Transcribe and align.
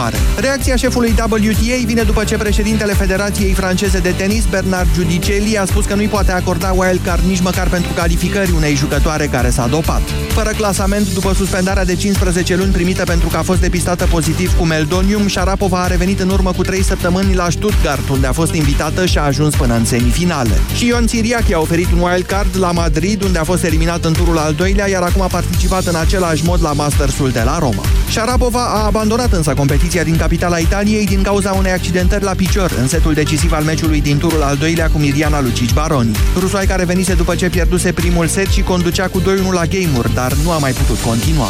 continuare. 0.00 0.40
Reacția 0.40 0.76
șefului 0.76 1.14
WTA 1.18 1.84
vine 1.84 2.02
după 2.02 2.24
ce 2.24 2.36
președintele 2.36 2.92
Federației 2.92 3.52
franceze 3.52 3.98
de 3.98 4.10
tenis, 4.10 4.44
Bernard 4.44 4.88
Giudicelli, 4.94 5.58
a 5.58 5.64
spus 5.64 5.84
că 5.84 5.94
nu-i 5.94 6.08
poate 6.08 6.32
acorda 6.32 6.72
wildcard 6.76 7.22
nici 7.24 7.40
măcar 7.40 7.68
pentru 7.68 7.92
calificări 7.92 8.52
unei 8.56 8.74
jucătoare 8.74 9.26
care 9.26 9.50
s-a 9.50 9.66
dopat. 9.66 10.02
Fără 10.28 10.50
clasament, 10.56 11.12
după 11.12 11.32
suspendarea 11.34 11.84
de 11.84 11.94
15 11.94 12.56
luni 12.56 12.72
primită 12.72 13.04
pentru 13.04 13.28
că 13.28 13.36
a 13.36 13.42
fost 13.42 13.60
depistată 13.60 14.06
pozitiv 14.06 14.56
cu 14.58 14.64
meldonium, 14.64 15.28
Sharapova 15.28 15.82
a 15.82 15.86
revenit 15.86 16.20
în 16.20 16.30
urmă 16.30 16.52
cu 16.52 16.62
3 16.62 16.82
săptămâni 16.82 17.34
la 17.34 17.50
Stuttgart, 17.50 18.08
unde 18.08 18.26
a 18.26 18.32
fost 18.32 18.54
invitată 18.54 19.06
și 19.06 19.18
a 19.18 19.22
ajuns 19.22 19.54
până 19.54 19.74
în 19.74 19.84
semifinale. 19.84 20.60
Și 20.76 20.86
Ion 20.86 21.06
Țiriac 21.06 21.52
a 21.52 21.58
oferit 21.58 21.92
un 21.92 22.00
wildcard 22.00 22.56
la 22.58 22.72
Madrid, 22.72 23.22
unde 23.22 23.38
a 23.38 23.44
fost 23.44 23.64
eliminat 23.64 24.04
în 24.04 24.12
turul 24.12 24.38
al 24.38 24.54
doilea, 24.54 24.88
iar 24.88 25.02
acum 25.02 25.22
a 25.22 25.26
participat 25.26 25.86
în 25.86 25.94
același 25.94 26.44
mod 26.44 26.62
la 26.62 26.72
Mastersul 26.72 27.30
de 27.30 27.42
la 27.44 27.58
Roma. 27.58 27.82
Sharapova 28.10 28.64
a 28.64 28.84
abandonat 28.84 29.32
însă 29.32 29.54
competiția 29.54 29.89
din 29.98 30.16
capitala 30.16 30.58
Italiei 30.58 31.06
din 31.06 31.22
cauza 31.22 31.52
unei 31.52 31.72
accidentări 31.72 32.24
la 32.24 32.34
picior 32.34 32.74
în 32.80 32.88
setul 32.88 33.14
decisiv 33.14 33.52
al 33.52 33.62
meciului 33.62 34.00
din 34.00 34.18
turul 34.18 34.42
al 34.42 34.56
doilea 34.56 34.88
cu 34.88 34.98
Miriana 34.98 35.40
Lucici 35.40 35.72
Baroni. 35.72 36.16
Rusoaica 36.38 36.76
revenise 36.76 37.14
după 37.14 37.34
ce 37.34 37.48
pierduse 37.48 37.92
primul 37.92 38.26
set 38.26 38.46
și 38.46 38.62
conducea 38.62 39.08
cu 39.08 39.20
2-1 39.20 39.24
la 39.52 39.64
game-uri, 39.64 40.14
dar 40.14 40.32
nu 40.44 40.50
a 40.50 40.58
mai 40.58 40.72
putut 40.72 40.98
continua. 41.00 41.48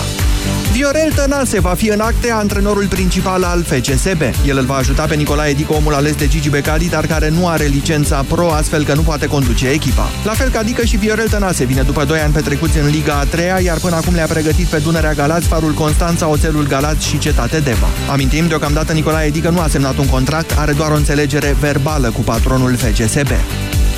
Viorel 0.72 1.12
Tănase 1.14 1.60
va 1.60 1.74
fi 1.74 1.88
în 1.88 2.00
acte 2.00 2.30
antrenorul 2.30 2.86
principal 2.86 3.42
al 3.42 3.62
FCSB. 3.62 4.20
El 4.46 4.58
îl 4.58 4.64
va 4.64 4.74
ajuta 4.74 5.04
pe 5.04 5.14
Nicolae 5.14 5.52
Dică, 5.52 5.72
omul 5.72 5.94
ales 5.94 6.14
de 6.14 6.26
Gigi 6.28 6.50
Becali, 6.50 6.88
dar 6.88 7.06
care 7.06 7.28
nu 7.28 7.48
are 7.48 7.64
licența 7.64 8.24
pro, 8.28 8.52
astfel 8.52 8.84
că 8.84 8.94
nu 8.94 9.00
poate 9.00 9.26
conduce 9.26 9.68
echipa. 9.68 10.10
La 10.24 10.32
fel 10.32 10.48
ca 10.48 10.62
Dică 10.62 10.84
și 10.84 10.96
Viorel 10.96 11.28
Tănase 11.28 11.64
vine 11.64 11.82
după 11.82 12.04
2 12.04 12.18
ani 12.18 12.32
petrecuți 12.32 12.78
în 12.78 12.90
Liga 12.90 13.14
a 13.14 13.24
3 13.24 13.64
iar 13.64 13.78
până 13.78 13.96
acum 13.96 14.14
le-a 14.14 14.26
pregătit 14.26 14.66
pe 14.66 14.78
Dunărea 14.78 15.12
Galați, 15.12 15.46
Farul 15.46 15.72
Constanța, 15.72 16.28
Oțelul 16.28 16.66
Galați 16.66 17.06
și 17.06 17.18
Cetate 17.18 17.58
Deva. 17.58 17.88
Amintim, 18.30 18.48
deocamdată 18.48 18.92
Nicolae 18.92 19.30
Dică 19.30 19.50
nu 19.50 19.60
a 19.60 19.68
semnat 19.68 19.96
un 19.98 20.06
contract, 20.06 20.58
are 20.58 20.72
doar 20.72 20.90
o 20.90 20.94
înțelegere 20.94 21.56
verbală 21.60 22.10
cu 22.10 22.20
patronul 22.20 22.76
FCSB. 22.76 23.28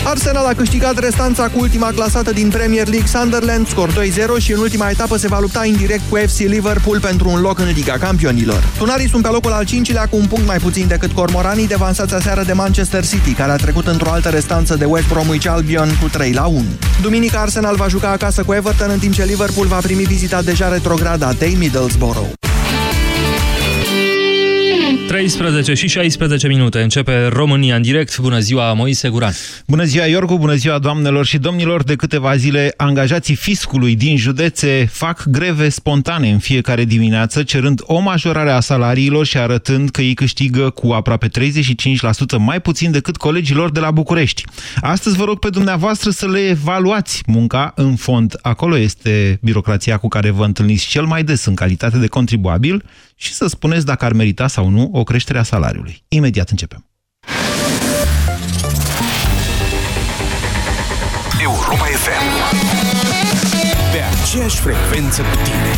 Arsenal 0.05 0.47
a 0.47 0.55
câștigat 0.55 0.99
restanța 0.99 1.49
cu 1.49 1.61
ultima 1.61 1.91
clasată 1.95 2.33
din 2.33 2.49
Premier 2.49 2.89
League 2.89 3.07
Sunderland, 3.07 3.69
scor 3.69 3.93
2-0 3.93 3.95
și 4.39 4.53
în 4.53 4.59
ultima 4.59 4.91
etapă 4.91 5.17
se 5.17 5.29
va 5.29 5.39
lupta 5.41 5.65
indirect 5.65 6.03
cu 6.09 6.17
FC 6.17 6.39
Liverpool 6.39 7.01
pentru 7.01 7.29
un 7.29 7.41
loc 7.41 7.59
în 7.59 7.73
Liga 7.75 7.97
Campionilor. 7.99 8.65
Tunarii 8.79 9.09
sunt 9.09 9.23
pe 9.23 9.29
locul 9.29 9.53
al 9.53 9.65
cincilea 9.65 10.07
cu 10.07 10.17
un 10.17 10.27
punct 10.27 10.47
mai 10.47 10.59
puțin 10.59 10.87
decât 10.87 11.13
Cormoranii, 11.13 11.67
devansați 11.67 12.15
aseară 12.15 12.43
de 12.43 12.53
Manchester 12.53 13.07
City, 13.07 13.33
care 13.33 13.51
a 13.51 13.57
trecut 13.57 13.87
într-o 13.87 14.11
altă 14.11 14.29
restanță 14.29 14.77
de 14.77 14.85
West 14.85 15.09
Bromwich 15.09 15.49
Albion 15.49 15.89
cu 16.01 16.09
3 16.09 16.37
1. 16.47 16.65
Duminica 17.03 17.41
Arsenal 17.41 17.77
va 17.77 17.89
juca 17.89 18.09
acasă 18.09 18.43
cu 18.43 18.53
Everton, 18.53 18.91
în 18.91 18.99
timp 18.99 19.15
ce 19.15 19.25
Liverpool 19.25 19.67
va 19.67 19.79
primi 19.83 20.05
vizita 20.05 20.43
deja 20.43 20.69
retrogradă 20.69 21.25
a 21.25 21.35
Middlesbrough. 21.59 22.41
13 25.13 25.75
și 25.75 25.89
16 25.89 26.49
minute. 26.49 26.81
Începe 26.81 27.27
România 27.27 27.77
în 27.77 27.83
direct. 27.83 28.19
Bună 28.19 28.39
ziua, 28.39 28.73
Moise 28.73 29.09
Guran. 29.09 29.33
Bună 29.67 29.85
ziua, 29.85 30.05
Iorgu. 30.05 30.39
Bună 30.39 30.55
ziua, 30.55 30.79
doamnelor 30.79 31.27
și 31.27 31.39
domnilor. 31.39 31.83
De 31.83 31.97
câteva 31.97 32.37
zile, 32.37 32.75
angajații 32.77 33.35
fiscului 33.35 33.97
din 33.97 34.17
județe 34.17 34.89
fac 34.93 35.25
greve 35.27 35.69
spontane 35.69 36.31
în 36.31 36.39
fiecare 36.39 36.85
dimineață, 36.85 37.43
cerând 37.43 37.81
o 37.83 37.99
majorare 37.99 38.51
a 38.51 38.61
salariilor 38.61 39.27
și 39.27 39.39
arătând 39.39 39.91
că 39.91 40.03
ei 40.03 40.15
câștigă 40.15 40.71
cu 40.71 40.93
aproape 40.93 41.29
35% 41.29 41.31
mai 42.39 42.61
puțin 42.61 42.91
decât 42.91 43.17
colegilor 43.17 43.71
de 43.71 43.81
la 43.81 43.91
București. 43.91 44.45
Astăzi 44.81 45.17
vă 45.17 45.25
rog 45.25 45.39
pe 45.39 45.49
dumneavoastră 45.49 46.11
să 46.11 46.29
le 46.29 46.49
evaluați 46.49 47.23
munca 47.27 47.73
în 47.75 47.97
fond. 47.97 48.39
Acolo 48.43 48.79
este 48.79 49.39
birocrația 49.43 49.97
cu 49.97 50.09
care 50.09 50.31
vă 50.31 50.45
întâlniți 50.45 50.87
cel 50.87 51.05
mai 51.05 51.25
des 51.25 51.45
în 51.45 51.55
calitate 51.55 51.99
de 51.99 52.07
contribuabil 52.07 52.85
și 53.23 53.33
să 53.35 53.47
spuneți 53.47 53.87
dacă 53.87 54.05
ar 54.05 54.13
merita 54.13 54.47
sau 54.47 54.69
nu 54.69 54.91
o 54.93 55.03
creștere 55.03 55.39
a 55.39 55.43
salariului. 55.43 56.05
Imediat 56.09 56.49
începem. 56.51 56.87
Europa 61.43 61.85
FM 61.85 62.25
Pe 63.93 64.01
aceeași 64.23 64.57
frecvență 64.57 65.23
cu 65.23 65.37
tine 65.45 65.73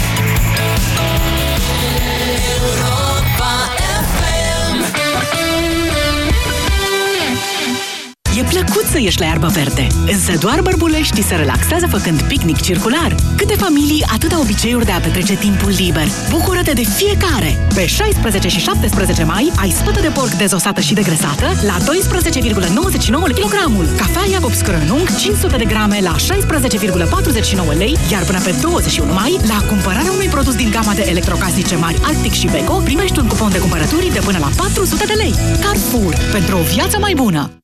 E 8.38 8.42
plăcut 8.42 8.84
să 8.90 8.98
ieși 9.00 9.20
la 9.20 9.24
iarbă 9.26 9.46
verde, 9.46 9.86
însă 10.06 10.32
doar 10.38 10.60
bărbuleștii 10.62 11.22
se 11.22 11.34
relaxează 11.34 11.86
făcând 11.86 12.22
picnic 12.22 12.60
circular. 12.60 13.14
Câte 13.36 13.54
familii, 13.54 14.04
atâta 14.12 14.40
obiceiuri 14.40 14.84
de 14.84 14.92
a 14.92 14.98
petrece 14.98 15.34
timpul 15.36 15.72
liber. 15.78 16.06
Bucură-te 16.30 16.72
de 16.72 16.82
fiecare! 16.82 17.66
Pe 17.74 17.86
16 17.86 18.48
și 18.48 18.58
17 18.58 19.24
mai 19.24 19.52
ai 19.56 19.70
spătă 19.70 20.00
de 20.00 20.08
porc 20.08 20.30
dezosată 20.30 20.80
și 20.80 20.94
degresată 20.94 21.46
la 21.66 21.76
12,99 21.78 23.34
kg. 23.38 23.54
Cafea 23.96 24.26
Iacob 24.30 24.52
Scrănung 24.52 25.16
500 25.16 25.56
de 25.56 25.64
grame 25.64 25.98
la 26.02 26.14
16,49 26.16 27.76
lei, 27.76 27.96
iar 28.12 28.22
până 28.22 28.40
pe 28.40 28.54
21 28.60 29.12
mai, 29.12 29.38
la 29.46 29.66
cumpărarea 29.68 30.12
unui 30.12 30.26
produs 30.26 30.54
din 30.54 30.70
gama 30.70 30.94
de 30.94 31.06
electrocasnice 31.08 31.76
mari 31.76 32.00
Arctic 32.04 32.32
și 32.32 32.46
Beko, 32.46 32.74
primești 32.84 33.18
un 33.18 33.26
cupon 33.26 33.50
de 33.50 33.58
cumpărături 33.58 34.12
de 34.12 34.18
până 34.18 34.38
la 34.38 34.50
400 34.56 35.04
de 35.04 35.12
lei. 35.12 35.34
Carrefour. 35.60 36.14
Pentru 36.32 36.56
o 36.58 36.62
viață 36.62 36.98
mai 36.98 37.14
bună! 37.14 37.63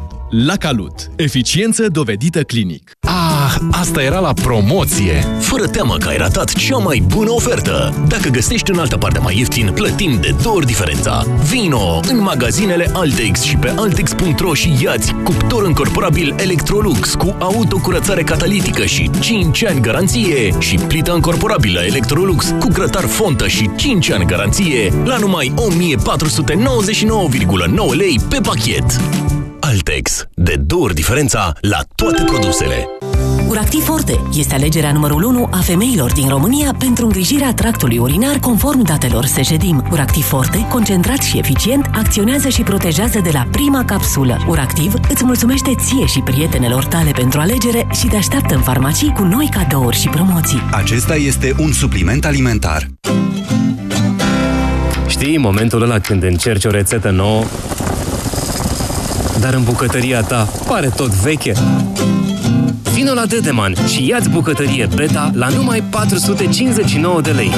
La 0.31 0.55
Calut. 0.55 1.11
Eficiență 1.15 1.87
dovedită 1.87 2.43
clinic. 2.43 2.91
Ah, 2.99 3.55
asta 3.71 4.03
era 4.03 4.19
la 4.19 4.33
promoție! 4.33 5.25
Fără 5.39 5.67
teamă 5.67 5.97
că 5.97 6.07
ai 6.07 6.17
ratat 6.17 6.53
cea 6.53 6.77
mai 6.77 7.03
bună 7.07 7.31
ofertă! 7.31 8.05
Dacă 8.07 8.29
găsești 8.29 8.71
în 8.71 8.79
altă 8.79 8.97
parte 8.97 9.19
mai 9.19 9.37
ieftin, 9.37 9.71
plătim 9.73 10.17
de 10.21 10.35
două 10.41 10.55
ori 10.55 10.65
diferența. 10.65 11.25
Vino 11.49 11.99
în 12.07 12.21
magazinele 12.21 12.89
Altex 12.93 13.41
și 13.41 13.55
pe 13.55 13.73
altex.ro 13.75 14.53
și 14.53 14.77
iați 14.81 15.13
cuptor 15.23 15.65
încorporabil 15.65 16.35
Electrolux 16.37 17.13
cu 17.13 17.35
autocurățare 17.39 18.23
catalitică 18.23 18.85
și 18.85 19.09
5 19.19 19.65
ani 19.65 19.81
garanție 19.81 20.59
și 20.59 20.75
plită 20.75 21.13
încorporabilă 21.13 21.79
Electrolux 21.79 22.53
cu 22.59 22.67
grătar 22.67 23.03
fontă 23.03 23.47
și 23.47 23.69
5 23.75 24.11
ani 24.11 24.25
garanție 24.25 24.93
la 25.05 25.17
numai 25.17 25.53
1499,9 25.55 27.95
lei 27.95 28.19
pe 28.29 28.39
pachet. 28.41 28.99
Altex. 29.61 30.25
De 30.33 30.55
două 30.55 30.83
ori 30.83 30.93
diferența 30.93 31.53
la 31.61 31.79
toate 31.95 32.23
produsele. 32.23 32.87
Uractiv 33.47 33.83
Forte 33.83 34.19
este 34.37 34.53
alegerea 34.53 34.91
numărul 34.91 35.23
1 35.23 35.49
a 35.51 35.57
femeilor 35.57 36.13
din 36.13 36.27
România 36.27 36.75
pentru 36.79 37.05
îngrijirea 37.05 37.53
tractului 37.53 37.97
urinar 37.97 38.39
conform 38.39 38.81
datelor 38.81 39.25
Sejedim. 39.25 39.87
Uractiv 39.91 40.23
Forte, 40.23 40.67
concentrat 40.69 41.21
și 41.21 41.37
eficient, 41.37 41.89
acționează 41.93 42.49
și 42.49 42.61
protejează 42.61 43.19
de 43.19 43.29
la 43.33 43.47
prima 43.51 43.85
capsulă. 43.85 44.37
Uractiv 44.47 44.93
îți 45.09 45.23
mulțumește 45.23 45.75
ție 45.75 46.05
și 46.05 46.19
prietenelor 46.19 46.85
tale 46.85 47.11
pentru 47.11 47.39
alegere 47.39 47.87
și 47.93 48.07
te 48.07 48.15
așteaptă 48.15 48.55
în 48.55 48.61
farmacii 48.61 49.13
cu 49.13 49.23
noi 49.23 49.49
cadouri 49.51 49.97
și 49.97 50.07
promoții. 50.07 50.61
Acesta 50.71 51.15
este 51.15 51.55
un 51.59 51.71
supliment 51.71 52.25
alimentar. 52.25 52.87
Știi 55.07 55.37
momentul 55.37 55.81
ăla 55.81 55.99
când 55.99 56.23
încerci 56.23 56.65
o 56.65 56.69
rețetă 56.69 57.09
nouă 57.09 57.43
dar 59.41 59.53
în 59.53 59.63
bucătăria 59.63 60.21
ta 60.21 60.47
pare 60.67 60.87
tot 60.87 61.09
veche? 61.09 61.53
Vino 62.93 63.13
la 63.13 63.25
Dedeman 63.25 63.75
și 63.87 64.07
ia-ți 64.07 64.29
bucătărie 64.29 64.87
Beta 64.95 65.31
la 65.33 65.47
numai 65.47 65.83
459 65.89 67.21
de 67.21 67.31
lei. 67.31 67.51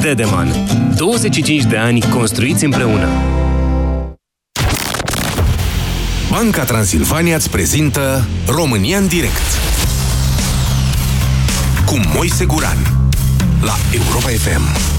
Dedeman. 0.00 0.48
25 0.96 1.62
de 1.62 1.76
ani 1.76 2.00
construiți 2.00 2.64
împreună. 2.64 3.08
Banca 6.30 6.64
Transilvania 6.64 7.36
îți 7.36 7.50
prezintă 7.50 8.24
România 8.46 8.98
în 8.98 9.06
direct 9.06 9.58
cu 11.86 12.00
Moise 12.14 12.44
Guran 12.44 12.78
la 13.60 13.74
Europa 13.92 14.28
FM. 14.28 14.93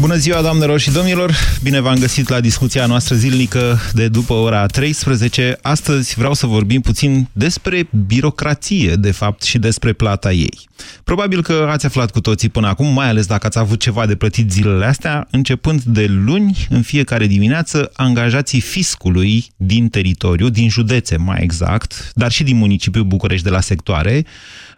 Bună 0.00 0.16
ziua, 0.16 0.42
doamnelor 0.42 0.80
și 0.80 0.90
domnilor! 0.90 1.32
Bine 1.62 1.80
v-am 1.80 1.98
găsit 1.98 2.28
la 2.28 2.40
discuția 2.40 2.86
noastră 2.86 3.14
zilnică 3.14 3.78
de 3.92 4.08
după 4.08 4.32
ora 4.32 4.66
13. 4.66 5.58
Astăzi 5.62 6.14
vreau 6.14 6.34
să 6.34 6.46
vorbim 6.46 6.80
puțin 6.80 7.28
despre 7.32 7.88
birocrație, 8.06 8.94
de 8.94 9.10
fapt, 9.10 9.42
și 9.42 9.58
despre 9.58 9.92
plata 9.92 10.32
ei. 10.32 10.68
Probabil 11.04 11.42
că 11.42 11.68
ați 11.70 11.86
aflat 11.86 12.10
cu 12.10 12.20
toții 12.20 12.48
până 12.48 12.68
acum, 12.68 12.86
mai 12.86 13.08
ales 13.08 13.26
dacă 13.26 13.46
ați 13.46 13.58
avut 13.58 13.80
ceva 13.80 14.06
de 14.06 14.14
plătit 14.14 14.50
zilele 14.50 14.84
astea, 14.84 15.26
începând 15.30 15.82
de 15.82 16.06
luni, 16.06 16.66
în 16.70 16.82
fiecare 16.82 17.26
dimineață, 17.26 17.90
angajații 17.92 18.60
fiscului 18.60 19.44
din 19.56 19.88
teritoriu, 19.88 20.48
din 20.48 20.68
județe 20.68 21.16
mai 21.16 21.38
exact, 21.42 22.10
dar 22.14 22.30
și 22.30 22.42
din 22.42 22.56
municipiul 22.56 23.04
București 23.04 23.44
de 23.44 23.50
la 23.50 23.60
sectoare, 23.60 24.24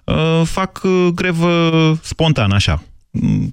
uh, 0.04 0.42
fac 0.44 0.80
uh, 0.84 1.08
grevă 1.14 1.98
spontan, 2.02 2.50
așa, 2.50 2.72
mm, 2.72 2.91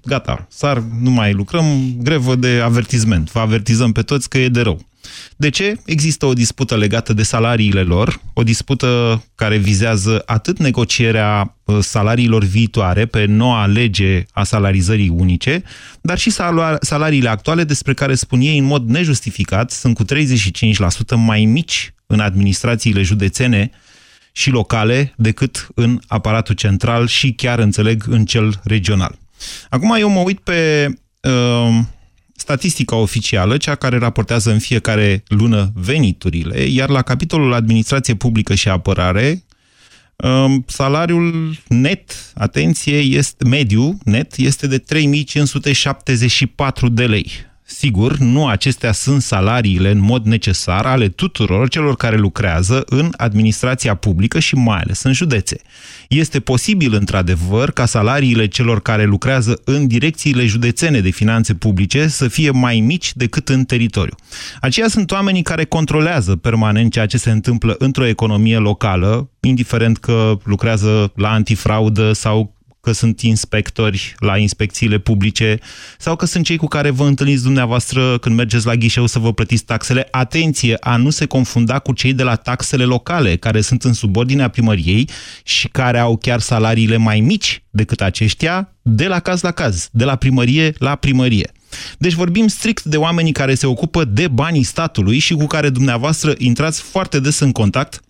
gata, 0.04 0.46
sar, 0.50 0.84
nu 1.02 1.10
mai 1.10 1.34
lucrăm, 1.34 1.96
grevă 1.98 2.36
de 2.36 2.62
avertizment. 2.64 3.32
Vă 3.32 3.40
avertizăm 3.40 3.92
pe 3.92 4.02
toți 4.02 4.30
că 4.30 4.38
e 4.38 4.50
de 4.50 4.62
rău. 4.62 4.88
De 5.36 5.50
ce? 5.50 5.76
Există 5.86 6.26
o 6.26 6.34
dispută 6.34 6.78
legată 6.78 7.14
de 7.14 7.24
salariile 7.24 7.82
lor, 7.82 8.22
o 8.34 8.44
dispută 8.44 9.24
care 9.36 9.58
vizează 9.58 10.24
atât 10.26 10.60
negocierea 10.60 11.56
uh, 11.64 11.78
salariilor 11.82 12.44
viitoare 12.44 13.06
pe 13.06 13.26
noua 13.26 13.66
lege 13.66 14.26
a 14.32 14.44
salarizării 14.44 15.10
unice, 15.10 15.64
dar 16.02 16.18
și 16.18 16.32
salariile 16.80 17.30
actuale 17.30 17.64
despre 17.64 17.94
care 17.94 18.16
spun 18.16 18.40
ei 18.40 18.58
în 18.58 18.66
mod 18.66 18.90
nejustificat 18.90 19.72
sunt 19.72 19.96
cu 19.96 20.04
35% 20.04 20.08
mai 21.16 21.46
mici 21.46 21.94
în 22.06 22.20
administrațiile 22.20 23.02
județene 23.02 23.72
și 24.32 24.50
locale 24.50 25.14
decât 25.18 25.68
în 25.76 26.00
aparatul 26.08 26.56
central 26.56 27.08
și 27.08 27.32
chiar, 27.32 27.60
înțeleg, 27.60 28.04
în 28.08 28.26
cel 28.26 28.60
regional. 28.64 29.18
Acum 29.70 29.96
eu 30.00 30.10
mă 30.10 30.20
uit 30.20 30.40
pe 30.40 30.88
uh, 31.22 31.80
statistica 32.36 32.96
oficială, 32.96 33.58
cea 33.58 33.76
care 33.76 33.98
raportează 33.98 34.52
în 34.52 34.60
fiecare 34.60 35.24
lună 35.28 35.72
veniturile, 35.76 36.62
iar 36.62 36.90
la 36.90 37.02
capitolul 37.02 37.54
administrație 37.54 38.16
publică 38.16 38.56
și 38.56 38.70
apărare, 38.70 39.44
um, 40.16 40.64
salariul 40.68 41.56
net, 41.68 42.32
atenție, 42.36 42.98
este 42.98 43.48
mediu, 43.48 43.98
net, 44.04 44.38
este 44.38 44.68
de 44.68 44.78
3574 44.78 46.90
de 46.90 47.06
lei. 47.06 47.48
Sigur, 47.72 48.18
nu 48.18 48.48
acestea 48.48 48.92
sunt 48.92 49.22
salariile 49.22 49.92
în 49.92 50.00
mod 50.00 50.26
necesar 50.26 50.86
ale 50.86 51.08
tuturor 51.10 51.70
celor 51.70 51.96
care 51.96 52.18
lucrează 52.18 52.84
în 52.86 53.14
administrația 53.18 53.96
publică 53.96 54.40
și 54.40 54.56
mai 54.56 54.80
ales 54.80 55.04
în 55.04 55.14
județe. 55.14 55.62
Este 56.08 56.40
posibil, 56.40 56.94
într-adevăr, 56.94 57.72
ca 57.72 57.86
salariile 57.86 58.48
celor 58.48 58.82
care 58.82 59.06
lucrează 59.06 59.62
în 59.64 59.88
direcțiile 59.88 60.46
județene 60.46 61.00
de 61.00 61.10
finanțe 61.10 61.54
publice 61.54 62.08
să 62.08 62.28
fie 62.28 62.52
mai 62.52 62.80
mici 62.80 63.16
decât 63.16 63.50
în 63.50 63.64
teritoriu. 63.64 64.16
Aceia 64.62 64.88
sunt 64.88 65.12
oamenii 65.12 65.42
care 65.42 65.66
controlează 65.66 66.36
permanent 66.36 66.92
ceea 66.92 67.06
ce 67.06 67.18
se 67.18 67.32
întâmplă 67.32 67.76
într-o 67.80 68.06
economie 68.06 68.58
locală, 68.58 69.30
indiferent 69.40 69.98
că 69.98 70.38
lucrează 70.44 71.12
la 71.16 71.32
antifraudă 71.32 72.14
sau 72.14 72.59
că 72.90 72.96
sunt 72.96 73.22
inspectori 73.22 74.16
la 74.20 74.38
inspecțiile 74.38 74.98
publice 74.98 75.60
sau 75.98 76.16
că 76.16 76.26
sunt 76.26 76.46
cei 76.46 76.58
cu 76.58 76.68
care 76.68 76.90
vă 76.90 77.04
întâlniți 77.04 77.44
dumneavoastră 77.44 78.18
când 78.18 78.36
mergeți 78.36 78.66
la 78.66 78.76
ghișeu 78.76 79.06
să 79.06 79.20
vă 79.20 79.34
plătiți 79.34 79.64
taxele. 79.64 80.08
Atenție, 80.12 80.78
a 80.80 80.96
nu 80.96 81.10
se 81.10 81.26
confunda 81.26 81.80
cu 81.80 81.94
cei 81.94 82.14
de 82.14 82.24
la 82.24 82.36
taxele 82.36 82.84
locale, 82.84 83.36
care 83.36 83.62
sunt 83.62 83.84
în 83.84 83.94
subordinea 83.94 84.48
primăriei 84.48 85.10
și 85.44 85.68
care 85.68 86.00
au 86.00 86.18
chiar 86.18 86.40
salariile 86.40 86.98
mai 86.98 87.20
mici 87.20 87.64
decât 87.70 88.02
aceștia, 88.02 88.74
de 88.82 89.08
la 89.08 89.20
caz 89.20 89.42
la 89.42 89.52
caz, 89.52 89.90
de 89.92 90.04
la 90.04 90.16
primărie 90.16 90.74
la 90.78 90.96
primărie. 90.96 91.52
Deci 91.98 92.14
vorbim 92.14 92.48
strict 92.48 92.84
de 92.84 92.98
oamenii 92.98 93.32
care 93.32 93.56
se 93.56 93.66
ocupă 93.66 94.04
de 94.06 94.28
banii 94.28 94.64
statului 94.64 95.20
și 95.20 95.34
cu 95.34 95.46
care 95.46 95.70
dumneavoastră 95.70 96.34
intrați 96.38 96.82
foarte 96.82 97.20
des 97.20 97.40
în 97.40 97.52
contact 97.52 98.02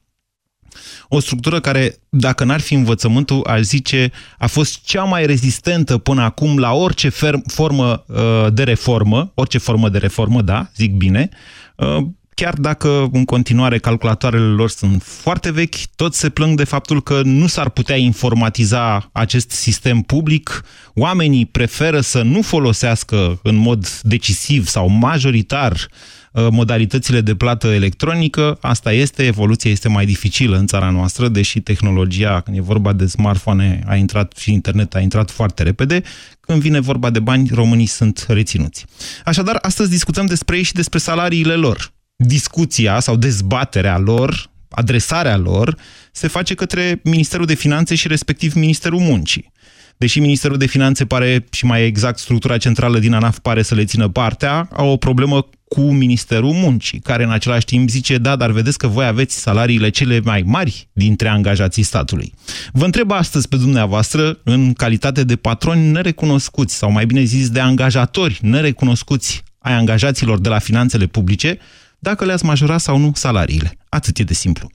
o 1.07 1.19
structură 1.19 1.59
care, 1.59 1.95
dacă 2.09 2.43
n-ar 2.43 2.59
fi 2.59 2.73
învățământul, 2.73 3.45
aș 3.47 3.61
zice, 3.61 4.11
a 4.37 4.47
fost 4.47 4.83
cea 4.83 5.03
mai 5.03 5.25
rezistentă 5.25 5.97
până 5.97 6.21
acum 6.21 6.57
la 6.57 6.73
orice 6.73 7.09
formă 7.47 8.03
uh, 8.07 8.47
de 8.53 8.63
reformă, 8.63 9.31
orice 9.35 9.57
formă 9.57 9.89
de 9.89 9.97
reformă, 9.97 10.41
da, 10.41 10.69
zic 10.75 10.93
bine, 10.93 11.29
uh, 11.75 12.05
chiar 12.39 12.53
dacă 12.53 13.09
în 13.11 13.25
continuare 13.25 13.77
calculatoarele 13.77 14.43
lor 14.43 14.69
sunt 14.69 15.03
foarte 15.03 15.51
vechi, 15.51 15.75
toți 15.95 16.19
se 16.19 16.29
plâng 16.29 16.57
de 16.57 16.63
faptul 16.63 17.03
că 17.03 17.21
nu 17.23 17.47
s-ar 17.47 17.69
putea 17.69 17.95
informatiza 17.95 19.09
acest 19.11 19.51
sistem 19.51 20.01
public, 20.01 20.63
oamenii 20.93 21.45
preferă 21.45 21.99
să 21.99 22.21
nu 22.21 22.41
folosească 22.41 23.39
în 23.43 23.55
mod 23.55 23.99
decisiv 24.01 24.67
sau 24.67 24.87
majoritar 24.87 25.71
uh, 25.71 26.19
Uh, 26.31 26.47
modalitățile 26.51 27.21
de 27.21 27.35
plată 27.35 27.67
electronică. 27.67 28.57
Asta 28.61 28.91
este, 28.91 29.25
evoluția 29.25 29.71
este 29.71 29.87
mai 29.87 30.05
dificilă 30.05 30.57
în 30.57 30.67
țara 30.67 30.89
noastră, 30.89 31.27
deși 31.27 31.59
tehnologia, 31.59 32.41
când 32.41 32.57
e 32.57 32.61
vorba 32.61 32.93
de 32.93 33.05
smartphone, 33.05 33.83
a 33.87 33.95
intrat 33.95 34.33
și 34.37 34.51
internet 34.51 34.95
a 34.95 34.99
intrat 34.99 35.31
foarte 35.31 35.63
repede. 35.63 36.01
Când 36.39 36.61
vine 36.61 36.79
vorba 36.79 37.09
de 37.09 37.19
bani, 37.19 37.49
românii 37.53 37.85
sunt 37.85 38.25
reținuți. 38.27 38.85
Așadar, 39.25 39.57
astăzi 39.61 39.89
discutăm 39.89 40.25
despre 40.25 40.57
ei 40.57 40.63
și 40.63 40.73
despre 40.73 40.99
salariile 40.99 41.53
lor. 41.53 41.91
Discuția 42.25 42.99
sau 42.99 43.15
dezbaterea 43.15 43.97
lor, 43.97 44.49
adresarea 44.69 45.37
lor, 45.37 45.77
se 46.11 46.27
face 46.27 46.53
către 46.53 46.99
Ministerul 47.03 47.45
de 47.45 47.53
Finanțe 47.53 47.95
și 47.95 48.07
respectiv 48.07 48.53
Ministerul 48.53 48.99
Muncii 48.99 49.51
deși 49.99 50.19
Ministerul 50.19 50.57
de 50.57 50.65
Finanțe 50.65 51.05
pare, 51.05 51.45
și 51.51 51.65
mai 51.65 51.85
exact 51.85 52.19
structura 52.19 52.57
centrală 52.57 52.99
din 52.99 53.13
ANAF 53.13 53.39
pare 53.39 53.61
să 53.61 53.75
le 53.75 53.85
țină 53.85 54.07
partea, 54.07 54.69
au 54.73 54.89
o 54.89 54.97
problemă 54.97 55.49
cu 55.67 55.81
Ministerul 55.81 56.51
Muncii, 56.51 56.99
care 56.99 57.23
în 57.23 57.31
același 57.31 57.65
timp 57.65 57.89
zice, 57.89 58.17
da, 58.17 58.35
dar 58.35 58.51
vedeți 58.51 58.77
că 58.77 58.87
voi 58.87 59.05
aveți 59.05 59.39
salariile 59.39 59.89
cele 59.89 60.19
mai 60.23 60.43
mari 60.45 60.89
dintre 60.93 61.27
angajații 61.27 61.83
statului. 61.83 62.33
Vă 62.71 62.85
întreb 62.85 63.11
astăzi 63.11 63.47
pe 63.47 63.55
dumneavoastră, 63.55 64.39
în 64.43 64.73
calitate 64.73 65.23
de 65.23 65.35
patroni 65.35 65.91
nerecunoscuți, 65.91 66.75
sau 66.75 66.91
mai 66.91 67.05
bine 67.05 67.23
zis 67.23 67.49
de 67.49 67.59
angajatori 67.59 68.39
nerecunoscuți 68.41 69.43
ai 69.59 69.73
angajaților 69.73 70.39
de 70.39 70.49
la 70.49 70.59
finanțele 70.59 71.05
publice, 71.05 71.57
dacă 71.99 72.25
le-ați 72.25 72.45
majora 72.45 72.77
sau 72.77 72.97
nu 72.97 73.11
salariile. 73.13 73.71
Atât 73.89 74.17
e 74.17 74.23
de 74.23 74.33
simplu. 74.33 74.71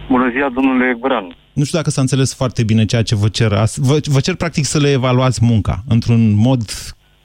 Bună 0.09 0.31
ziua, 0.31 0.49
domnule 0.55 0.97
Guran. 0.99 1.37
Nu 1.53 1.65
știu 1.65 1.79
dacă 1.79 1.91
s-a 1.91 2.01
înțeles 2.01 2.35
foarte 2.35 2.62
bine 2.65 2.85
ceea 2.85 3.03
ce 3.03 3.15
vă 3.15 3.29
cer. 3.29 3.53
Vă, 3.77 3.99
vă 4.05 4.21
cer 4.21 4.35
practic 4.35 4.65
să 4.65 4.79
le 4.79 4.91
evaluați 4.91 5.45
munca 5.45 5.83
într-un 5.89 6.33
mod 6.35 6.62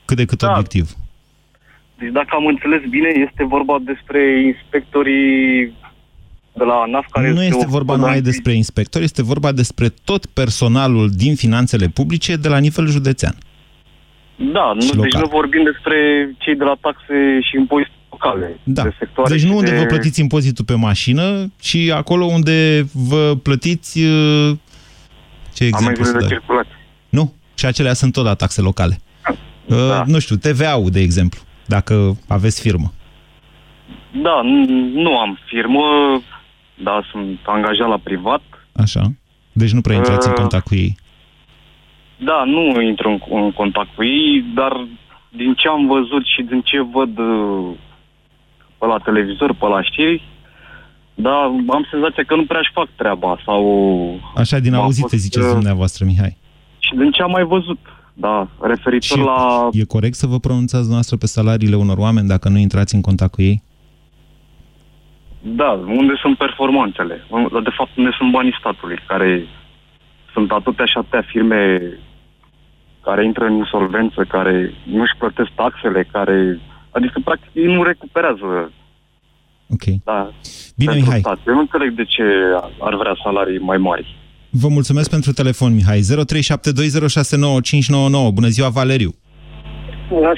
cât 0.05 0.17
de 0.17 0.25
cât 0.25 0.39
da. 0.39 0.49
obiectiv. 0.49 0.95
Deci 1.97 2.11
dacă 2.11 2.29
am 2.31 2.45
înțeles 2.45 2.81
bine, 2.89 3.09
este 3.27 3.43
vorba 3.43 3.77
despre 3.85 4.41
inspectorii 4.45 5.65
de 6.53 6.63
la 6.63 6.73
ANAF 6.73 7.05
care... 7.11 7.31
Nu 7.31 7.43
este 7.43 7.65
vorba 7.65 7.95
numai 7.95 8.21
despre 8.21 8.53
inspectori, 8.53 9.03
este 9.03 9.23
vorba 9.23 9.51
despre 9.51 9.89
tot 10.03 10.25
personalul 10.25 11.09
din 11.09 11.35
finanțele 11.35 11.87
publice 11.87 12.35
de 12.35 12.47
la 12.47 12.57
nivel 12.57 12.87
județean. 12.87 13.35
Da, 14.39 14.73
nu, 14.73 15.01
deci 15.01 15.13
nu 15.13 15.27
vorbim 15.27 15.63
despre 15.63 16.29
cei 16.37 16.55
de 16.55 16.63
la 16.63 16.77
taxe 16.81 17.39
și 17.41 17.55
impozite 17.57 17.91
locale. 18.09 18.59
Da. 18.63 18.83
De 18.83 18.93
deci 19.29 19.43
nu 19.43 19.55
unde 19.55 19.71
de... 19.71 19.77
vă 19.77 19.83
plătiți 19.83 20.19
impozitul 20.19 20.65
pe 20.65 20.73
mașină, 20.73 21.51
ci 21.59 21.75
acolo 21.93 22.25
unde 22.25 22.85
vă 22.93 23.35
plătiți... 23.43 24.03
Uh, 24.03 24.57
ce 25.53 25.63
exemplu 25.63 26.03
să 26.03 26.17
de 26.17 26.25
circulație. 26.25 26.75
Nu, 27.09 27.33
și 27.53 27.65
acelea 27.65 27.93
sunt 27.93 28.13
tot 28.13 28.23
la 28.23 28.33
taxe 28.33 28.61
locale. 28.61 28.99
Da. 29.65 29.75
Uh, 29.75 30.01
nu 30.05 30.19
știu, 30.19 30.35
TVA-ul, 30.35 30.89
de 30.89 30.99
exemplu, 30.99 31.39
dacă 31.65 32.17
aveți 32.27 32.61
firmă. 32.61 32.93
Da, 34.21 34.41
nu 34.93 35.17
am 35.17 35.39
firmă, 35.45 35.81
dar 36.83 37.07
sunt 37.11 37.39
angajat 37.45 37.87
la 37.87 37.99
privat. 38.03 38.41
Așa. 38.71 39.11
Deci 39.51 39.71
nu 39.71 39.81
prea 39.81 39.95
intrați 39.95 40.27
uh, 40.27 40.33
în 40.35 40.41
contact 40.41 40.67
cu 40.67 40.75
ei. 40.75 40.97
Da, 42.23 42.43
nu 42.45 42.81
intru 42.81 43.09
în, 43.09 43.19
în 43.29 43.51
contact 43.51 43.95
cu 43.95 44.03
ei, 44.03 44.45
dar 44.53 44.87
din 45.29 45.53
ce 45.53 45.67
am 45.67 45.87
văzut 45.87 46.25
și 46.25 46.41
din 46.41 46.61
ce 46.61 46.81
văd 46.81 47.17
uh, 47.17 47.71
pe 48.77 48.85
la 48.85 48.97
televizor, 48.97 49.53
pe 49.53 49.65
la 49.65 49.81
știri, 49.81 50.23
dar 51.15 51.43
am 51.67 51.87
senzația 51.91 52.23
că 52.23 52.35
nu 52.35 52.45
prea-și 52.45 52.71
fac 52.73 52.87
treaba 52.95 53.39
sau... 53.45 53.63
Așa, 54.35 54.59
din 54.59 54.73
auzite 54.73 55.17
ziceți 55.17 55.45
uh, 55.45 55.53
dumneavoastră, 55.53 56.05
Mihai. 56.05 56.37
Și 56.79 56.95
din 56.95 57.11
ce 57.11 57.21
am 57.21 57.31
mai 57.31 57.43
văzut, 57.43 57.79
da, 58.13 58.47
referitor 58.61 59.17
și 59.17 59.23
la... 59.23 59.69
e 59.71 59.83
corect 59.83 60.15
să 60.15 60.27
vă 60.27 60.39
pronunțați 60.39 60.87
dumneavoastră 60.87 61.17
pe 61.17 61.25
salariile 61.25 61.75
unor 61.75 61.97
oameni 61.97 62.27
dacă 62.27 62.49
nu 62.49 62.57
intrați 62.57 62.95
în 62.95 63.01
contact 63.01 63.31
cu 63.31 63.41
ei? 63.41 63.63
Da, 65.41 65.71
unde 65.71 66.13
sunt 66.21 66.37
performanțele? 66.37 67.15
De 67.63 67.73
fapt, 67.77 67.97
unde 67.97 68.09
sunt 68.17 68.31
banii 68.31 68.55
statului, 68.59 68.99
care 69.07 69.45
sunt 70.33 70.51
atâtea 70.51 70.85
și 70.85 70.97
atâtea 70.97 71.23
firme 71.27 71.81
care 73.09 73.25
intră 73.25 73.45
în 73.45 73.55
insolvență, 73.63 74.25
care 74.35 74.73
nu-și 74.97 75.17
plătesc 75.17 75.51
taxele, 75.55 76.01
care 76.11 76.59
Adică, 76.91 77.21
practic, 77.23 77.49
ei 77.53 77.73
nu 77.75 77.83
recuperează. 77.83 78.71
Ok. 79.69 79.83
Da, 80.03 80.31
Bine, 80.75 80.93
Mihai. 80.93 81.19
Stat. 81.19 81.39
Eu 81.47 81.53
nu 81.53 81.59
înțeleg 81.59 81.95
de 81.95 82.03
ce 82.03 82.23
ar 82.79 82.95
vrea 82.95 83.15
salarii 83.23 83.59
mai 83.59 83.77
mari. 83.77 84.17
Vă 84.49 84.67
mulțumesc 84.67 85.09
pentru 85.09 85.31
telefon, 85.31 85.73
Mihai. 85.73 85.99
0372069599. 85.99 86.03
Bună 88.33 88.47
ziua, 88.47 88.69
Valeriu. 88.69 89.15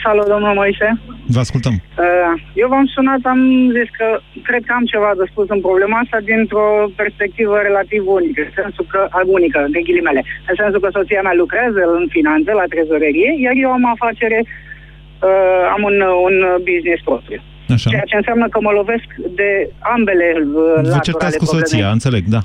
Salut, 0.06 0.28
domnul 0.34 0.54
Moise. 0.62 0.88
Vă 1.36 1.40
ascultăm. 1.46 1.76
Uh, 1.76 2.34
eu 2.62 2.68
v-am 2.74 2.88
sunat, 2.96 3.22
am 3.34 3.42
zis 3.78 3.90
că 4.00 4.08
cred 4.48 4.64
că 4.68 4.74
am 4.80 4.86
ceva 4.94 5.12
de 5.20 5.26
spus 5.32 5.48
în 5.56 5.62
problema 5.68 5.98
asta 6.04 6.18
dintr-o 6.32 6.68
perspectivă 7.02 7.56
relativ 7.68 8.02
unică, 8.18 8.42
în 8.48 8.54
sensul 8.62 8.86
că, 8.94 9.02
unică, 9.38 9.60
de 9.76 9.82
ghilimele, 9.88 10.22
în 10.50 10.56
sensul 10.62 10.80
că 10.84 10.90
soția 10.92 11.22
mea 11.24 11.36
lucrează 11.44 11.82
în 11.98 12.06
finanțe, 12.16 12.52
la 12.62 12.72
trezorerie, 12.74 13.30
iar 13.46 13.56
eu 13.64 13.72
am 13.78 13.86
afacere 13.96 14.40
uh, 14.48 15.64
am 15.76 15.82
un, 15.90 15.98
un 16.28 16.36
business 16.70 17.02
propriu. 17.10 17.42
Așa. 17.76 17.90
Ceea 17.90 18.10
ce 18.12 18.20
înseamnă 18.22 18.48
că 18.54 18.60
mă 18.62 18.72
lovesc 18.80 19.10
de 19.40 19.50
ambele 19.96 20.28
uh, 20.38 20.92
Vă 20.96 21.00
certați 21.10 21.38
cu 21.42 21.46
soția, 21.46 21.88
înțeleg, 21.98 22.24
da. 22.36 22.42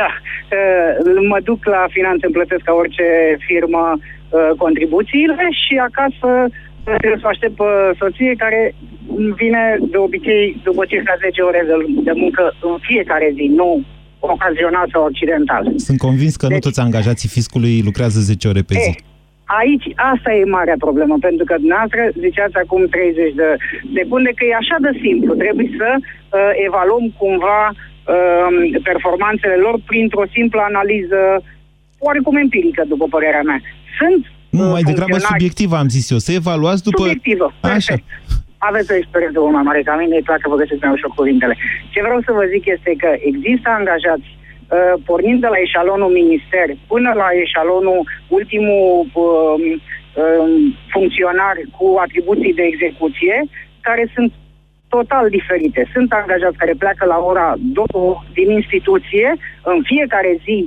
Da, 0.00 0.10
uh, 0.56 0.92
mă 1.32 1.38
duc 1.48 1.60
la 1.74 1.82
finanțe, 1.96 2.24
îmi 2.24 2.36
plătesc 2.38 2.62
ca 2.68 2.72
orice 2.82 3.06
firmă 3.46 3.84
uh, 3.96 4.02
contribuțiile 4.56 5.46
și 5.62 5.74
acasă 5.88 6.30
uh, 6.48 6.94
trebuie 7.00 7.22
să 7.24 7.26
aștept 7.30 7.56
pe 7.56 7.70
soție 7.98 8.34
care 8.44 8.74
vine 9.40 9.62
de 9.80 9.96
obicei 9.96 10.60
după 10.62 10.84
circa 10.84 11.14
10 11.20 11.42
ore 11.42 11.62
de, 11.66 11.76
de 12.08 12.12
muncă 12.14 12.54
în 12.60 12.76
fiecare 12.80 13.28
zi, 13.34 13.46
nu 13.60 13.82
ocazional 14.20 14.86
sau 14.92 15.04
accidental. 15.04 15.62
Sunt 15.76 15.98
convins 15.98 16.36
că 16.36 16.46
deci, 16.46 16.54
nu 16.54 16.66
toți 16.66 16.80
angajații 16.80 17.28
fiscului 17.28 17.74
lucrează 17.88 18.18
10 18.20 18.48
ore 18.48 18.62
pe 18.68 18.74
zi. 18.74 18.88
E, 18.88 19.02
aici, 19.60 19.86
asta 20.12 20.30
e 20.32 20.54
marea 20.58 20.78
problemă, 20.78 21.16
pentru 21.20 21.44
că 21.44 21.54
dumneavoastră 21.58 22.02
ziceați 22.24 22.56
acum 22.62 22.86
30 22.86 23.34
de 23.34 23.48
secunde 23.94 24.30
că 24.36 24.44
e 24.44 24.54
așa 24.62 24.76
de 24.86 24.92
simplu. 25.04 25.34
Trebuie 25.34 25.70
să 25.80 25.88
uh, 25.98 26.50
evaluăm 26.68 27.04
cumva 27.20 27.60
uh, 27.70 28.48
performanțele 28.90 29.56
lor 29.64 29.76
printr-o 29.90 30.24
simplă 30.36 30.60
analiză 30.70 31.20
oarecum 32.06 32.36
empirică, 32.36 32.82
după 32.92 33.06
părerea 33.14 33.44
mea. 33.50 33.60
Sunt 33.98 34.22
Nu, 34.58 34.64
uh, 34.64 34.70
mai 34.70 34.82
degrabă 34.82 35.18
subiectivă, 35.18 35.76
am 35.76 35.88
zis 35.88 36.10
eu. 36.10 36.18
Să 36.18 36.32
evaluați 36.32 36.82
după... 36.82 37.02
Subiectivă, 37.02 37.46
Așa. 37.60 37.94
Aveți 38.70 38.92
o 38.92 38.96
experiență 39.02 39.38
mult 39.40 39.54
mai 39.58 39.68
mare 39.68 39.82
ca 39.82 39.94
mine, 40.00 40.16
îi 40.16 40.28
plac 40.28 40.40
că 40.40 40.48
vă 40.48 40.56
găsesc 40.62 40.80
mai 40.82 40.92
ușor 40.96 41.10
cuvintele. 41.20 41.54
Ce 41.92 42.00
vreau 42.06 42.20
să 42.26 42.32
vă 42.38 42.44
zic 42.52 42.64
este 42.76 42.90
că 43.02 43.10
există 43.30 43.68
angajați 43.78 44.28
Uh, 44.72 44.94
pornind 45.06 45.40
de 45.40 45.46
la 45.54 45.58
eșalonul 45.66 46.12
minister 46.20 46.66
până 46.92 47.10
la 47.22 47.28
eșalonul 47.44 48.00
ultimul 48.28 49.06
uh, 49.12 49.56
uh, 50.22 50.48
funcționar 50.92 51.56
cu 51.76 51.86
atribuții 52.04 52.54
de 52.58 52.62
execuție, 52.62 53.36
care 53.80 54.04
sunt 54.14 54.32
total 54.88 55.28
diferite. 55.28 55.80
Sunt 55.94 56.12
angajați 56.12 56.60
care 56.62 56.74
pleacă 56.82 57.04
la 57.04 57.18
ora 57.30 57.48
2 57.58 57.84
din 58.32 58.50
instituție 58.50 59.28
în 59.62 59.78
fiecare 59.90 60.32
zi 60.44 60.58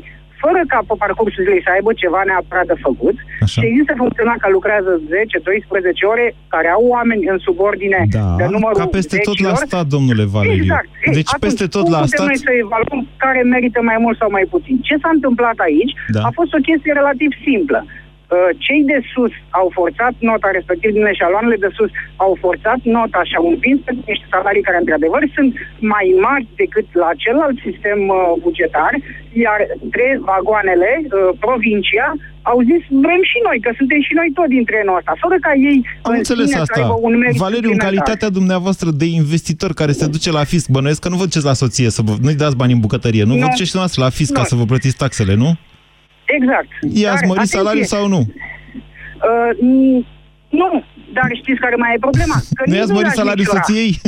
fără 0.45 0.61
ca 0.71 0.79
pe 0.89 0.95
parcursul 1.03 1.43
zilei 1.45 1.65
să 1.65 1.71
aibă 1.75 1.91
ceva 2.03 2.21
neapărat 2.29 2.67
de 2.71 2.77
făcut. 2.87 3.15
Așa. 3.45 3.59
Și 3.59 3.67
există 3.71 3.93
funcționari 4.01 4.41
care 4.43 4.53
lucrează 4.59 4.91
10-12 4.97 6.11
ore, 6.13 6.25
care 6.53 6.69
au 6.77 6.83
oameni 6.95 7.23
în 7.33 7.37
subordine 7.47 7.99
da, 8.17 8.25
de 8.39 8.45
numărul 8.55 8.81
ca 8.81 8.95
peste 8.97 9.17
tot 9.27 9.37
la 9.47 9.55
stat, 9.67 9.85
domnule 9.95 10.25
Valeriu. 10.35 10.67
Exact. 10.67 10.89
Deci 11.17 11.31
Atunci, 11.33 11.45
peste 11.45 11.65
tot 11.75 11.85
la 11.95 12.01
stat... 12.11 12.25
noi 12.29 12.39
să 12.47 12.51
evaluăm 12.63 13.01
care 13.25 13.41
merită 13.55 13.79
mai 13.91 13.97
mult 14.03 14.17
sau 14.21 14.29
mai 14.37 14.45
puțin? 14.53 14.75
Ce 14.87 14.95
s-a 15.01 15.11
întâmplat 15.17 15.57
aici 15.67 15.93
da. 16.15 16.21
a 16.27 16.31
fost 16.39 16.51
o 16.57 16.65
chestie 16.67 16.93
relativ 17.01 17.31
simplă. 17.47 17.79
Uh, 18.27 18.49
cei 18.65 18.81
de 18.91 18.99
sus 19.11 19.33
au 19.59 19.67
forțat 19.79 20.13
nota, 20.29 20.49
respectiv 20.59 20.91
din 20.97 21.05
eșaloanele 21.13 21.57
de 21.65 21.71
sus 21.77 21.89
au 22.25 22.37
forțat 22.43 22.79
nota 22.97 23.21
și 23.29 23.35
au 23.39 23.45
împins 23.53 23.79
pe 23.85 23.91
niște 24.11 24.27
salarii 24.35 24.67
care, 24.67 24.77
într-adevăr, 24.83 25.21
sunt 25.37 25.51
mai 25.93 26.07
mari 26.27 26.45
decât 26.61 26.87
la 27.03 27.09
celălalt 27.23 27.57
sistem 27.67 27.99
uh, 28.07 28.17
bugetar, 28.45 28.93
iar 29.45 29.59
trei 29.93 30.13
vagoanele, 30.29 30.91
uh, 31.03 31.09
provincia, 31.45 32.07
au 32.51 32.59
zis, 32.69 32.81
vrem 33.05 33.21
și 33.31 33.37
noi, 33.47 33.57
că 33.65 33.69
suntem 33.79 34.01
și 34.07 34.13
noi 34.19 34.29
tot 34.37 34.47
din 34.55 34.65
trenul 34.69 34.97
ăsta, 34.99 35.13
fără 35.23 35.37
ca 35.45 35.53
ei 35.69 35.79
Am 36.01 36.13
înțeles 36.21 36.55
asta. 36.63 36.81
Un 37.07 37.13
Valeriu, 37.45 37.71
în 37.71 37.83
calitatea 37.87 38.29
dumneavoastră 38.29 38.89
de 39.01 39.05
investitor 39.05 39.71
care 39.73 39.91
se 39.91 40.07
duce 40.15 40.31
la 40.31 40.43
fisc, 40.43 40.67
bănuiesc 40.69 41.01
că 41.01 41.09
nu 41.09 41.19
vă 41.21 41.23
duceți 41.23 41.49
la 41.51 41.53
soție, 41.63 41.89
să 41.89 42.01
vă, 42.01 42.13
nu-i 42.21 42.41
dați 42.43 42.55
bani 42.61 42.73
în 42.73 42.79
bucătărie, 42.79 43.23
nu, 43.23 43.33
nu. 43.33 43.39
vă 43.39 43.45
duceți 43.51 43.69
și 43.69 43.75
dumneavoastră 43.75 44.03
la 44.03 44.09
fisc 44.09 44.31
nu. 44.31 44.37
ca 44.39 44.43
să 44.51 44.55
vă 44.55 44.65
plătiți 44.71 44.97
taxele, 45.03 45.35
nu? 45.43 45.49
Exact. 46.25 46.67
I-ați 46.93 47.25
mărit 47.25 47.47
salariul 47.47 47.85
sau 47.85 48.07
nu? 48.07 48.19
Uh, 48.19 49.51
nu, 50.49 50.83
dar 51.13 51.29
știți 51.33 51.59
care 51.59 51.75
mai 51.75 51.93
e 51.95 52.05
problema? 52.07 52.35
Că 52.53 52.63
nu 52.65 52.75
i-ați 52.75 52.91
mărit 52.91 53.11
salariul 53.11 53.45
soției? 53.45 53.99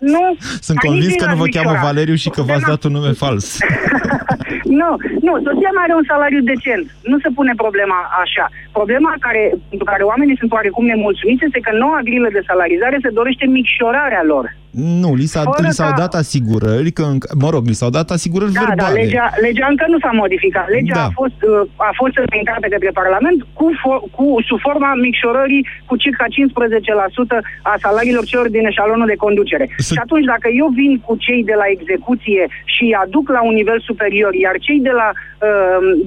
Nu. 0.00 0.36
Sunt 0.60 0.78
convins 0.78 1.14
că 1.14 1.26
nu 1.30 1.36
vă 1.36 1.46
cheamă 1.46 1.78
Valeriu 1.82 2.14
și 2.14 2.30
că 2.30 2.42
v-ați 2.42 2.68
dat 2.70 2.82
un 2.84 2.92
nume 2.92 3.12
fals. 3.12 3.46
nu, 4.80 4.90
nu, 5.26 5.32
soția 5.46 5.72
mai 5.74 5.84
are 5.86 5.94
un 6.00 6.06
salariu 6.12 6.40
decent. 6.52 6.84
Nu 7.12 7.16
se 7.24 7.28
pune 7.38 7.52
problema 7.56 7.98
așa. 8.24 8.44
Problema 8.78 9.10
care, 9.26 9.42
pentru 9.68 9.86
care 9.92 10.02
oamenii 10.02 10.40
sunt 10.40 10.52
oarecum 10.52 10.84
nemulțumiți 10.86 11.44
este 11.44 11.60
că 11.66 11.72
noua 11.82 12.00
grilă 12.08 12.28
de 12.32 12.42
salarizare 12.46 12.98
se 13.02 13.16
dorește 13.18 13.44
micșorarea 13.46 14.22
lor. 14.32 14.44
Nu, 15.02 15.14
li, 15.14 15.26
s-a, 15.32 15.42
li 15.56 15.78
s-au 15.78 15.92
dat 16.02 16.14
asigurări, 16.14 16.90
că, 16.90 17.04
mă 17.44 17.48
rog, 17.50 17.62
li 17.66 17.80
s-au 17.80 17.90
dat 17.98 18.10
asigurări 18.10 18.52
da, 18.52 18.60
verbale. 18.60 18.94
Da, 18.94 19.00
legea, 19.00 19.26
legea 19.46 19.66
încă 19.70 19.84
nu 19.88 19.98
s-a 19.98 20.12
modificat. 20.22 20.68
Legea 20.76 20.94
da. 20.94 21.04
a 21.04 21.10
fost, 21.20 21.38
uh, 21.52 21.88
a 21.90 21.92
fost 22.00 22.14
înaintată 22.24 22.66
către 22.74 22.90
Parlament 23.02 23.38
cu, 23.58 23.66
cu, 24.16 24.24
sub 24.48 24.58
forma 24.66 24.90
micșorării 24.94 25.66
cu 25.88 25.96
circa 25.96 26.24
15% 26.24 27.36
a 27.62 27.74
salariilor 27.84 28.24
celor 28.24 28.48
din 28.48 28.66
eșalonul 28.66 29.06
de 29.12 29.22
conducere. 29.26 29.64
S 29.76 29.90
și 29.90 30.00
atunci, 30.04 30.26
dacă 30.34 30.48
eu 30.60 30.68
vin 30.80 30.92
cu 31.06 31.14
cei 31.26 31.42
de 31.50 31.54
la 31.62 31.66
execuție 31.76 32.42
și 32.74 32.82
îi 32.84 32.94
aduc 33.04 33.28
la 33.36 33.42
un 33.48 33.54
nivel 33.60 33.80
superior, 33.80 34.32
iar 34.34 34.56
cei 34.66 34.80
de 34.88 34.94
la, 35.00 35.08
uh, 35.12 35.29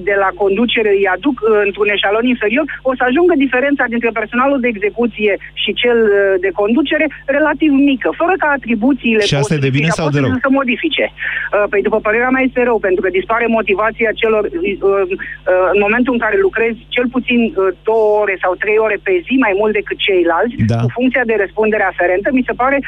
de 0.08 0.14
la 0.24 0.30
conducere 0.42 0.90
îi 0.98 1.06
aduc 1.16 1.36
uh, 1.40 1.48
într-un 1.66 1.88
eșalon 1.96 2.24
inferior, 2.34 2.64
o 2.90 2.92
să 2.98 3.02
ajungă 3.06 3.34
diferența 3.44 3.84
dintre 3.94 4.10
personalul 4.20 4.58
de 4.60 4.68
execuție 4.74 5.32
și 5.62 5.70
cel 5.82 5.98
de 6.44 6.50
conducere 6.60 7.06
relativ 7.38 7.72
mică, 7.92 8.08
fără 8.20 8.34
ca 8.42 8.48
atribuțiile 8.58 9.22
și 9.30 9.34
asta 9.40 9.54
e 9.54 9.66
de 9.66 9.76
bine 9.78 9.90
sau 9.98 10.08
de 10.14 10.20
rău? 10.20 10.32
să 10.46 10.50
modifice. 10.60 11.04
Uh, 11.12 11.64
păi 11.70 11.82
după 11.86 11.98
părerea 12.06 12.30
mea 12.34 12.44
este 12.48 12.60
rău, 12.68 12.78
pentru 12.86 13.00
că 13.04 13.08
dispare 13.18 13.46
motivația 13.58 14.10
celor 14.22 14.42
uh, 14.44 14.50
uh, 14.90 15.14
în 15.74 15.80
momentul 15.86 16.12
în 16.16 16.20
care 16.24 16.36
lucrezi 16.46 16.78
cel 16.96 17.06
puțin 17.14 17.40
două 17.88 18.06
ore 18.22 18.36
sau 18.42 18.52
trei 18.62 18.78
ore 18.86 18.98
pe 19.06 19.14
zi 19.26 19.34
mai 19.44 19.54
mult 19.60 19.72
decât 19.78 19.98
ceilalți, 20.06 20.54
da. 20.72 20.78
cu 20.84 20.88
funcția 20.98 21.24
de 21.30 21.34
răspundere 21.42 21.84
aferentă, 21.92 22.28
mi 22.32 22.46
se 22.48 22.54
pare 22.62 22.78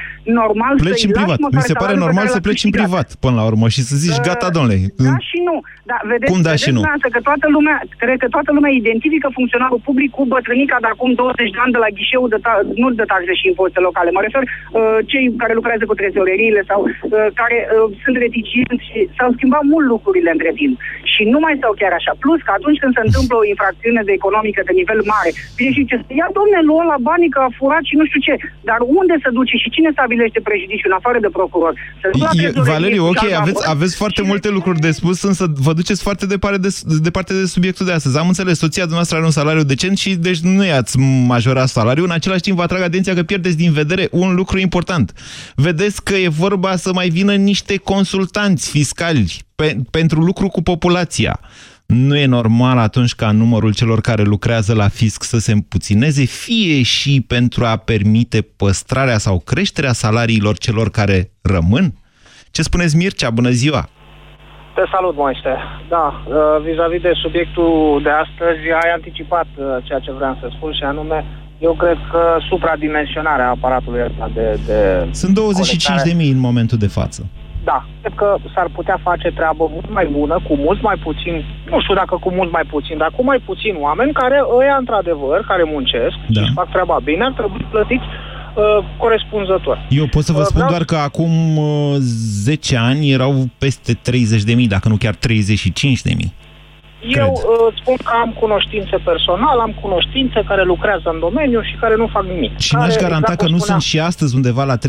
normal 0.41 0.75
pleci 0.87 1.05
să 1.05 1.07
în 1.07 1.13
privat. 1.19 1.39
Mi 1.59 1.69
se 1.73 1.81
pare 1.83 1.95
normal 2.05 2.27
să 2.37 2.41
pleci 2.47 2.65
în 2.65 2.73
privat 2.79 3.09
până 3.25 3.37
la 3.41 3.45
urmă 3.51 3.67
și 3.75 3.81
să 3.89 3.95
zici, 4.05 4.21
gata, 4.29 4.49
domnule. 4.57 4.79
Da 4.97 5.17
și 5.31 5.39
nu. 5.49 5.57
Da, 5.91 5.99
vedeți, 6.11 6.33
Cum 6.37 6.45
da 6.49 6.55
vedeți 6.55 6.67
și 6.67 6.77
nu? 6.77 6.83
Că 7.15 7.21
toată 7.31 7.47
lumea, 7.57 7.77
cred 8.03 8.17
că 8.23 8.29
toată 8.37 8.51
lumea 8.57 8.73
identifică 8.83 9.29
funcționarul 9.39 9.81
public 9.89 10.11
cu 10.17 10.23
bătrânica 10.35 10.77
de 10.85 10.91
acum 10.95 11.11
20 11.13 11.55
de 11.55 11.61
ani 11.65 11.75
de 11.77 11.81
la 11.85 11.91
ghișeul 11.97 12.29
de 12.35 12.41
ta- 12.47 12.65
nu 12.81 12.87
de 13.01 13.07
taxe 13.13 13.35
și 13.41 13.49
impozite 13.51 13.81
locale. 13.89 14.11
Mă 14.17 14.23
refer 14.27 14.43
uh, 14.47 14.99
cei 15.11 15.25
care 15.43 15.53
lucrează 15.61 15.85
cu 15.87 15.99
trezoreriile 16.01 16.63
sau 16.71 16.81
uh, 16.87 17.27
care 17.41 17.57
uh, 17.67 17.87
sunt 18.03 18.17
reticenți 18.25 18.85
și 18.89 18.99
s-au 19.17 19.31
schimbat 19.37 19.65
mult 19.73 19.87
lucrurile 19.95 20.31
între 20.37 20.53
timp. 20.61 20.75
Și 21.13 21.23
nu 21.33 21.39
mai 21.45 21.55
stau 21.61 21.73
chiar 21.81 21.93
așa. 21.99 22.13
Plus 22.25 22.41
că 22.47 22.53
atunci 22.59 22.81
când 22.83 22.93
se 22.97 23.05
întâmplă 23.07 23.35
o 23.39 23.49
infracțiune 23.53 24.03
de 24.09 24.13
economică 24.21 24.61
de 24.69 24.75
nivel 24.81 25.01
mare, 25.15 25.31
vine 25.59 25.73
și 25.75 25.83
zice, 25.85 25.97
ia 26.21 26.29
domne, 26.39 26.59
luă 26.69 26.83
la 26.93 26.99
banii 27.09 27.35
că 27.35 27.41
a 27.45 27.51
furat 27.59 27.85
și 27.91 27.99
nu 28.01 28.05
știu 28.09 28.21
ce. 28.27 28.35
Dar 28.69 28.81
unde 28.99 29.15
se 29.25 29.31
duce 29.39 29.55
și 29.63 29.69
cine 29.75 29.91
stabilește 29.97 30.41
prejudiciul 30.49 30.91
în 30.93 30.99
afară 31.01 31.19
de 31.25 31.31
procuror? 31.39 31.73
Se 32.01 32.07
e, 32.45 32.47
Valeriu, 32.73 33.05
ok, 33.13 33.23
aveți, 33.43 33.63
aveți 33.75 33.95
foarte 34.03 34.23
multe 34.31 34.49
lucruri 34.57 34.85
de 34.87 34.91
spus, 34.99 35.17
însă 35.31 35.45
vă 35.67 35.73
duceți 35.73 36.03
foarte 36.03 36.26
departe 36.27 36.59
de, 36.59 36.99
departe 37.03 37.35
de 37.35 37.47
subiectul 37.47 37.87
de 37.87 37.93
astăzi. 37.93 38.19
Am 38.19 38.29
înțeles, 38.29 38.59
soția 38.59 38.83
dumneavoastră 38.83 39.17
are 39.17 39.27
un 39.27 39.33
salariu 39.33 39.63
decent 39.63 39.99
și 39.99 40.15
deci 40.15 40.39
nu 40.39 40.65
i-ați 40.65 40.99
majorat 41.27 41.69
salariul. 41.69 42.07
În 42.07 42.13
același 42.13 42.41
timp 42.41 42.57
vă 42.57 42.63
atrag 42.63 42.83
atenția 42.83 43.15
că 43.15 43.23
pierdeți 43.23 43.57
din 43.57 43.73
vedere 43.73 44.09
un 44.11 44.35
lucru 44.35 44.59
important. 44.59 45.13
Vedeți 45.55 46.03
că 46.03 46.15
e 46.15 46.29
vorba 46.29 46.77
să 46.77 46.93
mai 46.93 47.09
vină 47.09 47.35
niște 47.35 47.77
consultanți 47.77 48.71
fiscali 48.71 49.45
pe, 49.55 49.77
pentru 49.91 50.21
lucru 50.21 50.49
cu 50.49 50.63
populația. 50.63 51.41
Nu 51.87 52.17
e 52.17 52.27
normal 52.27 52.79
atunci 52.79 53.15
ca 53.15 53.31
numărul 53.31 53.75
celor 53.75 54.01
care 54.01 54.23
lucrează 54.23 54.73
la 54.73 54.89
fisc 54.89 55.23
să 55.23 55.39
se 55.39 55.53
împuțineze, 55.53 56.25
fie 56.25 56.83
și 56.83 57.25
pentru 57.27 57.65
a 57.65 57.77
permite 57.77 58.41
păstrarea 58.41 59.19
sau 59.19 59.41
creșterea 59.41 59.93
salariilor 59.93 60.59
celor 60.59 60.91
care 60.91 61.31
rămân? 61.41 61.95
Ce 62.51 62.63
spuneți, 62.63 62.97
Mircea? 62.97 63.31
Bună 63.31 63.51
ziua! 63.51 63.91
Te 64.77 64.85
salut, 64.95 65.17
Moise. 65.17 65.53
Da, 65.89 66.07
uh, 66.15 66.35
vis-a-vis 66.67 66.99
-vis 66.99 67.07
de 67.09 67.13
subiectul 67.25 68.01
de 68.03 68.13
astăzi, 68.25 68.63
ai 68.83 68.91
anticipat 68.99 69.49
uh, 69.57 69.65
ceea 69.87 69.99
ce 69.99 70.13
vreau 70.13 70.35
să 70.41 70.47
spun 70.57 70.73
și 70.73 70.85
anume 70.93 71.19
eu 71.59 71.73
cred 71.73 71.99
că 72.11 72.23
supradimensionarea 72.49 73.49
aparatului 73.51 74.05
ăsta 74.09 74.31
de, 74.35 74.59
de 74.67 74.79
Sunt 75.11 75.39
25.000 75.39 76.35
în 76.37 76.41
momentul 76.49 76.79
de 76.79 76.87
față. 76.87 77.21
Da, 77.65 77.85
cred 78.01 78.13
că 78.17 78.37
s-ar 78.55 78.69
putea 78.79 78.99
face 79.03 79.29
treabă 79.31 79.69
mult 79.73 79.91
mai 79.91 80.07
bună, 80.07 80.35
cu 80.49 80.55
mult 80.57 80.83
mai 80.83 80.97
puțin, 81.07 81.45
nu 81.71 81.81
știu 81.81 81.95
dacă 81.95 82.15
cu 82.21 82.31
mult 82.39 82.51
mai 82.53 82.65
puțin, 82.75 82.97
dar 82.97 83.11
cu 83.17 83.23
mai 83.25 83.39
puțin 83.39 83.75
oameni 83.87 84.13
care 84.13 84.39
ăia, 84.59 84.77
într-adăvăr, 84.79 85.39
care 85.51 85.63
muncesc 85.75 86.17
da. 86.29 86.41
și 86.41 86.53
fac 86.55 86.69
treaba 86.71 86.99
bine, 87.05 87.25
ar 87.25 87.33
trebui 87.33 87.67
plătiți 87.71 88.05
uh, 88.05 88.26
corespunzător. 88.97 89.87
Eu 89.89 90.07
pot 90.07 90.25
să 90.25 90.33
vă 90.33 90.39
uh, 90.39 90.45
spun 90.45 90.65
vreau... 90.65 90.71
doar 90.71 90.85
că 90.85 90.97
acum 90.97 91.57
uh, 91.57 91.97
10 91.99 92.77
ani 92.77 93.11
erau 93.11 93.49
peste 93.59 93.95
30.000, 93.95 94.67
dacă 94.69 94.89
nu 94.89 94.97
chiar 94.97 95.15
35.000. 95.15 95.21
Eu 97.09 97.33
uh, 97.33 97.77
spun 97.81 97.97
că 98.05 98.13
am 98.23 98.31
cunoștințe 98.41 98.97
personal, 99.05 99.59
am 99.59 99.75
cunoștințe 99.81 100.45
care 100.47 100.65
lucrează 100.65 101.11
în 101.13 101.19
domeniu 101.19 101.63
și 101.63 101.77
care 101.81 101.97
nu 101.97 102.09
fac 102.13 102.25
nimic. 102.25 102.59
Și 102.59 102.75
n-aș 102.75 102.95
garanta 102.95 103.17
exact 103.17 103.41
că 103.41 103.49
nu 103.49 103.57
spunea... 103.57 103.65
sunt 103.65 103.83
și 103.83 104.01
astăzi 104.01 104.35
undeva 104.35 104.65
la 104.65 104.77
30.000, 104.77 104.81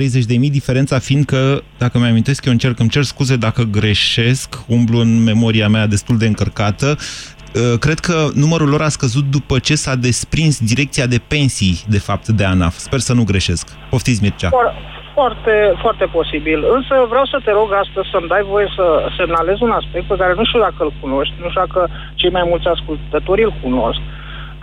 diferența 0.52 1.00
fiind 1.00 1.26
că, 1.26 1.62
dacă 1.78 1.98
mi-amintesc, 1.98 2.46
eu 2.46 2.52
încerc, 2.52 2.80
îmi 2.80 2.90
cer 2.90 3.04
scuze 3.04 3.36
dacă 3.36 3.64
greșesc, 3.64 4.64
umblu 4.68 5.00
în 5.00 5.24
memoria 5.24 5.68
mea 5.68 5.88
destul 5.88 6.18
de 6.18 6.26
încărcată, 6.28 6.96
uh, 6.98 7.37
cred 7.80 8.00
că 8.00 8.28
numărul 8.34 8.70
lor 8.70 8.82
a 8.82 8.90
scăzut 8.90 9.24
după 9.38 9.60
ce 9.60 9.76
s-a 9.76 9.96
desprins 9.96 10.60
direcția 10.60 11.06
de 11.06 11.22
pensii, 11.28 11.76
de 11.88 12.00
fapt, 12.00 12.28
de 12.28 12.44
ANAF. 12.44 12.76
Sper 12.76 13.00
să 13.00 13.14
nu 13.14 13.24
greșesc. 13.24 13.66
Poftiți, 13.90 14.22
Mircea. 14.24 14.50
For 14.50 14.74
foarte, 15.18 15.56
foarte 15.84 16.06
posibil. 16.18 16.60
Însă 16.78 16.94
vreau 17.12 17.26
să 17.34 17.38
te 17.46 17.52
rog 17.60 17.70
astăzi 17.84 18.12
să-mi 18.14 18.32
dai 18.34 18.44
voie 18.54 18.68
să 18.78 18.86
semnalez 19.18 19.58
un 19.68 19.74
aspect 19.80 20.06
pe 20.08 20.20
care 20.22 20.34
nu 20.40 20.46
știu 20.46 20.60
dacă 20.68 20.80
îl 20.84 20.94
cunoști, 21.04 21.34
nu 21.44 21.50
știu 21.50 21.64
dacă 21.66 21.82
cei 22.20 22.36
mai 22.38 22.46
mulți 22.52 22.68
ascultători 22.76 23.44
îl 23.48 23.54
cunosc. 23.64 24.02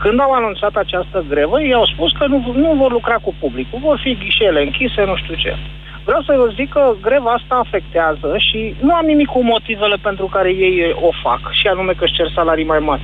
Când 0.02 0.20
au 0.20 0.32
anunțat 0.32 0.74
această 0.84 1.18
grevă, 1.32 1.56
ei 1.60 1.78
au 1.80 1.86
spus 1.92 2.10
că 2.18 2.24
nu, 2.32 2.38
nu 2.64 2.70
vor 2.82 2.90
lucra 2.98 3.16
cu 3.24 3.32
publicul, 3.42 3.78
vor 3.88 3.98
fi 4.04 4.18
ghișele 4.22 4.60
închise, 4.62 5.00
nu 5.10 5.16
știu 5.22 5.34
ce. 5.44 5.52
Vreau 6.04 6.22
să 6.22 6.34
vă 6.36 6.52
zic 6.54 6.68
că 6.72 6.94
greva 7.00 7.30
asta 7.30 7.54
afectează 7.54 8.30
și 8.38 8.74
nu 8.80 8.94
am 8.94 9.06
nimic 9.06 9.28
cu 9.28 9.42
motivele 9.44 9.96
pentru 10.02 10.26
care 10.26 10.50
ei 10.50 10.96
o 11.00 11.10
fac, 11.22 11.40
și 11.52 11.66
anume 11.66 11.92
că 11.92 12.04
își 12.04 12.14
cer 12.14 12.28
salarii 12.34 12.72
mai 12.72 12.78
mari. 12.78 13.02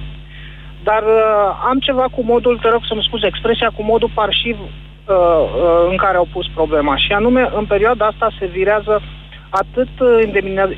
Dar 0.83 1.03
uh, 1.03 1.67
am 1.69 1.79
ceva 1.79 2.07
cu 2.15 2.23
modul, 2.23 2.59
te 2.63 2.69
rog 2.69 2.83
să-mi 2.89 3.07
scuze 3.07 3.27
expresia, 3.27 3.71
cu 3.77 3.83
modul 3.83 4.11
parșiv 4.15 4.57
uh, 4.61 4.67
uh, 5.07 5.91
în 5.91 5.97
care 5.97 6.17
au 6.17 6.29
pus 6.33 6.47
problema. 6.55 6.97
Și 6.97 7.13
anume, 7.13 7.51
în 7.55 7.65
perioada 7.65 8.07
asta 8.07 8.29
se 8.39 8.47
virează 8.47 9.03
atât 9.51 9.89
uh, 10.01 10.09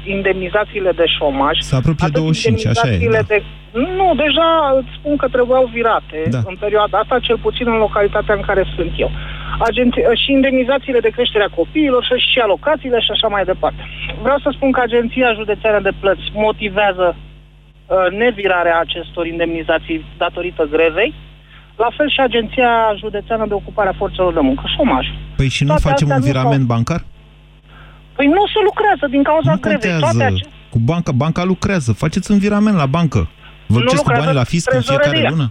indemnizațiile 0.05 0.91
de 0.91 1.05
șomaj, 1.07 1.59
Se 1.59 1.77
apropie 1.77 2.09
25, 2.13 2.67
așa 2.67 2.89
e. 2.89 3.09
Da. 3.11 3.23
De... 3.27 3.43
Nu, 3.73 4.13
deja 4.17 4.49
îți 4.79 4.93
spun 4.99 5.17
că 5.17 5.29
trebuiau 5.29 5.71
virate 5.73 6.19
Da. 6.31 6.39
în 6.47 6.57
perioada 6.61 6.99
asta, 6.99 7.19
cel 7.19 7.39
puțin 7.39 7.67
în 7.69 7.79
localitatea 7.87 8.35
în 8.35 8.41
care 8.41 8.65
sunt 8.77 8.93
eu. 8.97 9.11
Agenți- 9.69 10.05
și 10.23 10.31
indemnizațiile 10.39 11.01
de 11.07 11.15
creștere 11.17 11.45
a 11.45 11.57
copiilor 11.61 12.03
și, 12.05 12.15
și 12.33 12.39
alocațiile 12.47 12.99
și 13.01 13.11
așa 13.11 13.29
mai 13.35 13.45
departe. 13.45 13.83
Vreau 14.25 14.39
să 14.39 14.49
spun 14.53 14.71
că 14.73 14.81
Agenția 14.81 15.33
Județeană 15.41 15.81
de 15.81 15.93
Plăți 16.01 16.27
motivează 16.47 17.07
uh, 17.17 17.97
nevirarea 18.23 18.77
acestor 18.85 19.27
indemnizații 19.27 20.05
datorită 20.19 20.63
grevei, 20.75 21.15
la 21.77 21.89
fel 21.97 22.09
și 22.11 22.21
Agenția 22.21 22.71
Județeană 23.03 23.45
de 23.47 23.55
Ocupare 23.55 23.89
a 23.89 23.93
Forțelor 24.03 24.33
de 24.33 24.41
Muncă, 24.49 24.63
șomaj. 24.77 25.07
Păi 25.37 25.49
și 25.49 25.63
nu 25.63 25.69
Toate 25.69 25.83
facem 25.89 26.07
astea 26.07 26.17
un 26.19 26.23
nu 26.25 26.31
virament 26.31 26.65
s-au- 26.67 26.73
bancar? 26.75 27.01
Păi 28.17 28.27
nu 28.27 28.43
se 28.55 28.61
lucrează 28.69 29.05
din 29.15 29.23
cauza 29.23 29.51
Nu 29.55 29.61
grevei. 29.61 29.91
Toate 29.91 30.05
contează. 30.05 30.35
ace- 30.35 30.49
Cu 30.71 30.79
banca, 30.79 31.13
banca 31.13 31.45
lucrează. 31.45 31.93
Faceți 31.93 32.31
un 32.31 32.39
virament 32.39 32.77
la 32.77 32.87
bancă. 32.87 33.21
Vă 33.67 33.79
Nu 33.79 33.85
duceți 33.85 33.97
cu 34.03 34.09
lucrează 34.09 34.25
banii 34.25 34.39
la 34.43 34.45
fisc 34.53 34.73
în 34.75 34.81
fiecare 34.81 35.09
trezoreria. 35.09 35.31
lună? 35.35 35.47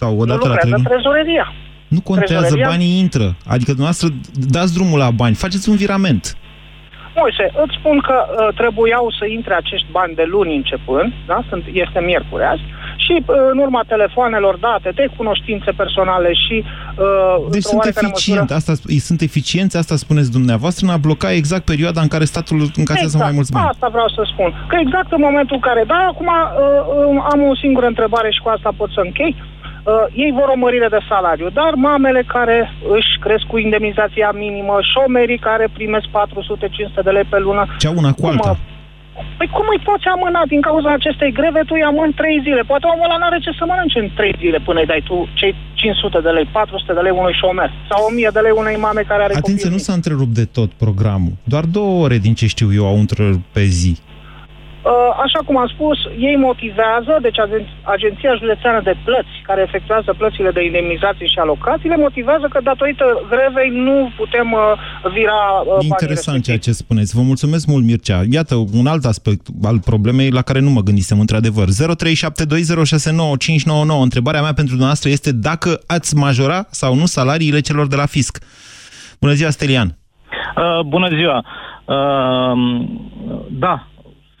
Sau 0.00 0.10
o 0.20 0.24
nu 0.24 0.24
dată 0.32 0.48
la 0.48 0.54
trei 0.54 0.70
lucrează 0.70 0.74
luni? 0.76 0.86
trezoreria. 1.02 1.46
Nu 1.88 2.00
contează, 2.00 2.34
Trezoreria? 2.34 2.68
banii 2.68 2.98
intră. 2.98 3.36
Adică 3.46 3.70
dumneavoastră 3.76 4.08
dați 4.56 4.74
drumul 4.74 4.98
la 4.98 5.10
bani, 5.10 5.34
faceți 5.34 5.68
un 5.68 5.76
virament. 5.76 6.36
Moise, 7.20 7.44
îți 7.64 7.76
spun 7.78 7.98
că 8.08 8.16
uh, 8.26 8.54
trebuiau 8.60 9.06
să 9.18 9.24
intre 9.26 9.54
acești 9.54 9.86
bani 9.90 10.14
de 10.14 10.24
luni 10.34 10.56
începând, 10.56 11.12
da? 11.26 11.38
Sunt, 11.48 11.64
este 11.72 12.00
miercuri 12.00 12.44
azi, 12.44 12.62
și 13.04 13.14
uh, 13.26 13.36
în 13.52 13.58
urma 13.58 13.82
telefoanelor 13.86 14.56
date 14.56 14.90
de 14.94 15.08
cunoștințe 15.16 15.70
personale 15.82 16.30
și 16.32 16.56
uh, 16.64 17.36
Deci 17.36 17.44
într-o 17.44 17.68
sunt 17.68 17.80
oarecare 17.80 18.06
eficient, 18.06 18.40
măsură- 18.40 18.58
asta, 18.58 18.72
îi 18.94 18.98
sunt 19.08 19.20
eficienți, 19.20 19.76
asta 19.76 19.96
spuneți 19.96 20.30
dumneavoastră, 20.38 20.86
în 20.86 20.92
a 20.92 20.96
bloca 20.96 21.32
exact 21.32 21.64
perioada 21.64 22.00
în 22.00 22.08
care 22.14 22.24
statul 22.24 22.70
încasează 22.82 23.16
mai 23.18 23.32
mulți 23.32 23.52
bani. 23.52 23.68
Asta 23.72 23.88
vreau 23.88 24.08
să 24.08 24.22
spun. 24.32 24.50
Că 24.68 24.76
exact 24.80 25.12
în 25.12 25.22
momentul 25.28 25.54
în 25.54 25.64
care, 25.68 25.82
da, 25.86 26.00
acum 26.12 26.26
uh, 26.26 26.34
uh, 27.10 27.28
am 27.32 27.40
o 27.50 27.54
singură 27.56 27.86
întrebare 27.86 28.30
și 28.30 28.40
cu 28.44 28.48
asta 28.48 28.70
pot 28.76 28.90
să 28.96 29.00
închei. 29.04 29.34
Uh, 29.38 29.57
ei 30.24 30.32
vor 30.38 30.48
o 30.54 30.58
mărire 30.64 30.88
de 30.90 30.98
salariu, 31.08 31.48
dar 31.60 31.72
mamele 31.74 32.22
care 32.26 32.56
își 32.96 33.12
cresc 33.24 33.44
cu 33.52 33.56
indemnizația 33.58 34.30
minimă, 34.44 34.76
șomerii 34.92 35.38
care 35.48 35.68
primesc 35.72 36.06
400-500 36.06 37.04
de 37.04 37.10
lei 37.10 37.24
pe 37.32 37.38
lună. 37.38 37.62
Ce 37.78 37.88
una 37.88 38.12
cu 38.12 38.20
cum, 38.20 38.30
alta. 38.30 38.50
uh, 38.50 38.56
Păi 39.38 39.48
cum 39.56 39.66
îi 39.74 39.82
poți 39.88 40.06
amâna 40.14 40.42
din 40.52 40.60
cauza 40.68 40.90
acestei 40.92 41.32
greve? 41.38 41.60
Tu 41.66 41.74
îi 41.76 41.82
amâni 41.90 42.12
3 42.12 42.40
zile. 42.46 42.62
Poate 42.70 42.86
omul 42.92 43.04
ăla 43.08 43.16
n-are 43.20 43.38
ce 43.44 43.50
să 43.58 43.64
mănânce 43.66 43.98
în 43.98 44.08
3 44.16 44.34
zile 44.42 44.58
până 44.68 44.78
îi 44.80 44.86
dai 44.92 45.02
tu 45.08 45.28
cei 45.40 45.54
500 45.74 46.20
de 46.26 46.28
lei, 46.36 46.46
400 46.52 46.92
de 46.92 47.00
lei 47.06 47.14
unui 47.20 47.34
șomer 47.40 47.70
sau 47.90 48.00
1000 48.10 48.30
de 48.36 48.40
lei 48.46 48.54
unei 48.62 48.76
mame 48.86 49.02
care 49.10 49.22
are 49.22 49.34
Atenție, 49.34 49.54
copii. 49.68 49.76
nu 49.76 49.78
s-a 49.86 49.92
întrerupt 50.00 50.34
de 50.40 50.44
tot 50.58 50.70
programul. 50.84 51.32
Doar 51.52 51.64
două 51.78 51.92
ore, 52.04 52.16
din 52.26 52.34
ce 52.34 52.46
știu 52.54 52.68
eu, 52.78 52.84
au 52.86 52.98
întrerupt 53.04 53.46
pe 53.56 53.64
zi. 53.80 53.92
Uh, 54.88 54.94
Așa 55.26 55.40
cum 55.46 55.56
am 55.58 55.66
spus, 55.74 55.98
ei 56.28 56.36
motivează, 56.36 57.12
deci 57.26 57.38
agen- 57.44 57.72
Agenția 57.82 58.32
Județeană 58.40 58.80
de 58.88 58.94
Plăți, 59.04 59.34
care 59.42 59.60
efectuează 59.62 60.14
plățile 60.20 60.50
de 60.50 60.64
indemnizații 60.64 61.32
și 61.32 61.38
alocațiile, 61.38 61.96
motivează 61.96 62.46
că 62.50 62.60
datorită 62.62 63.04
grevei 63.28 63.70
nu 63.70 64.10
putem 64.16 64.52
uh, 64.52 64.60
vira 65.16 65.40
uh, 65.60 65.66
banii 65.72 65.88
Interesant 65.88 66.44
ceea 66.44 66.58
ce 66.58 66.72
spuneți. 66.72 67.14
Vă 67.16 67.22
mulțumesc 67.22 67.66
mult, 67.66 67.84
Mircea. 67.84 68.20
Iată, 68.30 68.54
un 68.80 68.86
alt 68.86 69.04
aspect 69.04 69.46
al 69.62 69.78
problemei 69.80 70.30
la 70.30 70.42
care 70.42 70.60
nu 70.60 70.70
mă 70.70 70.80
gândisem 70.80 71.20
într-adevăr. 71.20 71.66
0372069599. 71.68 71.72
Întrebarea 74.02 74.40
mea 74.40 74.58
pentru 74.60 74.74
dumneavoastră 74.78 75.08
este 75.10 75.32
dacă 75.32 75.70
ați 75.86 76.16
majora 76.16 76.66
sau 76.70 76.94
nu 76.94 77.06
salariile 77.06 77.60
celor 77.60 77.86
de 77.86 77.96
la 77.96 78.06
fisc. 78.06 78.38
Bună 79.20 79.32
ziua, 79.32 79.50
Stelian. 79.50 79.88
Uh, 80.56 80.80
bună 80.86 81.08
ziua! 81.08 81.44
Uh, 81.84 82.52
da, 83.50 83.86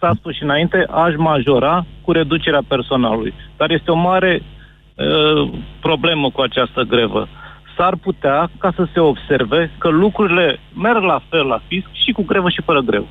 s-a 0.00 0.12
spus 0.16 0.34
și 0.34 0.42
înainte, 0.42 0.86
aș 0.90 1.14
majora 1.16 1.86
cu 2.04 2.12
reducerea 2.12 2.62
personalului. 2.68 3.34
Dar 3.56 3.70
este 3.70 3.90
o 3.90 3.94
mare 3.94 4.42
uh, 4.42 5.50
problemă 5.80 6.30
cu 6.30 6.40
această 6.40 6.82
grevă. 6.82 7.28
S-ar 7.76 7.96
putea 7.96 8.50
ca 8.58 8.72
să 8.76 8.86
se 8.92 9.00
observe 9.00 9.70
că 9.78 9.88
lucrurile 9.88 10.60
merg 10.74 11.02
la 11.02 11.22
fel 11.28 11.46
la 11.46 11.62
fisc 11.66 11.88
și 12.04 12.12
cu 12.12 12.22
grevă 12.22 12.48
și 12.48 12.62
fără 12.64 12.80
grevă. 12.80 13.06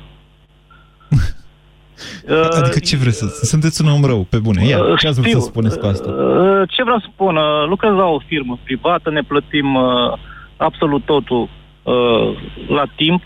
Adică 2.60 2.78
ce 2.78 2.96
vreți 2.96 3.18
să... 3.18 3.44
Sunteți 3.44 3.82
un 3.82 3.90
om 3.90 4.04
rău, 4.04 4.26
pe 4.30 4.38
bune. 4.38 4.66
Ia, 4.66 4.78
ce 4.98 5.06
ați 5.06 5.20
vrut 5.20 5.32
să 5.32 5.38
Știu. 5.38 5.50
spuneți 5.50 5.78
cu 5.78 5.86
asta? 5.86 6.10
Uh, 6.10 6.62
Ce 6.68 6.82
vreau 6.82 6.98
să 6.98 7.06
spun? 7.12 7.36
Uh, 7.36 7.66
Lucrez 7.68 7.92
la 7.92 8.04
o 8.04 8.18
firmă 8.26 8.58
privată, 8.64 9.10
ne 9.10 9.22
plătim 9.22 9.74
uh, 9.74 10.12
absolut 10.56 11.04
totul 11.04 11.48
uh, 11.82 12.38
la 12.68 12.84
timp. 12.96 13.22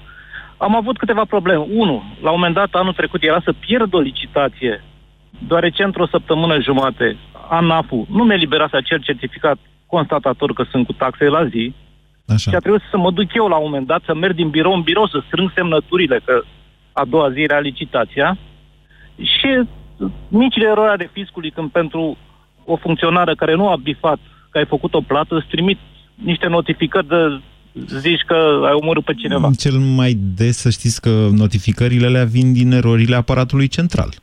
Am 0.66 0.76
avut 0.76 0.98
câteva 0.98 1.24
probleme. 1.24 1.66
Unu, 1.74 2.02
la 2.22 2.30
un 2.30 2.36
moment 2.36 2.54
dat, 2.54 2.68
anul 2.72 2.92
trecut, 2.92 3.22
era 3.22 3.40
să 3.44 3.52
pierd 3.52 3.94
o 3.94 3.98
licitație, 3.98 4.84
deoarece 5.48 5.82
într-o 5.82 6.06
săptămână 6.06 6.60
jumate 6.60 7.16
ANAF-ul 7.48 8.06
nu 8.08 8.24
mi-a 8.24 8.34
eliberat 8.34 8.72
acel 8.72 9.00
certificat 9.02 9.58
constatator 9.86 10.52
că 10.52 10.64
sunt 10.70 10.86
cu 10.86 10.92
taxe 10.92 11.24
la 11.24 11.46
zi. 11.46 11.74
Așa. 12.26 12.50
Și 12.50 12.56
a 12.56 12.58
trebuit 12.58 12.82
să 12.90 12.96
mă 12.98 13.10
duc 13.10 13.34
eu 13.34 13.48
la 13.48 13.56
un 13.56 13.64
moment 13.64 13.86
dat, 13.86 14.02
să 14.04 14.14
merg 14.14 14.34
din 14.34 14.50
birou 14.50 14.74
în 14.74 14.80
birou, 14.80 15.06
să 15.06 15.22
strâng 15.26 15.50
semnăturile, 15.54 16.20
că 16.24 16.42
a 16.92 17.04
doua 17.04 17.30
zi 17.30 17.40
era 17.40 17.58
licitația. 17.58 18.38
Și 19.16 19.48
micile 20.28 20.66
erori 20.66 20.90
ale 20.90 21.10
fiscului 21.12 21.50
când 21.50 21.70
pentru 21.70 22.16
o 22.64 22.76
funcționară 22.76 23.34
care 23.34 23.54
nu 23.54 23.68
a 23.68 23.76
bifat 23.76 24.18
că 24.50 24.58
ai 24.58 24.66
făcut 24.66 24.94
o 24.94 25.00
plată, 25.00 25.34
îți 25.34 25.46
trimit 25.46 25.78
niște 26.14 26.46
notificări 26.46 27.06
de 27.06 27.40
zici 28.00 28.22
că 28.26 28.34
ai 28.64 28.72
omorât 28.72 29.04
pe 29.04 29.14
cineva. 29.14 29.50
Cel 29.58 29.78
mai 29.78 30.18
des 30.34 30.56
să 30.56 30.70
știți 30.70 31.00
că 31.00 31.28
notificările 31.32 32.06
alea 32.06 32.24
vin 32.24 32.52
din 32.52 32.72
erorile 32.72 33.16
aparatului 33.16 33.68
central. 33.68 34.14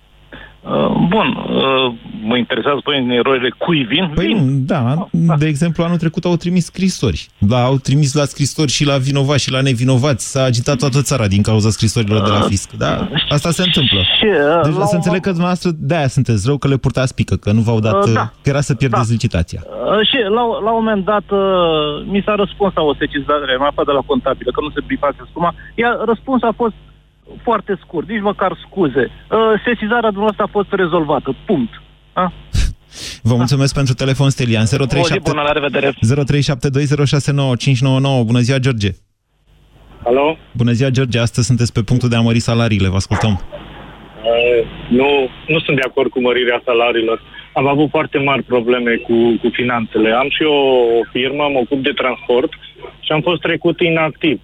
Uh, 0.69 1.07
Bun, 1.07 1.27
uh, 1.49 1.93
mă 2.23 2.37
interesează 2.37 2.79
păi 2.83 2.99
în 3.03 3.09
erorile 3.09 3.49
cui 3.57 3.83
vin? 3.83 4.11
Păi 4.15 4.33
nu, 4.33 4.45
da, 4.49 5.07
de 5.37 5.47
exemplu, 5.47 5.83
anul 5.83 5.97
trecut 5.97 6.25
au 6.25 6.35
trimis 6.35 6.65
scrisori. 6.65 7.27
Da, 7.37 7.63
au 7.63 7.77
trimis 7.77 8.13
la 8.13 8.23
scrisori 8.25 8.71
și 8.71 8.85
la 8.85 8.97
vinovați 8.97 9.43
și 9.43 9.51
la 9.51 9.61
nevinovați. 9.61 10.31
S-a 10.31 10.43
agitat 10.43 10.77
toată 10.77 11.01
țara 11.01 11.27
din 11.27 11.41
cauza 11.41 11.69
scrisorilor 11.69 12.21
de 12.21 12.29
la 12.29 12.39
fisc. 12.41 12.71
Da, 12.77 13.07
asta 13.29 13.49
se 13.51 13.63
întâmplă. 13.65 13.99
Și, 13.99 14.25
uh, 14.25 14.61
Deci 14.63 14.73
la 14.73 14.85
să 14.85 14.89
un- 14.95 14.95
înțeleg 15.01 15.21
că 15.21 15.29
dumneavoastră 15.29 15.69
de-aia 15.77 16.07
sunteți 16.07 16.45
rău 16.47 16.57
că 16.57 16.67
le 16.67 16.77
purtați 16.77 17.15
pică, 17.15 17.35
că 17.35 17.51
nu 17.51 17.61
v-au 17.61 17.79
dat, 17.79 18.05
Uh, 18.07 18.13
da. 18.13 18.21
uh, 18.21 18.27
că 18.43 18.49
era 18.49 18.61
să 18.61 18.73
pierdeți 18.75 19.11
licitația. 19.11 19.61
Uh, 19.65 20.07
Și 20.09 20.17
la, 20.37 20.43
la 20.65 20.71
un 20.75 20.79
moment 20.83 21.05
dat 21.05 21.25
uh, 21.31 21.39
mi 22.13 22.21
s-a 22.25 22.35
răspuns 22.35 22.73
la 22.75 22.81
o 22.81 22.93
sesizare, 23.01 23.55
m-a 23.59 23.67
aflat 23.67 23.85
de 23.85 23.91
la 23.91 24.03
contabilă, 24.11 24.51
că 24.51 24.61
nu 24.61 24.69
se 24.69 24.81
bifase 24.87 25.21
suma. 25.33 25.55
Iar 25.75 25.93
răspunsul 26.11 26.47
a 26.47 26.53
fost 26.63 26.73
foarte 27.43 27.79
scurt, 27.83 28.07
nici 28.09 28.21
măcar 28.21 28.57
scuze. 28.67 29.05
Uh, 29.09 29.37
sesizarea 29.65 30.11
dumneavoastră 30.15 30.43
a 30.43 30.51
fost 30.51 30.71
rezolvată. 30.71 31.35
Punct. 31.45 31.81
A? 32.13 32.33
Vă 33.29 33.35
mulțumesc 33.35 33.73
pentru 33.73 33.93
telefon, 33.93 34.29
Stelian. 34.29 34.61
O 34.61 34.65
zi 34.65 34.75
037 34.75 35.29
bună, 35.29 35.41
la 35.41 35.51
revedere. 35.51 35.89
0372069599. 35.91 35.93
Bună 38.25 38.39
ziua, 38.39 38.57
George. 38.57 38.89
Alo? 40.03 40.37
Bună 40.51 40.71
ziua, 40.71 40.89
George. 40.89 41.19
Astăzi 41.19 41.47
sunteți 41.47 41.73
pe 41.73 41.81
punctul 41.81 42.09
de 42.09 42.15
a 42.15 42.21
mări 42.21 42.39
salariile. 42.39 42.87
Vă 42.87 42.95
ascultăm. 42.95 43.31
Uh, 43.31 43.39
nu, 44.89 45.09
nu 45.47 45.59
sunt 45.59 45.75
de 45.75 45.83
acord 45.87 46.09
cu 46.11 46.21
mărirea 46.21 46.61
salariilor. 46.65 47.21
Am 47.53 47.67
avut 47.67 47.89
foarte 47.89 48.17
mari 48.17 48.43
probleme 48.43 48.95
cu, 48.95 49.13
cu 49.41 49.49
finanțele. 49.51 50.11
Am 50.11 50.29
și 50.29 50.43
eu 50.43 50.53
o 50.99 51.03
firmă, 51.11 51.43
mă 51.53 51.59
ocup 51.59 51.83
de 51.83 51.91
transport 52.01 52.51
și 52.99 53.11
am 53.11 53.21
fost 53.21 53.41
trecut 53.41 53.79
inactiv. 53.79 54.41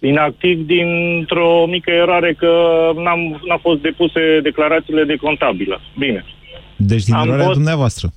Inactiv 0.00 0.58
dintr-o 0.66 1.66
mică 1.68 1.90
eroare 1.90 2.34
că 2.38 2.50
n-am, 2.96 3.40
n-a 3.48 3.56
fost 3.60 3.80
depuse 3.80 4.40
declarațiile 4.42 5.04
de 5.04 5.16
contabilă. 5.16 5.80
Bine. 5.98 6.24
Deci 6.76 7.04
din 7.04 7.14
Am 7.14 7.22
eroarea 7.22 7.44
fost- 7.44 7.56
dumneavoastră. 7.56 8.08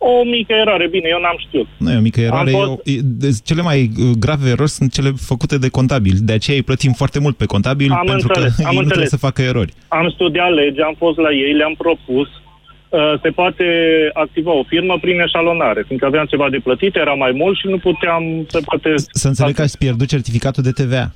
O 0.00 0.24
mică 0.24 0.52
eroare, 0.52 0.88
bine, 0.88 1.08
eu 1.10 1.20
n-am 1.20 1.36
știut. 1.46 1.66
Nu 1.78 1.92
e 1.92 1.96
o 1.96 2.00
mică 2.00 2.20
eroare. 2.20 2.50
Am 2.50 2.54
e 2.54 2.64
fost- 2.64 2.70
o- 2.70 2.90
e- 2.90 2.98
de- 3.02 3.38
cele 3.44 3.62
mai 3.62 3.90
uh, 3.98 4.10
grave 4.18 4.48
erori 4.48 4.70
sunt 4.70 4.92
cele 4.92 5.10
făcute 5.30 5.58
de 5.58 5.68
contabil. 5.68 6.12
De 6.20 6.32
aceea 6.32 6.56
îi 6.56 6.62
plătim 6.62 6.92
foarte 6.92 7.18
mult 7.20 7.36
pe 7.36 7.44
contabil, 7.44 7.90
Am 7.92 8.06
pentru 8.06 8.28
înțeles, 8.28 8.54
că 8.56 8.62
am 8.66 8.70
ei 8.72 8.76
nu 8.78 8.84
trebuie 8.84 9.04
înțeles. 9.04 9.08
să 9.08 9.16
facă 9.16 9.42
erori. 9.42 9.72
Am 9.88 10.10
studiat 10.10 10.52
legea, 10.52 10.84
am 10.86 10.94
fost 10.98 11.18
la 11.18 11.30
ei, 11.32 11.52
le-am 11.52 11.74
propus. 11.78 12.28
Uh, 12.88 13.20
se 13.22 13.30
poate 13.30 13.64
activa 14.12 14.52
o 14.52 14.62
firmă 14.62 14.98
prin 15.00 15.20
eșalonare, 15.20 15.82
fiindcă 15.86 16.06
aveam 16.06 16.26
ceva 16.26 16.50
de 16.50 16.58
plătit, 16.58 16.96
era 16.96 17.14
mai 17.14 17.32
mult 17.32 17.56
și 17.58 17.66
nu 17.66 17.78
puteam 17.78 18.22
să 18.48 18.60
poate... 18.64 18.94
Să 18.96 19.28
înțeleg 19.28 19.54
că 19.54 19.62
ați 19.62 19.78
pierdut 19.78 20.08
certificatul 20.08 20.62
de 20.62 20.70
TVA. 20.70 21.12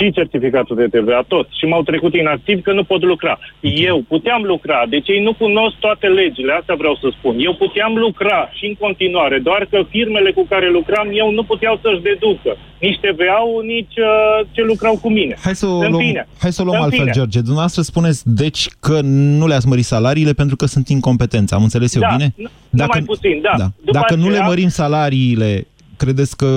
Și 0.00 0.12
certificatul 0.12 0.76
de 0.76 0.86
TVA, 0.98 1.24
tot. 1.28 1.46
Și 1.58 1.64
m-au 1.64 1.82
trecut 1.82 2.14
inactiv 2.14 2.62
că 2.62 2.72
nu 2.72 2.84
pot 2.84 3.02
lucra. 3.02 3.38
Eu 3.60 4.04
puteam 4.08 4.42
lucra, 4.42 4.78
deci 4.88 5.08
ei 5.08 5.22
nu 5.22 5.32
cunosc 5.32 5.74
toate 5.86 6.06
legile, 6.06 6.52
asta 6.60 6.74
vreau 6.78 6.94
să 7.02 7.08
spun. 7.18 7.34
Eu 7.38 7.54
puteam 7.54 7.92
lucra 7.96 8.50
și 8.58 8.64
în 8.66 8.74
continuare, 8.84 9.38
doar 9.38 9.66
că 9.70 9.78
firmele 9.88 10.30
cu 10.30 10.46
care 10.48 10.70
lucram 10.70 11.08
eu 11.12 11.30
nu 11.30 11.42
puteau 11.42 11.78
să-și 11.82 12.02
deducă 12.02 12.56
nici 12.80 12.98
TVA-ul, 13.04 13.64
nici 13.64 13.96
uh, 13.96 14.46
ce 14.50 14.62
lucrau 14.62 14.98
cu 15.02 15.10
mine. 15.10 15.34
Hai 15.44 15.54
să 15.54 15.66
o 15.66 15.78
În 15.78 15.90
luăm, 15.90 16.02
fine. 16.06 16.28
hai 16.40 16.52
să 16.52 16.62
o 16.62 16.64
luăm 16.64 16.76
În 16.76 16.82
altfel, 16.82 17.00
fine. 17.00 17.12
George. 17.16 17.38
Dumneavoastră 17.38 17.82
spuneți, 17.82 18.22
deci, 18.42 18.62
că 18.80 19.00
nu 19.40 19.46
le-ați 19.46 19.68
mărit 19.68 19.84
salariile 19.84 20.32
pentru 20.32 20.56
că 20.56 20.66
sunt 20.66 20.88
incompetenți. 20.88 21.54
Am 21.54 21.62
înțeles 21.62 21.94
eu 21.94 22.00
Da, 22.00 22.08
bine? 22.16 22.32
nu- 22.36 22.48
numai 22.70 23.02
puțin, 23.06 23.40
da. 23.42 23.54
După 23.56 23.92
Dacă 23.92 24.14
nu 24.14 24.24
le 24.24 24.30
aceea- 24.30 24.46
mărim 24.46 24.68
salariile, 24.68 25.66
credeți 26.02 26.36
că 26.36 26.50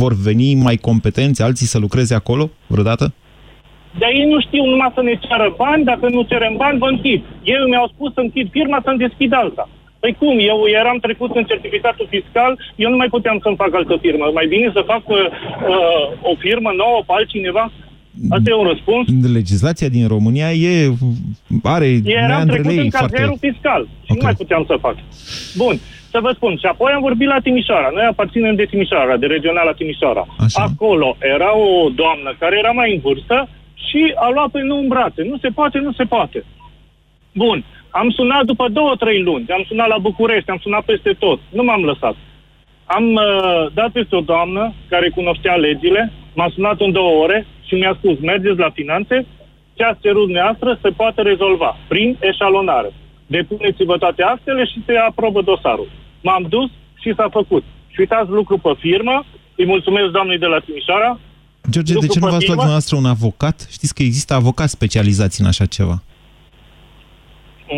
vor 0.00 0.12
veni 0.28 0.48
mai 0.66 0.76
competenți 0.88 1.42
alții 1.42 1.72
să 1.72 1.78
lucreze 1.78 2.14
acolo 2.14 2.44
vreodată? 2.66 3.06
Dar 4.00 4.10
ei 4.18 4.28
nu 4.32 4.38
știu 4.46 4.62
numai 4.72 4.92
să 4.96 5.02
ne 5.02 5.14
ceară 5.24 5.48
bani, 5.64 5.84
dacă 5.90 6.06
nu 6.08 6.30
cerem 6.32 6.54
bani, 6.62 6.78
vă 6.82 6.88
închid. 6.94 7.20
Ei 7.52 7.68
mi-au 7.70 7.88
spus 7.94 8.10
să 8.16 8.20
închid 8.22 8.46
firma, 8.56 8.78
să-mi 8.84 9.02
deschid 9.06 9.32
alta. 9.42 9.64
Păi 10.02 10.12
cum? 10.20 10.36
Eu 10.50 10.58
eram 10.80 10.98
trecut 11.06 11.30
în 11.40 11.44
certificatul 11.50 12.06
fiscal, 12.16 12.52
eu 12.82 12.88
nu 12.90 12.98
mai 13.00 13.10
puteam 13.14 13.38
să-mi 13.42 13.60
fac 13.62 13.70
altă 13.74 13.96
firmă. 14.04 14.24
Mai 14.38 14.46
bine 14.52 14.68
să 14.76 14.90
fac 14.92 15.02
uh, 15.08 15.16
uh, 15.74 16.04
o 16.30 16.32
firmă 16.44 16.70
nouă 16.82 16.98
pe 17.06 17.12
altcineva? 17.16 17.64
Asta 18.34 18.50
e 18.50 18.62
un 18.62 18.68
răspuns. 18.72 19.04
Legislația 19.32 19.88
din 19.88 20.06
România 20.14 20.52
e, 20.52 20.92
are 21.62 21.88
Eram 22.04 22.28
meandrele 22.28 22.62
trecut 22.62 22.78
în 22.78 22.84
ei 22.84 22.90
foarte... 22.90 23.12
cazierul 23.12 23.38
fiscal 23.40 23.82
și 24.04 24.12
nu 24.12 24.22
mai 24.22 24.34
puteam 24.34 24.64
să 24.66 24.76
fac. 24.80 24.96
Bun, 25.56 25.74
să 26.16 26.26
vă 26.26 26.32
spun. 26.38 26.54
Și 26.62 26.66
apoi 26.66 26.92
am 26.92 27.06
vorbit 27.08 27.28
la 27.28 27.44
Timișoara. 27.46 27.90
Noi 27.96 28.06
aparținem 28.12 28.54
de 28.54 28.64
Timișoara, 28.70 29.16
de 29.16 29.26
regionala 29.26 29.72
Timișoara. 29.80 30.24
Așa. 30.44 30.62
Acolo 30.68 31.16
era 31.34 31.50
o 31.56 31.88
doamnă 32.00 32.30
care 32.38 32.54
era 32.62 32.72
mai 32.80 32.94
în 32.94 33.00
vârstă 33.06 33.48
și 33.86 34.00
a 34.24 34.28
luat 34.34 34.50
pe 34.50 34.60
nou 34.62 34.78
în 34.78 34.88
brațe. 34.88 35.22
Nu 35.30 35.36
se 35.42 35.48
poate, 35.58 35.78
nu 35.78 35.92
se 35.92 36.04
poate. 36.04 36.44
Bun, 37.42 37.58
am 37.90 38.08
sunat 38.10 38.44
după 38.44 38.66
două, 38.68 38.92
trei 39.02 39.20
luni. 39.28 39.44
Am 39.56 39.64
sunat 39.68 39.88
la 39.88 39.98
București, 39.98 40.50
am 40.50 40.60
sunat 40.62 40.84
peste 40.84 41.12
tot. 41.18 41.38
Nu 41.56 41.62
m-am 41.62 41.82
lăsat. 41.90 42.16
Am 42.96 43.04
uh, 43.14 43.66
dat 43.74 43.90
peste 43.90 44.16
o 44.16 44.20
doamnă 44.20 44.72
care 44.88 45.08
cunoștea 45.08 45.54
legile, 45.54 46.12
m-a 46.34 46.48
sunat 46.54 46.80
în 46.80 46.92
două 46.92 47.22
ore 47.24 47.46
și 47.66 47.74
mi-a 47.74 47.94
spus, 47.98 48.16
mergeți 48.20 48.58
la 48.58 48.70
finanțe, 48.70 49.26
ce 49.76 49.82
ați 49.84 50.00
cerut 50.00 50.22
dumneavoastră 50.22 50.78
se 50.82 50.90
poate 51.00 51.22
rezolva 51.22 51.76
prin 51.88 52.16
eșalonare. 52.20 52.90
Depuneți-vă 53.26 53.96
toate 53.98 54.22
actele 54.22 54.64
și 54.64 54.82
se 54.86 54.96
aprobă 54.96 55.40
dosarul. 55.42 55.88
M-am 56.26 56.44
dus 56.48 56.70
și 57.02 57.14
s-a 57.16 57.28
făcut. 57.38 57.64
Și 57.92 58.00
uitați 58.00 58.30
lucru 58.30 58.56
pe 58.58 58.72
firmă, 58.78 59.16
îi 59.56 59.66
mulțumesc 59.66 60.08
doamnei 60.16 60.38
de 60.38 60.46
la 60.46 60.58
Timișoara. 60.58 61.10
George, 61.70 61.92
de 61.92 61.98
lucru 61.98 62.12
ce 62.12 62.18
nu 62.18 62.24
pe 62.24 62.30
v-ați 62.32 62.46
luat 62.46 62.56
firmă. 62.56 62.62
dumneavoastră 62.62 62.96
un 62.96 63.08
avocat? 63.16 63.66
Știți 63.76 63.94
că 63.94 64.02
există 64.02 64.34
avocați 64.34 64.76
specializați 64.78 65.40
în 65.40 65.46
așa 65.46 65.66
ceva. 65.76 65.96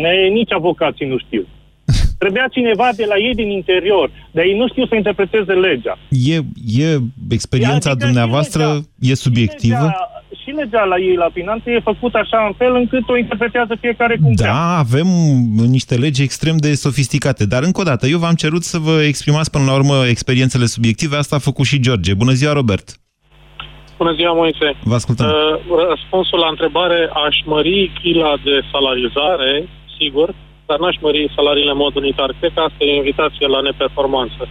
Ne, 0.01 0.13
nici 0.39 0.51
avocații 0.51 1.07
nu 1.07 1.17
știu. 1.25 1.43
Trebuia 2.23 2.47
cineva 2.51 2.87
de 2.95 3.05
la 3.11 3.17
ei 3.17 3.35
din 3.35 3.49
interior, 3.49 4.11
dar 4.31 4.43
ei 4.43 4.57
nu 4.57 4.67
știu 4.67 4.85
să 4.87 4.95
interpreteze 4.95 5.53
legea. 5.53 5.97
E, 6.09 6.35
e 6.83 6.97
experiența 7.29 7.89
Adică 7.89 8.05
dumneavoastră, 8.05 8.63
și 9.01 9.11
e 9.11 9.15
subiectivă? 9.15 9.85
Legea, 9.89 10.18
și 10.43 10.49
legea 10.49 10.83
la 10.83 10.97
ei 10.97 11.15
la 11.15 11.29
finanțe 11.33 11.71
e 11.71 11.79
făcută 11.79 12.17
așa 12.17 12.45
în 12.47 12.53
fel 12.57 12.75
încât 12.75 13.09
o 13.09 13.17
interpretează 13.17 13.75
fiecare 13.79 14.17
cum 14.21 14.33
vrea. 14.35 14.51
Da, 14.51 14.77
avem 14.77 15.07
niște 15.77 15.95
legi 15.95 16.21
extrem 16.21 16.57
de 16.57 16.73
sofisticate, 16.73 17.45
dar 17.45 17.63
încă 17.63 17.81
o 17.81 17.83
dată, 17.83 18.07
eu 18.07 18.19
v-am 18.19 18.33
cerut 18.33 18.63
să 18.63 18.77
vă 18.77 19.01
exprimați 19.01 19.51
până 19.51 19.65
la 19.65 19.73
urmă 19.73 20.07
experiențele 20.07 20.65
subiective, 20.65 21.15
asta 21.15 21.35
a 21.35 21.39
făcut 21.39 21.65
și 21.65 21.79
George. 21.79 22.13
Bună 22.13 22.31
ziua, 22.31 22.53
Robert! 22.53 22.99
Bună 23.97 24.13
ziua, 24.13 24.33
Moise. 24.33 24.67
Vă 24.83 24.95
ascultăm. 24.95 25.25
Uh, 25.25 25.33
răspunsul 25.89 26.39
la 26.39 26.49
întrebare, 26.49 26.99
aș 27.27 27.35
mări 27.45 27.91
chila 28.01 28.33
de 28.43 28.55
salarizare, 28.71 29.67
sigur, 29.99 30.35
dar 30.65 30.77
n-aș 30.79 30.95
mări 31.01 31.31
salariile 31.35 31.71
în 31.71 31.77
mod 31.85 31.95
unitar. 31.95 32.29
Cred 32.39 32.51
că 32.53 32.59
asta 32.59 32.81
e 32.83 32.93
o 32.93 33.01
invitație 33.03 33.47
la 33.47 33.61
neperformanță. 33.61 34.47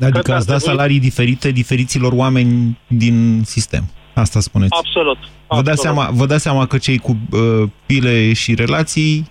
Adică 0.00 0.32
ați 0.34 0.46
dat 0.46 0.60
salarii 0.60 1.00
diferite 1.00 1.50
diferiților 1.50 2.12
oameni 2.12 2.78
din 2.86 3.16
sistem. 3.44 3.84
Asta 4.24 4.40
spuneți. 4.40 4.76
Absolut. 4.82 5.18
Vă 5.48 5.62
dați, 5.62 5.80
seama, 5.80 6.08
vă 6.12 6.26
dați 6.26 6.42
seama 6.42 6.66
că 6.66 6.78
cei 6.78 6.98
cu 6.98 7.12
uh, 7.30 7.68
pile 7.86 8.32
și 8.32 8.54
relații 8.54 9.30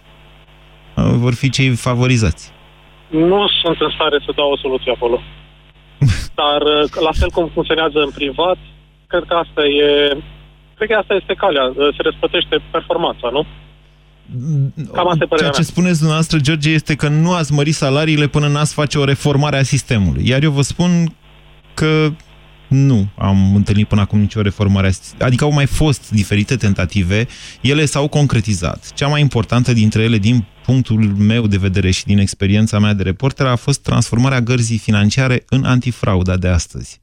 uh, 0.96 1.04
vor 1.24 1.34
fi 1.34 1.50
cei 1.50 1.70
favorizați. 1.70 2.52
Nu 3.10 3.48
sunt 3.62 3.78
în 3.80 3.92
stare 3.96 4.18
să 4.26 4.32
dau 4.36 4.50
o 4.52 4.58
soluție 4.58 4.92
acolo. 4.96 5.18
Dar 6.42 6.62
uh, 6.62 6.90
la 7.08 7.12
fel 7.20 7.30
cum 7.30 7.50
funcționează 7.54 8.00
în 8.06 8.12
privat, 8.20 8.58
cred 9.08 9.24
că 9.28 9.34
asta 9.34 9.62
e... 9.66 10.18
Cred 10.78 10.90
că 10.90 10.96
asta 10.96 11.14
este 11.14 11.34
calea. 11.34 11.64
Uh, 11.64 11.76
Se 11.96 12.02
răspătește 12.02 12.56
performanța, 12.72 13.30
nu? 13.32 13.46
Cam 14.94 15.08
asta 15.08 15.24
e 15.24 15.28
părerea 15.28 15.38
Ceea 15.38 15.52
ce 15.52 15.62
mea. 15.62 15.74
spuneți 15.74 15.98
dumneavoastră, 15.98 16.38
George, 16.40 16.70
este 16.70 16.96
că 16.96 17.08
nu 17.08 17.34
ați 17.34 17.54
mărit 17.54 17.74
salariile 17.74 18.28
până 18.28 18.48
n-ați 18.48 18.74
face 18.74 18.98
o 18.98 19.04
reformare 19.04 19.58
a 19.58 19.64
sistemului. 19.64 20.28
Iar 20.28 20.44
eu 20.44 20.52
vă 20.52 20.62
spun 20.62 20.90
că 21.74 22.10
nu 22.68 23.08
am 23.18 23.56
întâlnit 23.56 23.88
până 23.88 24.02
acum 24.02 24.20
nicio 24.20 24.42
reformare 24.42 24.88
a 24.88 24.92
sistemului. 24.92 25.26
Adică 25.26 25.44
au 25.44 25.52
mai 25.52 25.66
fost 25.66 26.10
diferite 26.10 26.56
tentative, 26.56 27.28
ele 27.62 27.86
s-au 27.86 28.08
concretizat. 28.08 28.92
Cea 28.94 29.08
mai 29.08 29.22
importantă 29.22 29.74
dintre 29.74 30.04
ele, 30.04 30.18
din 30.18 30.46
punctul 30.66 31.16
meu 31.18 31.48
de 31.48 31.58
vedere 31.58 31.92
și 31.92 32.06
din 32.06 32.18
experiența 32.18 32.80
mea 32.80 32.94
de 32.94 33.04
reporter, 33.04 33.46
a 33.46 33.56
fost 33.56 33.82
transformarea 33.82 34.42
gărzii 34.42 34.78
financiare 34.78 35.44
în 35.50 35.64
antifrauda 35.64 36.38
de 36.38 36.48
astăzi. 36.48 37.00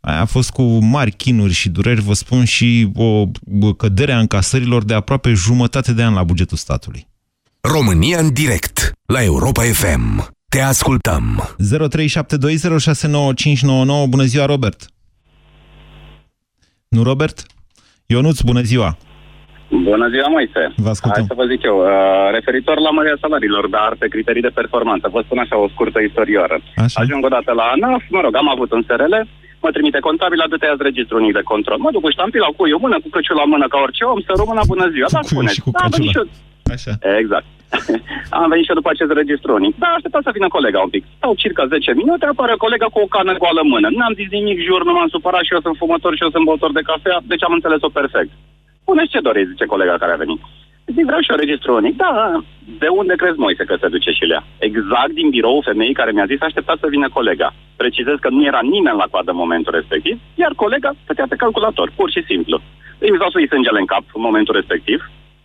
Aia 0.00 0.20
a 0.20 0.24
fost 0.24 0.50
cu 0.50 0.62
mari 0.62 1.10
chinuri 1.10 1.52
și 1.52 1.68
dureri, 1.68 2.00
vă 2.00 2.14
spun, 2.14 2.44
și 2.44 2.90
o 2.94 3.26
cădere 3.76 4.12
a 4.12 4.18
încasărilor 4.18 4.84
de 4.84 4.94
aproape 4.94 5.32
jumătate 5.32 5.92
de 5.92 6.02
an 6.02 6.14
la 6.14 6.24
bugetul 6.24 6.56
statului. 6.56 7.08
România 7.60 8.18
în 8.18 8.32
direct 8.32 8.92
la 9.06 9.22
Europa 9.22 9.62
FM. 9.62 10.36
Te 10.48 10.60
ascultăm. 10.60 11.56
0372069599. 11.58 11.64
Bună 14.08 14.24
ziua, 14.24 14.44
Robert! 14.44 14.86
Nu, 16.96 17.02
Robert? 17.10 17.36
Ionuț, 18.14 18.38
bună 18.50 18.60
ziua! 18.70 18.90
Bună 19.90 20.06
ziua, 20.14 20.28
Moise. 20.36 20.62
Vă 20.86 20.90
ascultăm. 20.94 21.22
Hai 21.24 21.30
să 21.32 21.40
vă 21.42 21.46
zic 21.52 21.60
eu, 21.70 21.76
uh, 21.80 21.90
referitor 22.36 22.76
la 22.86 22.90
mărirea 22.96 23.22
salariilor, 23.24 23.64
dar 23.76 23.90
pe 24.02 24.08
criterii 24.14 24.46
de 24.48 24.56
performanță, 24.60 25.06
vă 25.16 25.20
spun 25.26 25.38
așa 25.44 25.56
o 25.64 25.68
scurtă 25.74 25.98
istorioară. 26.08 26.56
Așa. 26.84 27.00
Ajung 27.02 27.24
odată 27.28 27.50
la 27.60 27.64
ANAF, 27.74 28.04
mă 28.16 28.20
rog, 28.24 28.32
am 28.42 28.48
avut 28.54 28.70
un 28.76 28.82
SRL, 28.88 29.14
mă 29.64 29.70
trimite 29.74 29.98
contabil, 30.08 30.40
dă 30.52 30.56
tăiați 30.56 30.86
registru 30.88 31.14
unic 31.20 31.32
de 31.38 31.44
control. 31.52 31.78
Mă 31.84 31.90
duc 31.94 32.02
cu 32.06 32.10
ștampila, 32.16 32.48
cu 32.56 32.62
eu 32.72 32.78
mână, 32.84 32.96
cu 33.04 33.08
căciul 33.16 33.36
la 33.42 33.46
mână, 33.52 33.66
ca 33.72 33.78
orice 33.86 34.04
om, 34.12 34.20
să 34.26 34.32
română, 34.42 34.60
bună 34.72 34.86
ziua. 34.94 35.08
Da, 35.16 35.20
Cu 35.20 35.26
cuiul 35.26 35.34
spuneți. 35.36 35.54
și 35.56 35.62
cu 35.66 35.70
da, 35.76 35.80
am 35.84 35.90
venit 35.96 36.10
căciula. 36.12 36.30
și 36.30 36.38
eu. 36.66 36.74
Așa. 36.76 36.92
Exact. 37.22 37.46
am 38.40 38.48
venit 38.52 38.64
și 38.64 38.72
eu 38.72 38.80
după 38.80 38.90
acest 38.92 39.12
registru 39.20 39.50
unic. 39.60 39.74
Da, 39.84 39.90
așteptam 39.94 40.22
să 40.24 40.36
vină 40.36 40.48
colega 40.56 40.80
un 40.86 40.92
pic. 40.94 41.04
Stau 41.16 41.34
circa 41.42 41.66
10 41.66 41.92
minute, 42.00 42.24
apare 42.26 42.54
colega 42.64 42.86
cu 42.90 43.00
o 43.00 43.12
cană 43.14 43.32
goală 43.42 43.60
în 43.62 43.68
mână. 43.74 43.88
N-am 43.90 44.14
zis 44.20 44.28
nimic, 44.30 44.58
jur, 44.68 44.80
nu 44.84 44.92
m-am 44.92 45.10
supărat 45.14 45.44
și 45.44 45.54
eu 45.54 45.60
sunt 45.60 45.76
fumător 45.82 46.12
și 46.14 46.22
eu 46.24 46.30
sunt 46.34 46.44
băutor 46.44 46.72
de 46.72 46.86
cafea, 46.90 47.18
deci 47.30 47.44
am 47.44 47.56
înțeles-o 47.56 47.96
perfect. 47.98 48.30
Puneți 48.84 49.12
ce 49.12 49.26
doriți, 49.28 49.50
zice 49.52 49.72
colega 49.72 49.94
care 50.02 50.12
a 50.12 50.22
venit. 50.24 50.40
Zic, 50.94 51.04
vreau 51.04 51.20
și 51.20 51.30
eu 51.30 51.36
registru 51.36 51.74
unic. 51.74 51.94
Da, 51.96 52.12
de 52.82 52.88
unde 53.00 53.14
crezi, 53.20 53.38
Moise, 53.38 53.64
că 53.64 53.76
se 53.80 53.88
duce 53.94 54.10
și 54.10 54.24
lea? 54.24 54.42
Exact 54.68 55.12
din 55.18 55.28
birou 55.34 55.66
femeii 55.68 55.98
care 56.00 56.12
mi-a 56.12 56.30
zis, 56.32 56.40
aștepta 56.40 56.74
să 56.80 56.86
vină 56.94 57.08
colega. 57.08 57.48
Precizez 57.76 58.16
că 58.20 58.28
nu 58.28 58.42
era 58.44 58.60
nimeni 58.62 59.00
la 59.02 59.10
coadă 59.10 59.30
în 59.30 59.42
momentul 59.44 59.72
respectiv, 59.74 60.16
iar 60.34 60.52
colega 60.56 60.90
stătea 61.02 61.26
pe 61.28 61.40
calculator, 61.42 61.92
pur 61.96 62.10
și 62.10 62.22
simplu. 62.30 62.60
Îi 62.98 63.10
mi 63.10 63.18
s-au 63.20 63.30
suit 63.30 63.48
sângele 63.48 63.78
în 63.78 63.90
cap 63.92 64.04
în 64.14 64.22
momentul 64.28 64.54
respectiv 64.54 64.98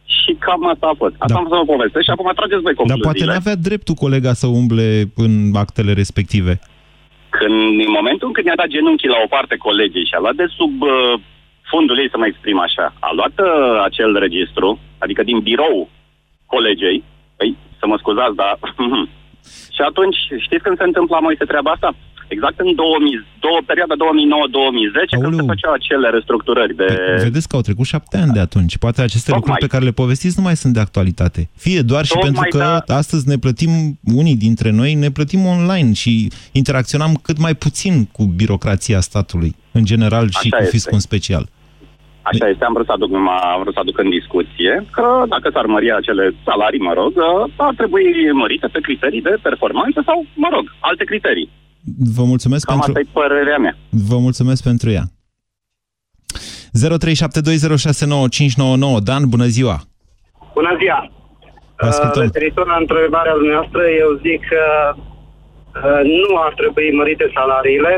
și 0.05 0.31
cam 0.45 0.67
asta 0.73 0.87
a 0.91 0.95
fost. 0.97 1.15
Asta 1.17 1.33
Da. 1.33 1.39
am 1.39 1.43
vrut 1.45 1.53
să 1.57 1.61
vă 1.63 1.71
povestesc 1.73 2.03
și 2.05 2.13
acum 2.13 2.31
trageți 2.35 2.61
voi 2.67 2.73
Dar 2.73 2.85
poate 2.85 3.01
concluziile. 3.01 3.33
n-avea 3.33 3.55
dreptul 3.67 3.95
colega 4.03 4.31
să 4.41 4.47
umble 4.47 4.87
în 5.25 5.33
actele 5.63 5.91
respective. 6.01 6.53
Când, 7.37 7.57
în 7.87 7.91
momentul 7.99 8.27
în 8.27 8.33
când 8.35 8.45
i-a 8.47 8.61
dat 8.63 8.71
genunchii 8.75 9.13
la 9.15 9.19
o 9.25 9.31
parte 9.35 9.55
colegii 9.67 10.07
și 10.09 10.15
a 10.15 10.19
luat 10.23 10.35
de 10.41 10.47
sub 10.57 10.73
uh, 10.81 11.13
fundul 11.71 11.97
ei, 12.01 12.09
să 12.13 12.17
mă 12.17 12.27
exprim 12.27 12.59
așa, 12.67 12.85
a 13.07 13.09
luat 13.17 13.35
uh, 13.39 13.81
acel 13.87 14.11
registru, 14.25 14.79
adică 15.03 15.21
din 15.23 15.39
birou 15.39 15.89
colegei, 16.53 17.03
păi, 17.37 17.49
să 17.79 17.85
mă 17.87 17.95
scuzați, 17.97 18.35
dar... 18.41 18.53
și 19.75 19.81
atunci, 19.89 20.17
știți 20.45 20.63
când 20.65 20.77
se 20.77 20.83
întâmpla, 20.89 21.19
Moise, 21.19 21.45
treaba 21.45 21.71
asta? 21.71 21.89
Exact 22.35 22.57
în 22.65 22.71
2000, 22.75 23.25
două, 23.45 23.59
perioada 23.69 23.95
2009-2010, 23.97 25.21
când 25.21 25.35
se 25.39 25.43
făceau 25.53 25.71
acele 25.79 26.07
restructurări 26.17 26.75
de... 26.81 26.87
Vedeți 27.27 27.47
că 27.49 27.55
au 27.55 27.61
trecut 27.67 27.85
șapte 27.93 28.15
ani 28.23 28.31
de 28.37 28.39
atunci. 28.47 28.77
Poate 28.85 28.99
aceste 29.01 29.31
Tocmai. 29.31 29.39
lucruri 29.39 29.59
pe 29.65 29.71
care 29.73 29.83
le 29.89 29.99
povestiți 30.01 30.37
nu 30.39 30.43
mai 30.47 30.55
sunt 30.61 30.73
de 30.73 30.79
actualitate. 30.87 31.41
Fie 31.65 31.81
doar 31.91 32.03
și 32.05 32.13
Tocmai, 32.13 32.31
pentru 32.31 32.57
că 32.57 32.65
da. 32.85 32.95
astăzi 32.95 33.27
ne 33.27 33.37
plătim, 33.37 33.71
unii 34.21 34.37
dintre 34.45 34.69
noi, 34.79 34.93
ne 34.93 35.09
plătim 35.17 35.45
online 35.45 35.93
și 35.93 36.13
interacționam 36.51 37.11
cât 37.27 37.37
mai 37.45 37.53
puțin 37.55 37.93
cu 38.15 38.23
birocrația 38.39 38.99
statului, 38.99 39.51
în 39.71 39.83
general 39.91 40.25
și 40.29 40.37
Așa 40.47 40.55
cu 40.57 40.61
este. 40.63 40.75
fiscul 40.75 40.93
în 40.93 40.99
special. 41.09 41.45
Așa 42.31 42.45
este, 42.49 42.63
am 42.65 42.73
vrut, 42.73 42.85
să 42.85 42.91
aduc, 42.95 43.09
numai- 43.09 43.41
am 43.53 43.59
vrut 43.61 43.73
să 43.73 43.79
aduc 43.83 43.97
în 44.05 44.09
discuție 44.09 44.73
că 44.95 45.05
dacă 45.33 45.47
s-ar 45.53 45.65
mări 45.65 45.91
acele 45.99 46.25
salarii, 46.47 46.87
mă 46.89 46.93
rog, 47.01 47.13
uh, 47.15 47.51
ar 47.67 47.73
trebui 47.81 48.05
mărite 48.41 48.67
pe 48.67 48.79
criterii 48.87 49.21
de 49.21 49.33
performanță 49.47 49.99
sau, 50.05 50.17
mă 50.43 50.49
rog, 50.55 50.65
alte 50.89 51.03
criterii. 51.11 51.49
Vă 52.15 52.23
mulțumesc 52.23 52.65
Cam 52.65 52.79
pentru... 52.79 53.01
asta 53.01 53.09
e 53.09 53.19
părerea 53.21 53.57
mea. 53.57 53.75
Vă 53.89 54.17
mulțumesc 54.17 54.63
pentru 54.63 54.89
ea. 54.89 55.03
Dan, 58.99 59.29
bună 59.29 59.45
ziua! 59.45 59.77
Bună 60.53 60.73
ziua! 60.81 60.99
Ascultăm. 61.75 62.21
Uh, 62.21 62.27
referitor 62.27 62.65
la 62.67 62.77
întrebarea 62.83 63.35
dumneavoastră, 63.41 63.81
eu 64.03 64.09
zic 64.25 64.41
că 64.53 64.65
uh, 64.95 66.01
nu 66.21 66.31
ar 66.45 66.53
trebui 66.61 66.97
mărite 66.99 67.25
salariile 67.37 67.93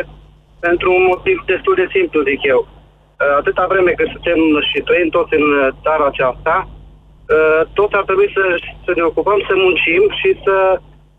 pentru 0.59 0.87
un 0.97 1.03
motiv 1.11 1.37
destul 1.51 1.75
de 1.81 1.87
simplu, 1.95 2.27
zic 2.29 2.41
eu. 2.53 2.61
Uh, 2.67 3.33
atâta 3.39 3.65
vreme 3.71 3.91
cât 3.99 4.09
suntem 4.15 4.39
și 4.69 4.77
trăim 4.87 5.09
toți 5.17 5.33
în 5.39 5.45
țara 5.83 6.05
aceasta, 6.09 6.55
uh, 6.69 7.61
toți 7.77 7.97
ar 7.99 8.05
trebui 8.09 8.29
să, 8.35 8.43
să 8.85 8.91
ne 8.95 9.03
ocupăm, 9.09 9.39
să 9.47 9.53
muncim 9.65 10.03
și 10.19 10.29
să 10.45 10.55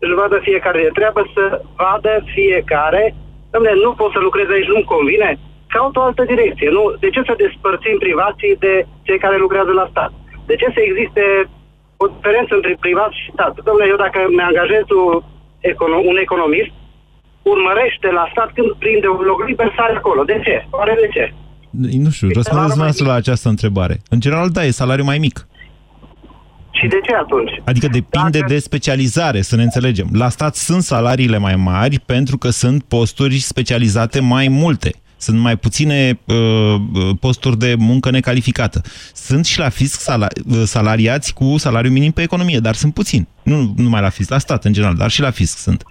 își 0.03 0.17
vadă 0.21 0.37
fiecare 0.49 0.79
de 0.85 0.95
treabă, 0.97 1.21
să 1.35 1.43
vadă 1.81 2.13
fiecare. 2.35 3.03
Dom'le, 3.53 3.73
nu 3.85 3.91
pot 3.99 4.11
să 4.15 4.19
lucrez 4.27 4.47
aici, 4.49 4.71
nu-mi 4.73 4.91
convine, 4.95 5.29
caut 5.75 5.95
o 5.97 6.01
altă 6.07 6.23
direcție. 6.33 6.69
Nu? 6.77 6.83
De 7.03 7.09
ce 7.13 7.21
să 7.29 7.33
despărțim 7.43 7.97
privații 8.05 8.53
de 8.65 8.73
cei 9.07 9.19
care 9.23 9.37
lucrează 9.45 9.71
la 9.79 9.87
stat? 9.91 10.11
De 10.49 10.55
ce 10.61 10.67
să 10.75 10.81
existe 10.83 11.23
o 12.03 12.05
diferență 12.15 12.51
între 12.55 12.73
privat 12.85 13.11
și 13.19 13.31
stat? 13.35 13.53
Dom'le, 13.67 13.85
eu 13.91 13.99
dacă 14.05 14.19
mi 14.37 14.47
angajez 14.49 14.85
un, 15.01 15.15
econo- 15.71 16.03
un 16.11 16.17
economist, 16.25 16.73
urmărește 17.53 18.07
la 18.19 18.25
stat 18.33 18.49
când 18.57 18.69
prinde 18.83 19.07
un 19.07 19.23
loc 19.31 19.39
liber, 19.47 19.69
sare 19.77 19.95
acolo. 19.95 20.21
De 20.31 20.37
ce? 20.45 20.55
Oare 20.79 20.95
de 21.03 21.07
ce? 21.15 21.25
Nu 22.05 22.09
știu, 22.15 22.27
răspundeți 22.39 22.73
dumneavoastră 22.75 23.05
la 23.05 23.13
această 23.13 23.47
întrebare. 23.49 23.95
În 24.09 24.19
general, 24.19 24.49
da, 24.49 24.61
e 24.63 24.81
salariu 24.81 25.03
mai 25.03 25.17
mic. 25.17 25.47
Și 26.79 26.87
de 26.87 26.99
ce 27.03 27.15
atunci? 27.15 27.51
Adică 27.65 27.87
depinde 27.87 28.39
Dacă... 28.39 28.53
de 28.53 28.59
specializare, 28.59 29.41
să 29.41 29.55
ne 29.55 29.63
înțelegem. 29.63 30.07
La 30.13 30.29
stat 30.29 30.55
sunt 30.55 30.81
salariile 30.81 31.37
mai 31.37 31.55
mari 31.55 31.99
pentru 31.99 32.37
că 32.37 32.49
sunt 32.49 32.83
posturi 32.83 33.39
specializate 33.39 34.19
mai 34.19 34.47
multe. 34.47 34.91
Sunt 35.17 35.39
mai 35.39 35.55
puține 35.55 36.19
uh, 36.25 36.75
posturi 37.19 37.57
de 37.57 37.75
muncă 37.77 38.09
necalificată. 38.11 38.81
Sunt 39.13 39.45
și 39.45 39.59
la 39.59 39.69
fisc 39.69 39.99
sala 39.99 40.27
uh, 40.29 40.61
salariați 40.75 41.33
cu 41.33 41.57
salariu 41.57 41.91
minim 41.91 42.11
pe 42.11 42.21
economie, 42.21 42.59
dar 42.59 42.73
sunt 42.73 42.93
puțini. 42.93 43.27
Nu 43.43 43.57
numai 43.75 44.01
la 44.01 44.09
fisc, 44.09 44.29
la 44.29 44.37
stat 44.37 44.63
în 44.63 44.73
general, 44.73 44.95
dar 44.95 45.09
și 45.09 45.21
la 45.21 45.31
fisc 45.31 45.57
sunt. 45.57 45.83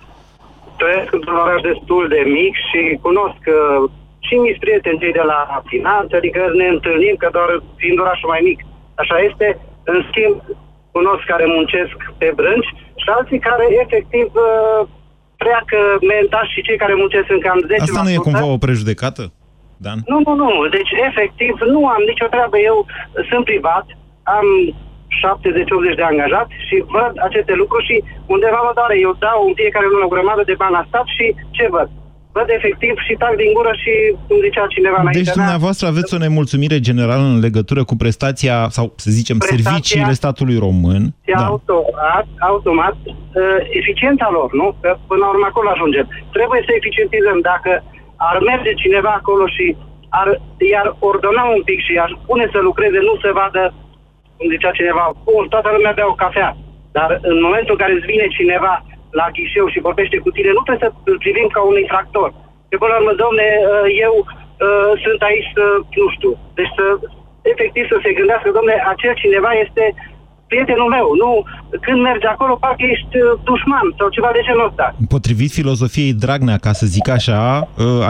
Trăiesc 0.77 1.13
într-un 1.13 1.37
oraș 1.45 1.61
destul 1.71 2.05
de 2.15 2.23
mic 2.39 2.55
și 2.69 2.81
cunosc 3.07 3.43
uh, 3.59 3.91
și 4.27 4.35
mici 4.35 4.63
prieteni 4.65 5.01
cei 5.03 5.19
de 5.21 5.25
la 5.33 5.41
finanță, 5.73 6.13
adică 6.17 6.41
ne 6.61 6.67
întâlnim, 6.75 7.15
că 7.19 7.29
doar 7.33 7.51
fiind 7.81 7.99
orașul 8.05 8.29
mai 8.35 8.43
mic, 8.49 8.59
așa 9.03 9.17
este. 9.29 9.47
În 9.93 9.99
schimb, 10.09 10.37
cunosc 10.97 11.23
care 11.33 11.47
muncesc 11.57 11.97
pe 12.21 12.29
brânci 12.39 12.71
și 13.03 13.09
alții 13.17 13.41
care 13.49 13.67
efectiv 13.83 14.27
uh, 14.35 14.81
pleacă 15.43 15.79
mental 16.15 16.47
și 16.53 16.65
cei 16.67 16.79
care 16.83 16.95
muncesc 17.03 17.29
în 17.37 17.41
cam 17.47 17.59
10 17.67 17.81
Asta 17.83 18.07
nu 18.07 18.13
e 18.15 18.27
cumva 18.29 18.47
o 18.55 18.63
prejudecată? 18.67 19.25
Dan? 19.85 19.99
Nu, 20.13 20.19
nu, 20.27 20.35
nu. 20.43 20.51
Deci, 20.77 20.93
efectiv, 21.09 21.55
nu 21.75 21.81
am 21.95 22.03
nicio 22.11 22.29
treabă. 22.35 22.57
Eu 22.71 22.77
sunt 23.31 23.45
privat, 23.51 23.87
am 24.39 24.47
70-80 25.93 25.99
de 26.01 26.07
angajați 26.11 26.55
și 26.67 26.77
văd 26.97 27.13
aceste 27.29 27.53
lucruri 27.61 27.89
și 27.89 27.97
undeva 28.35 28.61
mă 28.65 28.73
doare. 28.79 28.95
Eu 29.07 29.13
dau 29.27 29.41
în 29.49 29.55
fiecare 29.61 29.87
lună 29.93 30.05
o 30.05 30.15
grămadă 30.15 30.43
de 30.47 30.59
bani 30.63 30.77
la 30.79 30.87
stat 30.89 31.07
și 31.17 31.27
ce 31.57 31.67
văd? 31.77 31.89
Văd 32.39 32.49
efectiv 32.59 32.95
și 33.07 33.15
tac 33.23 33.35
din 33.43 33.51
gură 33.57 33.73
și, 33.83 33.93
cum 34.27 34.37
zicea 34.47 34.65
cineva 34.77 34.99
înainte... 35.01 35.21
Deci 35.21 35.39
dumneavoastră 35.41 35.85
aveți 35.87 36.15
o 36.15 36.23
nemulțumire 36.25 36.79
generală 36.89 37.25
în 37.33 37.39
legătură 37.47 37.83
cu 37.89 37.95
prestația, 38.03 38.57
sau 38.77 38.87
să 39.05 39.09
zicem, 39.19 39.37
prestația 39.39 39.71
serviciile 39.71 40.15
statului 40.23 40.59
român. 40.67 41.03
Da. 41.33 41.45
Automat, 41.53 42.27
automat, 42.53 42.97
uh, 43.07 43.59
eficiența 43.81 44.29
lor, 44.37 44.49
nu? 44.61 44.67
Că 44.83 44.91
până 45.09 45.21
la 45.25 45.33
urmă 45.33 45.47
acolo 45.49 45.69
ajungem. 45.71 46.07
Trebuie 46.37 46.61
să 46.67 46.71
eficientizăm. 46.81 47.39
Dacă 47.53 47.71
ar 48.31 48.37
merge 48.51 48.73
cineva 48.83 49.13
acolo 49.21 49.45
și 49.57 49.67
ar, 50.21 50.29
i-ar 50.71 50.89
ordona 51.11 51.43
un 51.57 51.63
pic 51.69 51.81
și 51.87 51.95
ar 52.05 52.11
pune 52.29 52.47
să 52.53 52.59
lucreze, 52.69 52.99
nu 53.09 53.15
să 53.25 53.29
vadă, 53.41 53.63
cum 54.37 54.47
zicea 54.55 54.79
cineva, 54.79 55.05
bun, 55.29 55.45
toată 55.55 55.69
lumea 55.77 55.97
bea 55.99 56.09
o 56.13 56.21
cafea. 56.25 56.51
Dar 56.97 57.11
în 57.31 57.39
momentul 57.47 57.75
în 57.75 57.83
care 57.83 57.93
îți 57.95 58.11
vine 58.13 58.27
cineva 58.39 58.75
la 59.21 59.27
ghișeu 59.35 59.67
și 59.71 59.87
vorbește 59.89 60.17
cu 60.25 60.31
tine, 60.37 60.51
nu 60.53 60.63
trebuie 60.65 60.85
să 60.85 60.91
îl 61.11 61.19
privim 61.25 61.49
ca 61.57 61.61
un 61.71 61.77
infractor. 61.85 62.29
Că 62.69 62.75
până 62.79 62.93
la 62.93 63.01
urmă, 63.01 63.13
domne, 63.25 63.49
uh, 63.61 63.87
eu 64.07 64.15
uh, 64.25 64.93
sunt 65.05 65.21
aici 65.29 65.49
să, 65.57 65.65
nu 66.03 66.09
știu, 66.17 66.33
deci 66.59 66.73
să, 66.79 66.85
efectiv 67.53 67.85
să 67.93 67.99
se 68.05 68.17
gândească, 68.19 68.49
domne, 68.59 68.75
acel 68.93 69.15
cineva 69.23 69.53
este 69.65 69.85
prietenul 70.51 70.89
meu, 70.97 71.07
nu, 71.23 71.31
când 71.85 71.99
mergi 72.09 72.27
acolo, 72.27 72.53
parcă 72.65 72.85
ești 72.95 73.15
uh, 73.19 73.27
dușman 73.47 73.87
sau 73.99 74.09
ceva 74.17 74.31
de 74.37 74.45
genul 74.47 74.69
ăsta. 74.71 74.87
Potrivit 75.15 75.51
filozofiei 75.59 76.19
Dragnea, 76.25 76.59
ca 76.67 76.73
să 76.81 76.87
zic 76.95 77.09
așa, 77.19 77.41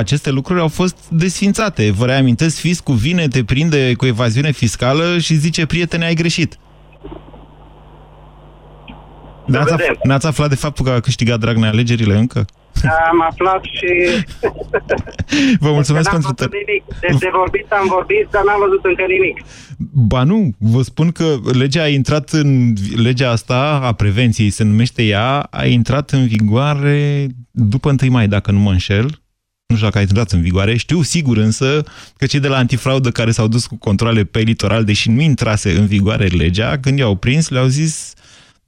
aceste 0.03 0.31
lucruri 0.39 0.65
au 0.67 0.73
fost 0.81 0.99
desfințate. 1.25 1.85
Vă 1.99 2.05
reamintesc, 2.07 2.55
fiscul 2.69 2.99
vine, 3.07 3.25
te 3.35 3.43
prinde 3.53 3.81
cu 4.01 4.05
evaziune 4.15 4.53
fiscală 4.63 5.07
și 5.27 5.43
zice, 5.45 5.67
prietene, 5.67 6.05
ai 6.05 6.21
greșit. 6.23 6.53
N-ați, 9.47 9.73
af- 9.73 10.01
n-ați 10.03 10.27
aflat 10.27 10.49
de 10.49 10.55
faptul 10.55 10.85
că 10.85 10.91
a 10.91 11.01
câștigat 11.01 11.39
Dragnea 11.39 11.69
alegerile 11.69 12.17
încă? 12.19 12.45
Am 13.11 13.23
aflat 13.31 13.63
și... 13.63 14.25
Vă 15.65 15.73
mulțumesc 15.73 16.11
pentru... 16.11 16.35
T- 16.35 16.49
nimic. 16.51 16.85
Deci 17.01 17.19
de 17.19 17.29
vorbit 17.33 17.67
am 17.71 17.87
vorbit, 17.89 18.27
dar 18.31 18.43
n-am 18.45 18.61
văzut 18.69 18.85
încă 18.85 19.05
nimic. 19.09 19.37
Ba 19.93 20.23
nu, 20.23 20.51
vă 20.59 20.83
spun 20.83 21.11
că 21.11 21.35
legea 21.53 21.83
a 21.83 21.89
intrat 21.89 22.31
în... 22.31 22.73
Legea 22.97 23.31
asta 23.31 23.81
a 23.83 23.93
prevenției, 23.93 24.51
se 24.51 24.65
numește 24.65 25.03
ea, 25.03 25.39
a 25.51 25.67
intrat 25.67 26.11
în 26.11 26.27
vigoare 26.27 27.27
după 27.51 27.95
1 28.03 28.11
mai, 28.11 28.29
dacă 28.29 28.51
nu 28.51 28.59
mă 28.59 28.71
înșel. 28.71 29.05
Nu 29.67 29.75
știu 29.77 29.87
dacă 29.87 29.99
a 29.99 30.01
intrat 30.01 30.31
în 30.31 30.41
vigoare. 30.41 30.77
Știu 30.77 31.03
sigur 31.03 31.37
însă 31.37 31.83
că 32.17 32.27
cei 32.27 32.41
de 32.41 32.49
la 32.49 32.57
antifraudă 32.57 33.11
care 33.11 33.31
s-au 33.31 33.49
dus 33.49 33.67
cu 33.67 33.77
controle 33.77 34.25
pe 34.25 34.39
litoral, 34.39 34.85
deși 34.85 35.11
nu 35.11 35.21
intrase 35.21 35.79
în 35.79 35.87
vigoare 35.87 36.27
legea, 36.27 36.79
când 36.79 36.99
i-au 36.99 37.15
prins, 37.15 37.49
le-au 37.49 37.67
zis 37.67 38.15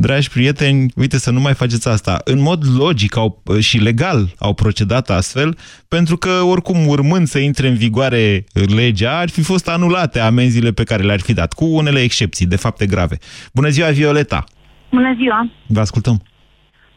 dragi 0.03 0.31
prieteni, 0.31 0.91
uite 0.97 1.19
să 1.19 1.31
nu 1.31 1.41
mai 1.41 1.55
faceți 1.55 1.89
asta. 1.89 2.21
În 2.25 2.41
mod 2.41 2.63
logic 2.77 3.17
au, 3.17 3.43
și 3.61 3.79
legal 3.79 4.19
au 4.39 4.55
procedat 4.55 5.11
astfel, 5.11 5.57
pentru 5.89 6.17
că 6.17 6.31
oricum 6.45 6.87
urmând 6.87 7.27
să 7.27 7.39
intre 7.39 7.69
în 7.69 7.75
vigoare 7.75 8.45
legea, 8.77 9.19
ar 9.19 9.29
fi 9.29 9.43
fost 9.43 9.69
anulate 9.69 10.21
amenziile 10.21 10.71
pe 10.71 10.85
care 10.85 11.03
le-ar 11.03 11.21
fi 11.21 11.33
dat, 11.33 11.53
cu 11.53 11.65
unele 11.65 12.01
excepții 12.01 12.47
de 12.47 12.57
fapte 12.57 12.87
grave. 12.87 13.17
Bună 13.55 13.69
ziua, 13.69 13.89
Violeta! 13.91 14.45
Bună 14.91 15.15
ziua! 15.17 15.51
Vă 15.67 15.81
ascultăm! 15.81 16.17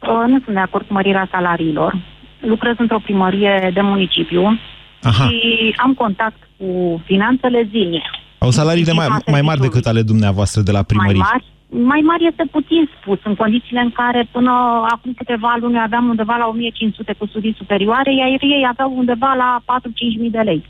Uh, 0.01 0.23
nu 0.27 0.39
sunt 0.43 0.55
de 0.55 0.61
acord 0.61 0.87
cu 0.87 0.93
mărirea 0.93 1.27
salariilor. 1.31 2.05
Lucrez 2.39 2.75
într-o 2.77 2.99
primărie 2.99 3.71
de 3.73 3.81
municipiu 3.81 4.59
Aha. 5.01 5.27
și 5.27 5.73
am 5.77 5.93
contact 5.93 6.41
cu 6.57 7.01
finanțele 7.05 7.67
zilnic. 7.71 8.03
Au 8.37 8.49
salariile 8.49 8.91
mai, 8.91 9.07
mai 9.27 9.41
mari 9.41 9.59
decât 9.59 9.85
ale 9.85 10.01
dumneavoastră 10.01 10.61
de 10.61 10.71
la 10.71 10.83
primărie. 10.83 11.17
Mai 11.17 11.29
mari, 11.31 11.45
mai 11.71 11.99
mari 11.99 12.27
este 12.27 12.45
puțin 12.51 12.89
spus, 12.99 13.19
în 13.23 13.35
condițiile 13.35 13.79
în 13.79 13.91
care 13.91 14.27
până 14.31 14.51
acum 14.89 15.13
câteva 15.13 15.57
luni 15.59 15.79
aveam 15.79 16.09
undeva 16.09 16.35
la 16.35 16.47
1500 16.47 17.13
cu 17.17 17.25
studii 17.25 17.55
superioare, 17.57 18.15
iar 18.15 18.27
ei 18.29 18.65
aveau 18.69 18.97
undeva 18.97 19.33
la 19.33 19.63
4-5 19.79 20.19
mii 20.19 20.29
de 20.29 20.39
lei. 20.39 20.65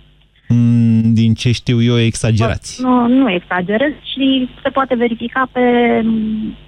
Mm, 0.48 1.14
din 1.14 1.34
ce 1.34 1.52
știu 1.52 1.82
eu, 1.82 2.00
exagerați. 2.00 2.82
Nu, 2.82 3.08
nu 3.08 3.32
exagerez 3.32 3.92
și 4.14 4.50
se 4.64 4.70
poate 4.70 4.96
verifica 4.96 5.50
pe 5.52 5.62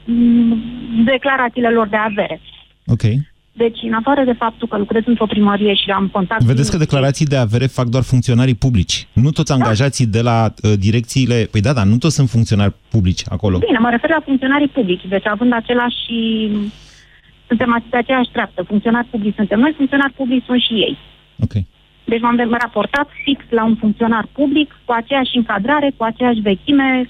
mm, 0.06 0.62
declarațiile 1.06 1.69
lor 1.69 1.88
de 1.88 1.98
avere. 1.98 2.41
Ok. 2.86 3.02
Deci, 3.56 3.80
în 3.82 3.94
afară 3.94 4.24
de 4.24 4.34
faptul 4.34 4.68
că 4.68 4.78
lucrez 4.78 5.04
într-o 5.06 5.26
primărie 5.26 5.74
și 5.74 5.89
am 5.89 6.08
contact... 6.08 6.44
Vedeți 6.44 6.72
că 6.72 6.78
declarații 6.78 7.26
de 7.26 7.36
avere 7.36 7.66
fac 7.66 7.86
doar 7.86 8.04
funcționarii 8.04 8.56
publici. 8.56 9.08
Nu 9.13 9.32
toți 9.32 9.48
da. 9.48 9.54
angajații 9.54 10.06
de 10.06 10.22
la 10.22 10.54
uh, 10.54 10.74
direcțiile... 10.80 11.48
Păi 11.52 11.62
da, 11.62 11.74
da, 11.74 11.84
nu 11.84 11.98
toți 11.98 12.16
sunt 12.16 12.30
funcționari 12.30 12.74
publici 12.89 13.24
acolo. 13.30 13.58
Bine, 13.58 13.78
mă 13.78 13.89
refer 13.89 14.10
la 14.10 14.22
funcționarii 14.26 14.68
publici. 14.68 15.08
Deci, 15.08 15.28
având 15.28 15.54
același... 15.54 16.04
Suntem 17.48 17.84
pe 17.89 17.98
aceeași 17.98 18.30
treaptă. 18.32 18.63
Funcționari 18.63 19.08
publici 19.08 19.36
suntem 19.36 19.60
noi, 19.60 19.74
funcționari 19.78 20.13
publici 20.13 20.46
sunt 20.46 20.62
și 20.62 20.74
ei. 20.74 20.98
Ok. 21.39 21.54
Deci 22.06 22.22
m-am 22.22 22.58
raportat 22.60 23.08
fix 23.24 23.39
la 23.50 23.63
un 23.66 23.76
funcționar 23.76 24.28
public 24.32 24.70
cu 24.86 24.94
aceeași 24.94 25.38
încadrare, 25.38 25.92
cu 25.98 26.04
aceeași 26.04 26.39
vechime 26.39 27.10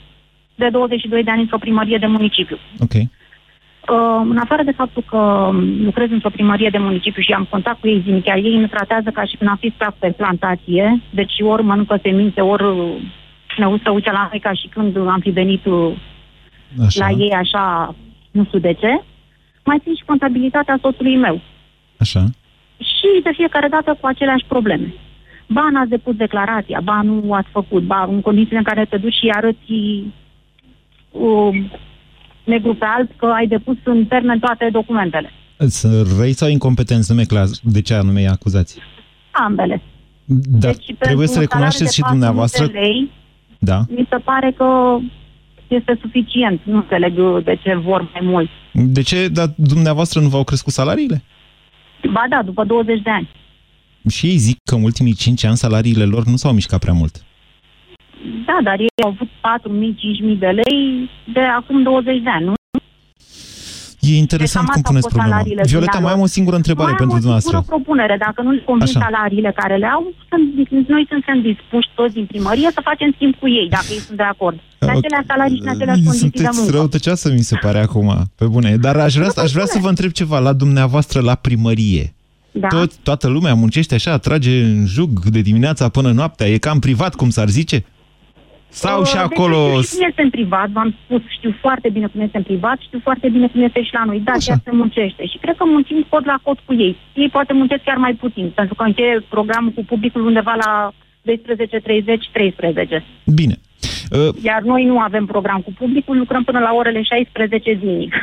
de 0.56 0.70
22 0.70 1.24
de 1.24 1.32
ani 1.32 1.42
într-o 1.42 1.58
primărie 1.58 1.98
de 1.98 2.06
municipiu. 2.06 2.58
Ok. 2.80 2.94
Uh, 3.90 4.22
în 4.30 4.38
afară 4.38 4.64
de 4.64 4.72
faptul 4.72 5.04
că 5.10 5.50
lucrez 5.84 6.10
într-o 6.12 6.30
primărie 6.30 6.70
de 6.70 6.78
municipiu 6.78 7.22
și 7.22 7.32
am 7.32 7.48
contact 7.50 7.80
cu 7.80 7.88
ei 7.88 8.02
zilnic, 8.04 8.26
iar 8.26 8.38
ei 8.38 8.58
ne 8.58 8.68
tratează 8.68 9.10
ca 9.10 9.24
și 9.26 9.36
când 9.36 9.50
am 9.50 9.56
fi 9.56 9.72
stat 9.76 9.96
pe 10.00 10.10
plantație, 10.18 11.02
deci 11.10 11.34
ori 11.42 11.64
mănâncă 11.64 12.00
semințe, 12.02 12.42
ori 12.42 12.64
ne 13.58 13.78
să 13.84 13.90
uite 13.92 14.12
la 14.12 14.28
noi 14.30 14.40
ca 14.40 14.54
și 14.54 14.68
când 14.68 14.98
am 14.98 15.20
fi 15.20 15.30
venit 15.30 15.62
așa. 16.86 17.08
la 17.08 17.24
ei 17.24 17.32
așa, 17.32 17.96
nu 18.32 18.44
știu 18.44 18.60
de 18.60 18.74
ce. 18.74 19.02
Mai 19.64 19.80
țin 19.84 19.96
și 19.96 20.04
contabilitatea 20.06 20.78
soțului 20.82 21.18
meu. 21.18 21.42
Așa. 21.98 22.24
Și 22.78 23.22
de 23.24 23.32
fiecare 23.34 23.68
dată 23.68 23.98
cu 24.00 24.08
aceleași 24.08 24.46
probleme. 24.48 24.94
Ba 25.48 25.68
n-ați 25.72 25.90
depus 25.90 26.16
declarația, 26.16 26.80
ba 26.84 27.02
nu 27.02 27.34
ați 27.34 27.50
făcut, 27.52 27.84
ba 27.84 28.08
în 28.10 28.22
condițiile 28.22 28.58
în 28.58 28.64
care 28.64 28.86
te 28.86 28.98
duci 28.98 29.14
și 29.14 29.30
arăți 29.30 29.72
uh, 31.12 31.64
negru 32.44 32.74
pe 32.76 32.86
alb 32.98 33.10
că 33.16 33.26
ai 33.26 33.48
depus 33.48 33.78
în 33.84 34.06
termen 34.06 34.40
toate 34.40 34.70
documentele. 34.72 35.32
Sunt 35.68 36.08
răi 36.18 36.34
sau 36.34 36.50
incompetenți, 36.50 37.12
nume 37.12 37.24
clar, 37.24 37.48
de 37.62 37.82
ce 37.82 37.94
anume 37.94 38.22
e 38.22 38.28
acuzați? 38.28 38.78
Ambele. 39.32 39.82
Dar 40.26 40.72
deci, 40.74 40.96
trebuie 41.00 41.28
să 41.28 41.40
recunoașeți 41.40 41.96
și 41.96 42.02
dumneavoastră... 42.10 42.66
Lei, 42.66 43.12
Da. 43.60 43.80
mi 43.90 44.08
se 44.10 44.18
pare 44.18 44.52
că 44.58 44.98
este 45.68 45.98
suficient. 46.02 46.62
Nu 46.64 46.76
înțeleg 46.76 47.14
de 47.44 47.60
ce 47.64 47.76
vor 47.76 48.10
mai 48.14 48.22
mult. 48.24 48.50
De 48.74 49.02
ce? 49.02 49.28
Dar 49.28 49.54
dumneavoastră 49.56 50.20
nu 50.20 50.28
v-au 50.28 50.44
crescut 50.44 50.74
salariile? 50.74 51.24
Ba 52.12 52.26
da, 52.30 52.42
după 52.46 52.64
20 52.64 53.02
de 53.02 53.10
ani. 53.10 53.30
Și 54.10 54.26
ei 54.28 54.38
zic 54.38 54.58
că 54.64 54.76
în 54.76 54.84
ultimii 54.84 55.14
5 55.14 55.44
ani 55.44 55.58
salariile 55.58 56.04
lor 56.04 56.26
nu 56.26 56.36
s-au 56.36 56.54
mișcat 56.54 56.80
prea 56.80 56.94
mult. 56.94 57.24
Da, 58.48 58.58
dar 58.64 58.80
ei 58.80 59.04
au 59.04 59.10
avut 59.16 59.30
4.000-5.000 60.34 60.40
de 60.40 60.48
lei 60.62 61.10
de 61.34 61.40
acum 61.60 61.84
20 61.84 62.22
de 62.24 62.30
ani, 62.30 62.46
nu? 62.46 62.54
E 64.12 64.18
interesant 64.28 64.66
Deci 64.66 64.74
cum 64.76 64.82
cam 64.84 64.90
puneți 64.90 65.06
asta 65.06 65.14
au 65.14 65.14
fost 65.14 65.14
problema. 65.16 65.30
salariile 65.34 65.64
Violeta, 65.74 65.92
dumnealor. 65.92 66.06
mai 66.10 66.14
am 66.18 66.28
o 66.28 66.36
singură 66.38 66.56
întrebare 66.62 66.92
mai 66.94 67.00
pentru 67.02 67.16
am 67.16 67.20
o 67.20 67.24
dumneavoastră. 67.24 67.56
singură 67.58 67.74
propunere. 67.76 68.16
Dacă 68.26 68.40
nu 68.46 68.52
le 68.58 68.62
convin 68.70 68.88
Așa. 68.90 69.00
salariile 69.06 69.52
care 69.62 69.76
le 69.84 69.90
au, 69.96 70.04
sunt, 70.30 70.44
noi 70.96 71.04
suntem 71.14 71.38
dispuși 71.50 71.90
toți 72.00 72.14
din 72.20 72.26
primărie 72.32 72.70
să 72.78 72.82
facem 72.90 73.10
schimb 73.16 73.34
cu 73.42 73.48
ei, 73.60 73.68
dacă 73.76 73.88
ei 73.96 74.02
sunt 74.08 74.18
de 74.24 74.28
acord. 74.34 74.58
Pe 74.82 74.86
Ok. 74.86 74.96
aceleași 74.98 75.28
salarii 75.32 75.56
și 75.60 75.64
în 75.68 75.72
aceleași 75.76 76.04
condiții 76.10 76.30
de 76.30 76.38
Sunteți 76.38 76.58
muncă. 76.60 76.76
răutăcioasă, 76.78 77.26
mi 77.40 77.48
se 77.52 77.56
pare 77.66 77.80
acum, 77.88 78.08
pe 78.40 78.46
bune. 78.54 78.70
Dar 78.86 78.96
aș 79.08 79.14
vrea, 79.20 79.30
aș 79.46 79.52
vrea 79.58 79.68
să 79.74 79.78
vă 79.86 79.90
întreb 79.94 80.12
ceva 80.22 80.38
la 80.48 80.54
dumneavoastră, 80.64 81.18
la 81.30 81.36
primărie. 81.48 82.06
Da. 82.64 82.68
Tot, 82.68 82.92
toată 83.08 83.28
lumea 83.36 83.54
muncește 83.64 83.94
așa, 84.00 84.14
trage 84.28 84.54
în 84.64 84.86
jug 84.96 85.12
de 85.36 85.42
dimineața 85.50 85.90
până 85.98 86.10
noaptea, 86.20 86.48
e 86.54 86.58
cam 86.68 86.80
privat, 86.88 87.16
cum 87.16 87.30
s-ar 87.30 87.50
zice? 87.60 87.78
Sau 88.74 89.00
Uh, 89.00 89.08
și 89.08 89.14
deci 89.14 89.24
acolo... 89.24 89.58
știu 89.58 89.82
și 89.82 89.96
cum 89.96 90.08
este 90.10 90.22
în 90.22 90.30
privat, 90.30 90.70
v-am 90.70 90.96
spus, 91.04 91.22
știu 91.38 91.52
foarte 91.62 91.90
bine 91.96 92.08
cum 92.08 92.22
este 92.22 92.38
în 92.38 92.44
privat, 92.44 92.78
știu 92.88 93.00
foarte 93.04 93.28
bine 93.30 93.48
cum 93.48 93.62
este 93.64 93.84
și 93.84 93.94
la 93.94 94.04
noi. 94.06 94.20
Da, 94.30 94.36
chiar 94.46 94.60
se 94.64 94.72
muncește 94.72 95.24
și 95.32 95.38
cred 95.44 95.56
că 95.58 95.66
muncim 95.66 96.06
cod 96.10 96.24
la 96.26 96.38
cod 96.44 96.60
cu 96.66 96.74
ei. 96.74 96.98
Ei 97.14 97.30
poate 97.30 97.54
muncesc 97.54 97.84
chiar 97.84 97.98
mai 97.98 98.14
puțin, 98.14 98.52
pentru 98.56 98.76
că 98.76 98.84
încheie 98.84 99.26
programul 99.30 99.72
cu 99.72 99.84
publicul 99.92 100.26
undeva 100.26 100.54
la 100.66 100.72
12.30-13. 101.30 103.04
Bine. 103.40 103.56
Uh, 104.12 104.36
Iar 104.42 104.62
noi 104.62 104.84
nu 104.86 105.00
avem 105.00 105.26
program 105.26 105.62
cu 105.62 105.74
publicul, 105.78 106.18
lucrăm 106.18 106.44
până 106.44 106.60
la 106.60 106.72
orele 106.74 107.02
16 107.02 107.78
zilnic. 107.80 108.14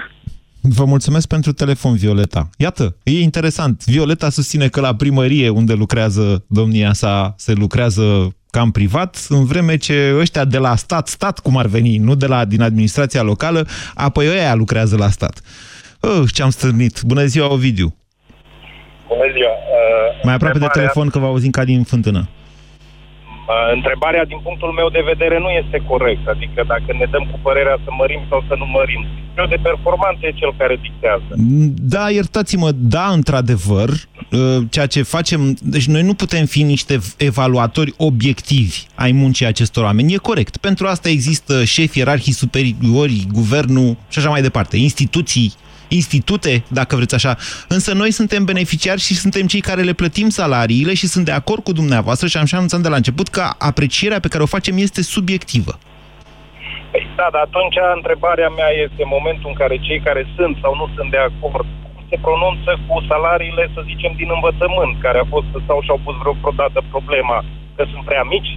Vă 0.63 0.85
mulțumesc 0.85 1.27
pentru 1.29 1.53
telefon, 1.53 1.97
Violeta. 1.97 2.49
Iată, 2.59 2.97
e 3.03 3.21
interesant. 3.21 3.85
Violeta 3.85 4.29
susține 4.31 4.69
că 4.69 4.81
la 4.81 4.95
primărie, 4.95 5.49
unde 5.49 5.73
lucrează 5.73 6.45
domnia 6.49 6.93
sa, 6.93 7.35
se 7.37 7.53
lucrează 7.53 8.35
cam 8.51 8.71
privat, 8.71 9.27
în 9.29 9.45
vreme 9.45 9.77
ce 9.77 10.15
ăștia 10.19 10.45
de 10.45 10.59
la 10.59 10.77
stat, 10.77 11.07
stat 11.09 11.39
cum 11.39 11.57
ar 11.57 11.67
veni, 11.67 11.97
nu 11.97 12.15
de 12.15 12.27
la 12.27 12.45
din 12.45 12.63
administrația 12.63 13.23
locală, 13.23 13.67
apoi 13.95 14.29
ăia 14.29 14.55
lucrează 14.55 14.97
la 14.97 15.09
stat. 15.11 15.41
Oh, 16.01 16.23
ce-am 16.33 16.51
stârnit. 16.51 17.01
Bună 17.03 17.25
ziua, 17.25 17.53
Ovidiu. 17.53 17.95
Bună 19.09 19.25
ziua. 19.37 19.51
Uh, 19.51 20.25
Mai 20.25 20.35
aproape 20.35 20.59
de 20.59 20.65
întrebarea- 20.65 20.73
telefon 20.93 21.09
că 21.09 21.19
vă 21.19 21.27
auzim 21.27 21.51
ca 21.51 21.65
din 21.65 21.83
fântână. 21.83 22.29
Uh, 23.51 23.57
întrebarea, 23.79 24.25
din 24.25 24.41
punctul 24.47 24.73
meu 24.81 24.89
de 24.97 25.03
vedere, 25.13 25.37
nu 25.39 25.51
este 25.63 25.79
corectă. 25.91 26.29
Adică 26.37 26.61
dacă 26.73 26.91
ne 27.01 27.07
dăm 27.11 27.25
cu 27.31 27.39
părerea 27.43 27.79
să 27.85 27.91
mărim 28.01 28.23
sau 28.29 28.45
să 28.49 28.55
nu 28.61 28.67
mărim. 28.79 29.03
Eu 29.39 29.47
de 29.47 29.59
performanță 29.63 30.23
e 30.27 30.41
cel 30.41 30.53
care 30.61 30.77
dictează. 30.87 31.31
Da, 31.95 32.11
iertați-mă, 32.11 32.71
da, 32.75 33.07
într-adevăr, 33.19 33.89
uh, 33.89 34.59
ceea 34.71 34.87
ce 34.87 35.03
facem, 35.03 35.41
deci 35.75 35.87
noi 35.87 36.03
nu 36.03 36.15
putem 36.15 36.45
fi 36.47 36.63
niște 36.63 36.99
evaluatori 37.17 37.95
obiectivi 37.97 38.79
ai 38.95 39.13
muncii 39.13 39.47
acestor 39.47 39.85
oameni, 39.85 40.15
e 40.15 40.17
corect. 40.17 40.57
Pentru 40.57 40.87
asta 40.87 41.09
există 41.09 41.65
șefi, 41.65 41.99
ierarhii 41.99 42.33
superiori, 42.33 43.27
guvernul 43.33 43.97
și 44.09 44.19
așa 44.19 44.29
mai 44.29 44.43
departe, 44.43 44.77
instituții, 44.77 45.53
institute, 45.99 46.65
dacă 46.79 46.97
vreți 46.97 47.15
așa. 47.15 47.33
Însă 47.69 47.91
noi 47.95 48.11
suntem 48.11 48.45
beneficiari 48.45 49.01
și 49.07 49.15
suntem 49.23 49.45
cei 49.53 49.61
care 49.69 49.83
le 49.89 49.99
plătim 50.01 50.29
salariile 50.41 50.95
și 51.01 51.07
sunt 51.07 51.25
de 51.25 51.37
acord 51.41 51.63
cu 51.63 51.73
dumneavoastră 51.81 52.27
și 52.29 52.37
am 52.37 52.49
și 52.51 52.55
anunțat 52.55 52.81
de 52.81 52.93
la 52.93 53.01
început 53.03 53.29
că 53.29 53.45
aprecierea 53.71 54.21
pe 54.21 54.29
care 54.33 54.43
o 54.43 54.55
facem 54.57 54.77
este 54.87 55.03
subiectivă. 55.03 55.73
Păi, 56.91 57.03
da, 57.19 57.27
dar 57.35 57.43
atunci 57.49 57.79
întrebarea 58.01 58.51
mea 58.59 58.71
este 58.85 59.01
în 59.07 59.15
momentul 59.17 59.49
în 59.51 59.57
care 59.61 59.85
cei 59.87 60.01
care 60.09 60.23
sunt 60.37 60.55
sau 60.63 60.73
nu 60.81 60.87
sunt 60.95 61.09
de 61.17 61.23
acord 61.31 61.67
cum 61.95 62.03
se 62.11 62.19
pronunță 62.27 62.71
cu 62.87 62.95
salariile, 63.11 63.65
să 63.75 63.81
zicem, 63.91 64.13
din 64.21 64.31
învățământ, 64.37 64.95
care 65.07 65.19
a 65.21 65.31
fost 65.35 65.51
sau 65.69 65.79
și-au 65.85 66.01
pus 66.05 66.17
vreo 66.23 66.55
dată 66.63 66.79
problema 66.95 67.39
că 67.77 67.83
sunt 67.93 68.05
prea 68.09 68.25
mici, 68.35 68.53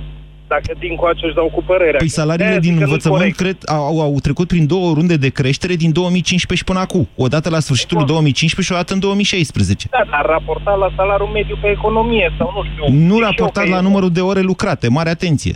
dacă 0.56 0.70
din 0.86 0.96
coace 1.02 1.26
își 1.26 1.38
dau 1.39 1.50
cu 1.56 1.62
părerea. 1.72 2.00
Păi 2.04 2.18
salariile 2.20 2.46
De-aia 2.46 2.66
din 2.68 2.74
zic 2.74 2.80
că 2.80 2.84
nu-i 2.84 2.89
învățământ 2.92 3.22
corect. 3.22 3.38
cred, 3.42 3.58
au, 3.78 3.96
au 4.08 4.13
trecut 4.28 4.48
prin 4.54 4.66
două 4.74 4.88
runde 4.98 5.18
de 5.26 5.30
creștere 5.39 5.76
din 5.84 5.92
2015 5.92 6.54
și 6.62 6.63
până 6.72 6.80
acum. 6.88 7.04
O 7.26 7.28
dată 7.34 7.48
la 7.56 7.60
sfârșitul 7.68 8.02
2015 8.06 8.62
și 8.68 8.72
o 8.74 8.80
dată 8.82 8.94
în 8.94 9.00
2016. 9.00 9.88
Da, 9.92 10.04
dar 10.13 10.26
raportat 10.36 10.78
la 10.84 10.89
salariul 10.98 11.32
mediu 11.38 11.58
pe 11.62 11.68
economie 11.78 12.28
sau 12.38 12.48
nu 12.56 12.62
știu. 12.70 12.84
Nu 13.08 13.16
și 13.18 13.22
eu 13.22 13.28
raportat 13.28 13.63
că 13.63 13.70
la 13.76 13.82
e- 13.82 13.88
numărul 13.88 14.12
de 14.18 14.22
ore 14.32 14.42
lucrate. 14.52 14.86
Mare 14.98 15.10
atenție. 15.18 15.56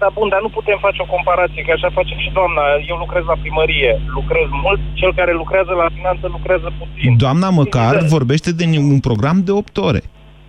Da, 0.00 0.08
bun, 0.18 0.28
dar 0.32 0.40
nu 0.46 0.50
putem 0.58 0.78
face 0.86 0.98
o 1.04 1.12
comparație, 1.16 1.62
că 1.66 1.72
așa 1.76 1.88
face 1.98 2.14
și 2.24 2.30
doamna. 2.38 2.62
Eu 2.90 2.96
lucrez 3.04 3.24
la 3.32 3.36
primărie, 3.44 3.92
lucrez 4.18 4.48
mult, 4.64 4.80
cel 5.00 5.12
care 5.14 5.32
lucrează 5.42 5.72
la 5.82 5.88
finanță 5.96 6.24
lucrează 6.36 6.68
puțin. 6.80 7.16
Doamna 7.24 7.48
măcar 7.50 7.94
vorbește 8.16 8.50
de 8.52 8.64
un 8.92 9.00
program 9.08 9.38
de 9.44 9.50
8 9.50 9.76
ore. 9.76 10.02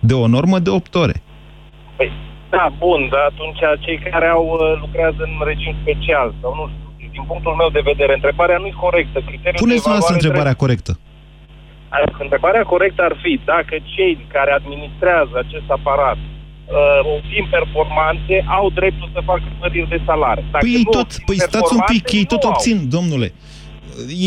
De 0.08 0.14
o 0.14 0.26
normă 0.26 0.58
de 0.58 0.70
8 0.70 0.94
ore. 0.94 1.16
Păi, 1.96 2.10
da, 2.54 2.64
bun, 2.84 3.00
dar 3.12 3.24
atunci 3.32 3.60
cei 3.84 3.98
care 4.10 4.26
au 4.36 4.44
uh, 4.52 4.60
lucrează 4.84 5.20
în 5.30 5.34
regim 5.50 5.74
special 5.82 6.28
sau 6.40 6.50
nu 6.58 6.64
știu, 6.72 7.08
din 7.16 7.24
punctul 7.30 7.54
meu 7.60 7.70
de 7.78 7.82
vedere, 7.90 8.12
întrebarea 8.18 8.58
nu 8.62 8.66
e 8.72 8.84
corectă. 8.86 9.18
Criteriul 9.28 9.62
Puneți 9.64 9.80
de 9.82 9.84
dumneavoastră 9.84 10.14
evaluare 10.14 10.22
întrebarea 10.22 10.56
corectă. 10.64 10.92
trebuie- 10.94 12.22
Întrebarea 12.26 12.64
corectă 12.74 13.00
ar 13.08 13.14
fi 13.22 13.32
dacă 13.52 13.74
cei 13.94 14.12
care 14.36 14.50
administrează 14.60 15.34
acest 15.44 15.68
aparat 15.78 16.18
uh, 16.22 17.00
obțin 17.16 17.44
performanțe, 17.56 18.36
au 18.58 18.66
dreptul 18.78 19.08
să 19.14 19.20
facă 19.30 19.46
măriri 19.60 19.88
de 19.94 20.00
salari. 20.08 20.42
Dacă 20.52 20.64
Păi 20.64 20.74
ei 20.78 20.86
nu 20.88 20.90
tot, 20.96 21.00
obțin 21.08 21.22
păi 21.28 21.38
stați 21.48 21.72
un 21.78 21.82
pic, 21.92 22.02
performanțe, 22.02 22.16
ei 22.18 22.26
nu 22.28 22.32
tot 22.34 22.42
au. 22.44 22.50
obțin, 22.50 22.76
domnule. 22.96 23.28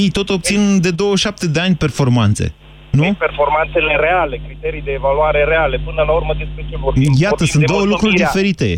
Ei 0.02 0.10
tot 0.18 0.30
obțin 0.38 0.62
de 0.86 0.92
27 0.92 1.48
de 1.56 1.60
ani 1.66 1.76
performanțe. 1.86 2.46
Nu? 2.92 3.14
performanțele 3.26 3.94
reale, 4.06 4.36
criterii 4.48 4.82
de 4.88 4.92
evaluare 5.00 5.44
reale, 5.44 5.76
până 5.88 6.02
la 6.08 6.14
urmă 6.20 6.34
despre 6.44 6.62
ce 6.70 6.76
vorbim. 6.86 7.12
Iată, 7.26 7.36
Vorbim 7.44 7.46
sunt 7.54 7.64
de 7.66 7.72
două 7.74 7.86
lucruri 7.94 8.14
mulțumirea. 8.16 8.30
diferite. 8.32 8.70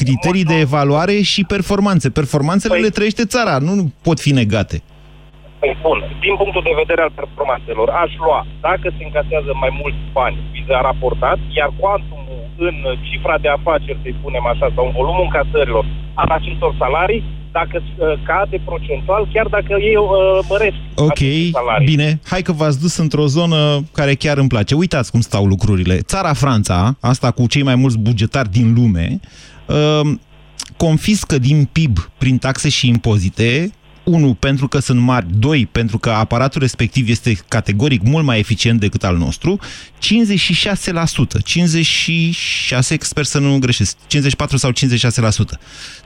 Criterii 0.00 0.44
de 0.52 0.58
evaluare 0.68 1.16
și 1.32 1.40
performanțe. 1.54 2.06
Performanțele 2.20 2.76
Păi- 2.76 2.84
le 2.86 2.96
trăiește 2.96 3.24
țara, 3.34 3.54
nu 3.68 3.72
pot 4.06 4.18
fi 4.26 4.32
negate. 4.42 4.76
Păi 5.60 5.72
bun, 5.86 5.98
din 6.24 6.34
punctul 6.40 6.62
de 6.68 6.74
vedere 6.82 7.00
al 7.06 7.12
performanțelor, 7.20 7.88
aș 8.02 8.12
lua, 8.24 8.40
dacă 8.68 8.86
se 8.96 9.02
încasează 9.08 9.50
mai 9.62 9.72
mulți 9.80 10.02
bani, 10.18 10.36
viza 10.54 10.78
raportat, 10.88 11.38
iar 11.58 11.70
cuantumul 11.80 12.40
în 12.68 12.76
cifra 13.08 13.36
de 13.44 13.48
afaceri, 13.58 13.98
să-i 14.02 14.18
spunem 14.20 14.44
așa, 14.52 14.66
sau 14.74 14.84
în 14.88 14.94
volumul 14.98 15.24
încasărilor 15.28 15.84
al 16.22 16.28
acestor 16.38 16.70
salarii, 16.82 17.22
dacă 17.52 17.82
uh, 17.82 18.06
cade 18.26 18.60
procentual, 18.64 19.28
chiar 19.32 19.46
dacă 19.46 19.74
ei 19.80 19.96
uh, 19.96 20.46
măresc 20.48 20.76
Ok, 20.94 21.10
aceste 21.10 21.50
salarii. 21.52 21.86
bine. 21.86 22.20
Hai 22.26 22.42
că 22.42 22.52
v-ați 22.52 22.80
dus 22.80 22.96
într-o 22.96 23.26
zonă 23.26 23.84
care 23.92 24.14
chiar 24.14 24.38
îmi 24.38 24.48
place. 24.48 24.74
Uitați 24.74 25.10
cum 25.10 25.20
stau 25.20 25.44
lucrurile. 25.46 25.96
Țara 25.96 26.32
Franța, 26.32 26.96
asta 27.00 27.30
cu 27.30 27.46
cei 27.46 27.62
mai 27.62 27.74
mulți 27.74 27.98
bugetari 27.98 28.50
din 28.50 28.74
lume, 28.74 29.20
uh, 29.66 30.12
confiscă 30.76 31.38
din 31.38 31.68
PIB 31.72 31.98
prin 32.18 32.38
taxe 32.38 32.68
și 32.68 32.88
impozite 32.88 33.70
unu, 34.04 34.34
pentru 34.34 34.68
că 34.68 34.78
sunt 34.78 35.00
mari, 35.00 35.26
doi, 35.38 35.68
pentru 35.72 35.98
că 35.98 36.10
aparatul 36.10 36.60
respectiv 36.60 37.08
este 37.08 37.38
categoric 37.48 38.02
mult 38.02 38.24
mai 38.24 38.38
eficient 38.38 38.80
decât 38.80 39.04
al 39.04 39.16
nostru, 39.16 39.58
56%, 39.98 41.42
56, 41.44 42.96
sper 43.00 43.24
să 43.24 43.38
nu 43.38 43.58
greșesc, 43.58 43.96
54 44.06 44.56
sau 44.56 44.70
56%. 44.70 45.58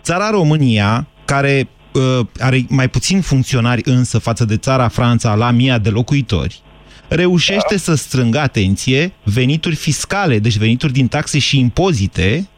Țara 0.02 0.30
România, 0.30 1.06
care 1.24 1.68
uh, 1.92 2.26
are 2.38 2.66
mai 2.68 2.88
puțin 2.88 3.20
funcționari 3.20 3.82
însă 3.84 4.18
față 4.18 4.44
de 4.44 4.56
țara 4.56 4.88
Franța 4.88 5.34
la 5.34 5.50
mia 5.50 5.78
de 5.78 5.88
locuitori, 5.90 6.62
reușește 7.08 7.78
să 7.78 7.94
strângă, 7.94 8.38
atenție, 8.38 9.12
venituri 9.22 9.74
fiscale, 9.74 10.38
deci 10.38 10.56
venituri 10.56 10.92
din 10.92 11.08
taxe 11.08 11.38
și 11.38 11.58
impozite, 11.58 12.48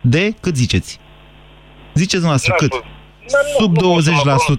de, 0.00 0.34
cât 0.40 0.56
ziceți? 0.56 0.98
Ziceți 1.94 2.22
dumneavoastră, 2.22 2.54
cât? 2.58 2.72
Sub 3.58 3.76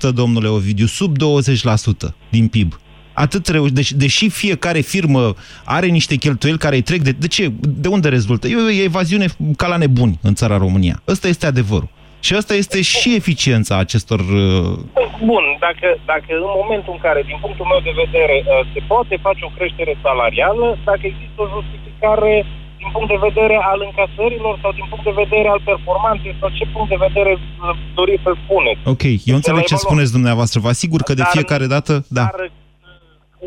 20%, 0.09 0.13
domnule 0.13 0.47
Ovidiu, 0.47 0.85
sub 0.85 1.17
20% 1.17 2.13
din 2.29 2.47
PIB. 2.47 2.79
Atât 3.13 3.49
reuș- 3.49 3.71
deci, 3.71 3.91
deși 3.91 4.29
fiecare 4.29 4.79
firmă 4.79 5.35
are 5.63 5.87
niște 5.87 6.15
cheltuieli 6.15 6.57
care 6.57 6.75
îi 6.75 6.81
trec 6.81 7.01
de... 7.01 7.11
De 7.11 7.27
ce? 7.27 7.51
De 7.59 7.87
unde 7.87 8.09
rezultă? 8.09 8.47
E 8.47 8.55
o 8.55 8.69
evaziune 8.69 9.27
ca 9.57 9.67
la 9.67 9.77
nebuni 9.77 10.19
în 10.21 10.33
țara 10.33 10.57
România. 10.57 11.01
Ăsta 11.07 11.27
este 11.27 11.45
adevărul. 11.45 11.89
Și 12.25 12.33
asta 12.33 12.53
este 12.53 12.79
și 12.81 13.09
eficiența 13.21 13.73
acestor... 13.85 14.19
uh, 14.19 14.77
Bun, 15.31 15.45
dacă, 15.65 15.87
dacă 16.11 16.29
în 16.45 16.51
momentul 16.61 16.91
în 16.95 17.01
care, 17.07 17.21
din 17.29 17.37
punctul 17.43 17.65
meu 17.71 17.81
de 17.89 17.93
vedere, 18.03 18.35
uh, 18.43 18.51
se 18.73 18.79
poate 18.91 19.15
face 19.27 19.41
o 19.47 19.55
creștere 19.57 19.93
salarială, 20.05 20.67
dacă 20.89 21.03
există 21.11 21.37
o 21.45 21.51
justificare 21.55 22.33
din 22.81 22.89
punct 22.95 23.09
de 23.13 23.19
vedere 23.29 23.55
al 23.71 23.79
încasărilor 23.89 24.53
sau 24.61 24.71
din 24.79 24.85
punct 24.89 25.05
de 25.09 25.15
vedere 25.23 25.47
al 25.55 25.61
performanței 25.71 26.35
sau 26.39 26.49
ce 26.57 26.65
punct 26.73 26.89
de 26.93 26.99
vedere 27.07 27.31
uh, 27.33 27.75
doriți 27.97 28.23
să 28.27 28.31
spuneți. 28.43 28.81
Ok, 28.93 29.03
eu 29.31 29.35
înțeleg 29.39 29.63
ce 29.63 29.73
evaluăm. 29.73 29.87
spuneți 29.87 30.11
dumneavoastră. 30.17 30.57
Vă 30.65 30.69
asigur 30.75 31.01
că 31.07 31.13
de 31.13 31.25
Dar- 31.25 31.33
fiecare 31.35 31.65
dată... 31.75 31.93
Da. 32.17 32.21
Dar 32.31 32.39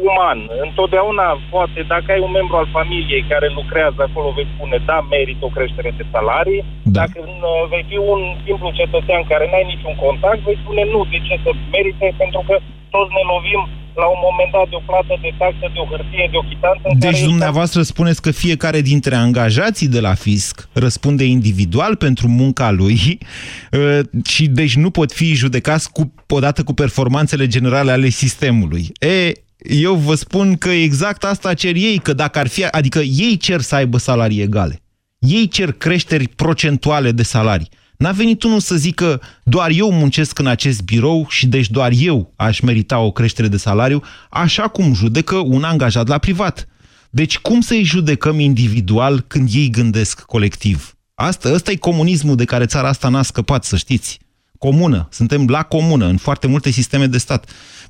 uman, 0.08 0.38
întotdeauna 0.66 1.26
poate, 1.54 1.78
dacă 1.94 2.06
ai 2.10 2.22
un 2.26 2.32
membru 2.38 2.56
al 2.56 2.68
familiei 2.76 3.24
care 3.32 3.48
lucrează 3.60 4.00
acolo, 4.04 4.28
vei 4.36 4.52
spune, 4.54 4.76
da, 4.90 4.98
merită 5.14 5.42
o 5.46 5.54
creștere 5.56 5.90
de 5.98 6.04
salarii, 6.12 6.62
Da. 6.66 7.00
Dacă 7.00 7.18
uh, 7.24 7.62
vei 7.72 7.84
fi 7.90 7.98
un 8.12 8.20
simplu 8.46 8.68
cetățean 8.80 9.22
care 9.32 9.44
n-ai 9.46 9.70
niciun 9.72 9.94
contact, 10.04 10.40
vei 10.48 10.62
spune 10.62 10.82
nu, 10.92 11.00
de 11.12 11.18
ce 11.26 11.34
să 11.44 11.50
merite, 11.74 12.06
pentru 12.22 12.40
că 12.46 12.54
toți 12.94 13.14
ne 13.16 13.24
lovim 13.32 13.62
la 14.02 14.06
un 14.14 14.20
moment 14.26 14.50
dat 14.56 14.68
de 14.72 14.76
o 14.80 14.82
plată 14.90 15.14
de 15.24 15.30
taxă, 15.38 15.66
de 15.74 15.80
o 15.84 15.86
hârtie, 15.92 16.28
de 16.30 16.36
o 16.42 16.44
chitanță. 16.50 16.84
Deci 17.06 17.22
dumneavoastră 17.22 17.80
spuneți 17.82 18.22
că 18.22 18.30
fiecare 18.30 18.80
dintre 18.80 19.14
angajații 19.14 19.88
de 19.88 20.00
la 20.00 20.14
fisc 20.14 20.68
răspunde 20.72 21.24
individual 21.24 21.96
pentru 21.96 22.28
munca 22.28 22.70
lui 22.70 22.98
uh, 23.18 24.00
și 24.26 24.44
deci 24.48 24.74
nu 24.76 24.90
pot 24.90 25.12
fi 25.12 25.34
judecați 25.34 25.92
cu, 25.92 26.12
odată 26.28 26.62
cu 26.62 26.72
performanțele 26.72 27.46
generale 27.46 27.90
ale 27.90 28.08
sistemului. 28.08 28.84
E, 28.98 29.32
eu 29.62 29.94
vă 29.94 30.14
spun 30.14 30.56
că 30.56 30.68
exact 30.68 31.24
asta 31.24 31.54
cer 31.54 31.74
ei, 31.74 31.98
că 31.98 32.12
dacă 32.12 32.38
ar 32.38 32.46
fi, 32.46 32.64
adică 32.64 32.98
ei 32.98 33.36
cer 33.36 33.60
să 33.60 33.74
aibă 33.74 33.98
salarii 33.98 34.40
egale. 34.40 34.82
Ei 35.18 35.48
cer 35.48 35.72
creșteri 35.72 36.28
procentuale 36.28 37.12
de 37.12 37.22
salarii. 37.22 37.68
N-a 37.96 38.12
venit 38.12 38.42
unul 38.42 38.60
să 38.60 38.76
zică 38.76 39.20
doar 39.44 39.70
eu 39.70 39.92
muncesc 39.92 40.38
în 40.38 40.46
acest 40.46 40.82
birou 40.82 41.26
și 41.28 41.46
deci 41.46 41.70
doar 41.70 41.92
eu 41.94 42.32
aș 42.36 42.60
merita 42.60 42.98
o 42.98 43.10
creștere 43.10 43.48
de 43.48 43.56
salariu, 43.56 44.02
așa 44.30 44.68
cum 44.68 44.94
judecă 44.94 45.36
un 45.36 45.62
angajat 45.62 46.08
la 46.08 46.18
privat. 46.18 46.68
Deci 47.10 47.38
cum 47.38 47.60
să-i 47.60 47.82
judecăm 47.82 48.38
individual 48.38 49.20
când 49.20 49.48
ei 49.52 49.70
gândesc 49.70 50.20
colectiv? 50.20 50.94
Asta, 51.14 51.52
ăsta 51.52 51.70
e 51.70 51.76
comunismul 51.76 52.36
de 52.36 52.44
care 52.44 52.66
țara 52.66 52.88
asta 52.88 53.08
n-a 53.08 53.22
scăpat, 53.22 53.64
să 53.64 53.76
știți. 53.76 54.18
Comună. 54.66 55.06
Suntem 55.10 55.46
la 55.48 55.62
comună 55.62 56.06
în 56.06 56.16
foarte 56.16 56.46
multe 56.46 56.70
sisteme 56.70 57.06
de 57.06 57.18
stat. 57.18 57.42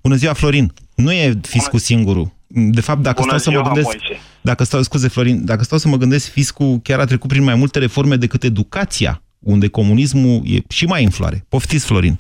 Bună 0.03 0.15
ziua, 0.15 0.33
Florin. 0.33 0.73
Nu 0.95 1.13
e 1.13 1.41
fiscul 1.43 1.79
singurul. 1.79 2.27
De 2.47 2.81
fapt, 2.81 3.01
dacă 3.01 3.21
Bună 3.21 3.39
stau 3.39 3.53
ziua, 3.53 3.53
să 3.55 3.59
mă 3.59 3.75
gândesc... 3.75 3.97
Moise. 3.99 4.21
Dacă 4.41 4.65
stau, 4.65 4.83
scuze, 4.83 5.09
Florin, 5.09 5.45
dacă 5.45 5.63
stau 5.63 5.79
să 5.79 5.89
mă 5.89 5.97
gândesc, 5.97 6.31
fiscul 6.31 6.81
chiar 6.83 6.99
a 7.01 7.05
trecut 7.05 7.29
prin 7.29 7.45
mai 7.45 7.55
multe 7.55 7.79
reforme 7.79 8.17
decât 8.17 8.43
educația, 8.43 9.23
unde 9.39 9.69
comunismul 9.69 10.41
e 10.45 10.57
și 10.69 10.85
mai 10.87 11.05
în 11.05 11.11
floare. 11.11 11.45
Poftiți, 11.49 11.87
Florin. 11.87 12.17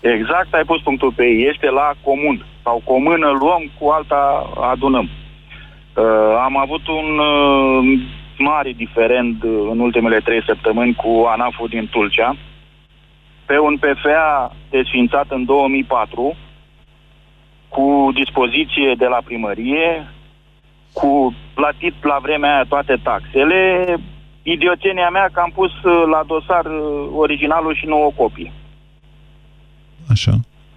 Exact, 0.00 0.54
ai 0.54 0.64
pus 0.64 0.80
punctul 0.82 1.12
pe 1.16 1.24
ei. 1.24 1.48
Este 1.52 1.68
la 1.80 1.88
comun. 2.04 2.46
Sau 2.62 2.82
comună 2.84 3.28
luăm, 3.40 3.62
cu 3.78 3.88
alta 3.88 4.52
adunăm. 4.72 5.08
Uh, 5.96 6.04
am 6.46 6.56
avut 6.56 6.84
un 6.88 7.08
uh, 7.18 8.00
mare 8.38 8.72
diferent 8.76 9.42
uh, 9.42 9.50
în 9.72 9.78
ultimele 9.78 10.20
trei 10.20 10.42
săptămâni 10.46 10.94
cu 10.94 11.10
ANAF-ul 11.32 11.68
din 11.68 11.88
Tulcea. 11.90 12.36
Pe 13.46 13.58
un 13.58 13.76
PFA 13.76 14.54
desfințat 14.70 15.26
în 15.28 15.44
2004, 15.44 16.36
cu 17.68 18.10
dispoziție 18.14 18.94
de 18.98 19.06
la 19.06 19.20
primărie, 19.24 20.08
cu 20.92 21.34
plătit 21.54 21.94
la 22.04 22.18
vremea 22.22 22.54
aia 22.54 22.64
toate 22.68 23.00
taxele, 23.02 23.62
idioțenia 24.42 25.08
mea 25.08 25.28
că 25.32 25.40
am 25.40 25.52
pus 25.54 25.72
uh, 25.82 26.02
la 26.10 26.22
dosar 26.26 26.64
uh, 26.64 27.08
originalul 27.14 27.74
și 27.74 27.86
nouă 27.86 28.10
copii. 28.16 28.52
Așa. 30.10 30.32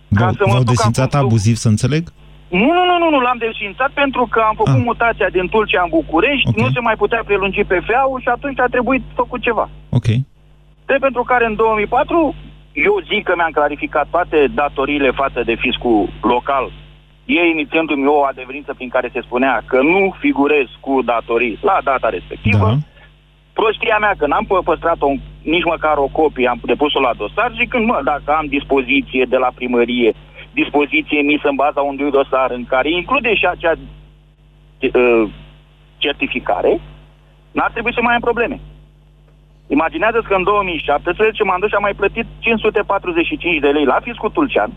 V-au 0.08 0.64
desfințat 0.64 1.14
acum... 1.14 1.26
abuziv, 1.26 1.56
să 1.56 1.68
înțeleg? 1.68 2.04
Nu, 2.48 2.72
nu, 2.78 2.84
nu, 2.90 2.96
nu, 3.04 3.10
nu 3.10 3.20
l-am 3.20 3.38
desfințat 3.38 3.92
pentru 3.92 4.28
că 4.32 4.40
am 4.40 4.56
făcut 4.56 4.80
ah. 4.80 4.88
mutația 4.92 5.30
din 5.30 5.48
Tulcea 5.48 5.82
în 5.84 5.90
București, 5.90 6.48
okay. 6.48 6.64
nu 6.64 6.72
se 6.72 6.80
mai 6.80 6.96
putea 6.96 7.22
prelungi 7.26 7.64
pe 7.64 7.80
ul 8.12 8.22
și 8.22 8.28
atunci 8.28 8.60
a 8.60 8.68
trebuit 8.76 9.04
făcut 9.14 9.42
ceva. 9.42 9.70
Ok. 9.90 10.08
De 10.86 10.96
pentru 11.00 11.24
care 11.24 11.46
în 11.46 11.56
2004 11.56 12.36
eu 12.76 13.00
zic 13.12 13.24
că 13.24 13.34
mi-am 13.36 13.52
clarificat 13.52 14.08
toate 14.10 14.48
datoriile 14.48 15.12
față 15.12 15.44
de 15.44 15.56
fiscul 15.56 16.10
local 16.22 16.72
ei 17.26 17.50
inițiându-mi 17.50 18.08
o 18.08 18.24
adeverință 18.24 18.74
prin 18.74 18.90
care 18.90 19.10
se 19.14 19.22
spunea 19.22 19.64
că 19.66 19.82
nu 19.82 20.16
figurez 20.20 20.66
cu 20.80 21.02
datorii 21.02 21.60
la 21.62 21.78
data 21.84 22.10
respectivă, 22.10 22.68
da. 22.68 22.78
prostia 23.54 23.98
mea 24.00 24.14
că 24.18 24.28
n-am 24.28 24.48
păstrat-o 24.64 25.08
nici 25.42 25.64
măcar 25.64 25.98
o 25.98 26.08
copie, 26.08 26.48
am 26.48 26.60
depus-o 26.64 27.00
la 27.00 27.14
dosar, 27.14 27.52
zicând, 27.56 27.86
mă, 27.86 28.00
dacă 28.04 28.36
am 28.38 28.46
dispoziție 28.46 29.26
de 29.30 29.38
la 29.38 29.52
primărie, 29.56 30.14
dispoziție 30.52 31.20
emisă 31.20 31.48
în 31.48 31.56
baza 31.56 31.82
unui 31.82 32.12
dosar 32.12 32.52
în 32.52 32.66
care 32.66 32.90
include 32.90 33.36
și 33.36 33.46
acea 33.46 33.74
uh, 34.94 35.30
certificare, 35.98 36.80
n-ar 37.52 37.72
trebui 37.72 37.94
să 37.94 38.02
mai 38.02 38.14
am 38.14 38.22
probleme. 38.22 38.60
Imaginează-ți 39.68 40.28
că 40.28 40.36
în 40.36 40.44
2017 40.44 41.44
m-am 41.44 41.60
dus 41.60 41.70
și 41.70 41.76
am 41.76 41.82
mai 41.82 41.94
plătit 41.94 42.26
545 42.40 43.60
de 43.60 43.68
lei 43.68 43.86
la 43.86 44.00
fiscul 44.04 44.30
Tulcean, 44.30 44.72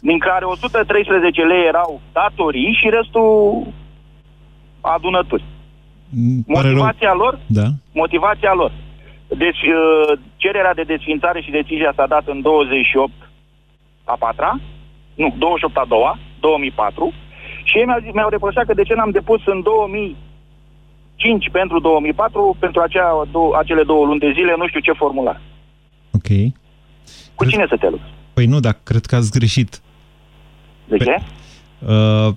din 0.00 0.18
care 0.18 0.44
113 0.44 1.42
lei 1.42 1.66
erau 1.66 2.00
datorii 2.12 2.78
și 2.80 2.88
restul 2.88 3.66
adunături. 4.80 5.44
Mm, 6.08 6.44
motivația 6.46 7.10
rău. 7.10 7.18
lor? 7.18 7.38
Da. 7.46 7.66
Motivația 7.92 8.52
lor. 8.54 8.72
Deci, 9.28 9.62
uh, 9.62 10.18
cererea 10.36 10.74
de 10.74 10.82
desfințare 10.82 11.40
și 11.40 11.50
decizia 11.50 11.92
s-a 11.96 12.06
dat 12.06 12.26
în 12.26 12.40
28 12.40 13.12
a 14.04 14.16
patra, 14.18 14.60
nu, 15.14 15.34
28 15.38 15.76
a 15.76 15.84
doua, 15.88 16.18
2004, 16.40 17.12
și 17.64 17.78
ei 17.78 17.84
mi-au, 17.84 18.00
mi-au 18.12 18.28
reproșat 18.28 18.64
că 18.64 18.74
de 18.74 18.82
ce 18.82 18.94
n-am 18.94 19.10
depus 19.10 19.40
în 19.46 19.62
2005 21.16 21.50
pentru 21.50 21.80
2004, 21.80 22.56
pentru 22.58 22.80
acea, 22.80 23.28
două, 23.30 23.56
acele 23.58 23.82
două 23.82 24.06
luni 24.06 24.20
de 24.20 24.32
zile, 24.34 24.54
nu 24.56 24.68
știu 24.68 24.80
ce 24.80 24.92
formular. 24.92 25.40
Ok. 26.10 26.28
Cu 27.34 27.44
cine 27.44 27.66
să 27.68 27.76
te 27.76 27.88
lupți? 27.88 28.06
Păi 28.34 28.46
nu, 28.46 28.60
dar 28.60 28.76
cred 28.82 29.04
că 29.06 29.16
ați 29.16 29.30
greșit. 29.30 29.80
De 30.84 30.96
ce? 30.96 31.16
Uh, 31.78 32.34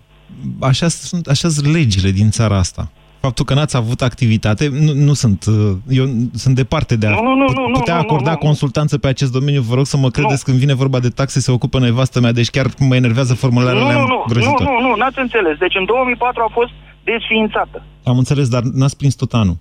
așa 0.62 0.88
sunt 0.88 1.28
așa 1.28 1.48
sunt 1.50 1.74
legile 1.74 2.10
din 2.10 2.30
țara 2.30 2.58
asta. 2.58 2.92
Faptul 3.20 3.46
că 3.46 3.54
n-ați 3.54 3.78
avut 3.78 4.02
activitate, 4.02 4.70
nu, 4.72 4.94
nu 4.94 5.14
sunt, 5.14 5.46
uh, 5.46 5.78
eu 5.90 6.06
sunt 6.34 6.56
departe 6.56 6.96
de 6.96 7.08
a 7.08 7.10
nu, 7.10 7.22
nu, 7.22 7.36
nu, 7.36 7.72
putea 7.72 7.94
nu, 7.94 8.00
acorda 8.00 8.32
nu, 8.32 8.38
nu, 8.40 8.46
consultanță 8.46 8.98
pe 8.98 9.08
acest 9.08 9.32
domeniu. 9.32 9.62
Vă 9.62 9.76
rog 9.76 9.86
să 9.86 9.98
mă 9.98 10.10
credeți, 10.10 10.44
nu. 10.46 10.52
când 10.52 10.58
vine 10.58 10.74
vorba 10.74 11.00
de 11.00 11.10
taxe, 11.10 11.40
se 11.40 11.52
ocupă 11.52 11.80
nevastă 11.80 12.20
mea, 12.20 12.32
deci 12.32 12.50
chiar 12.50 12.66
mă 12.80 12.96
enervează 12.96 13.34
formularele 13.34 13.84
nu, 13.84 13.90
nu, 13.90 14.24
nu, 14.28 14.40
nu, 14.40 14.56
nu, 14.60 14.88
nu, 14.88 14.96
n-ați 14.96 15.20
înțeles. 15.20 15.58
Deci 15.58 15.76
în 15.76 15.86
2004 15.86 16.44
a 16.44 16.50
fost 16.54 16.72
desființată. 17.12 17.84
Am 18.04 18.18
înțeles, 18.18 18.48
dar 18.50 18.62
n-ați 18.62 18.98
prins 18.98 19.16
tot 19.16 19.34
anul 19.34 19.58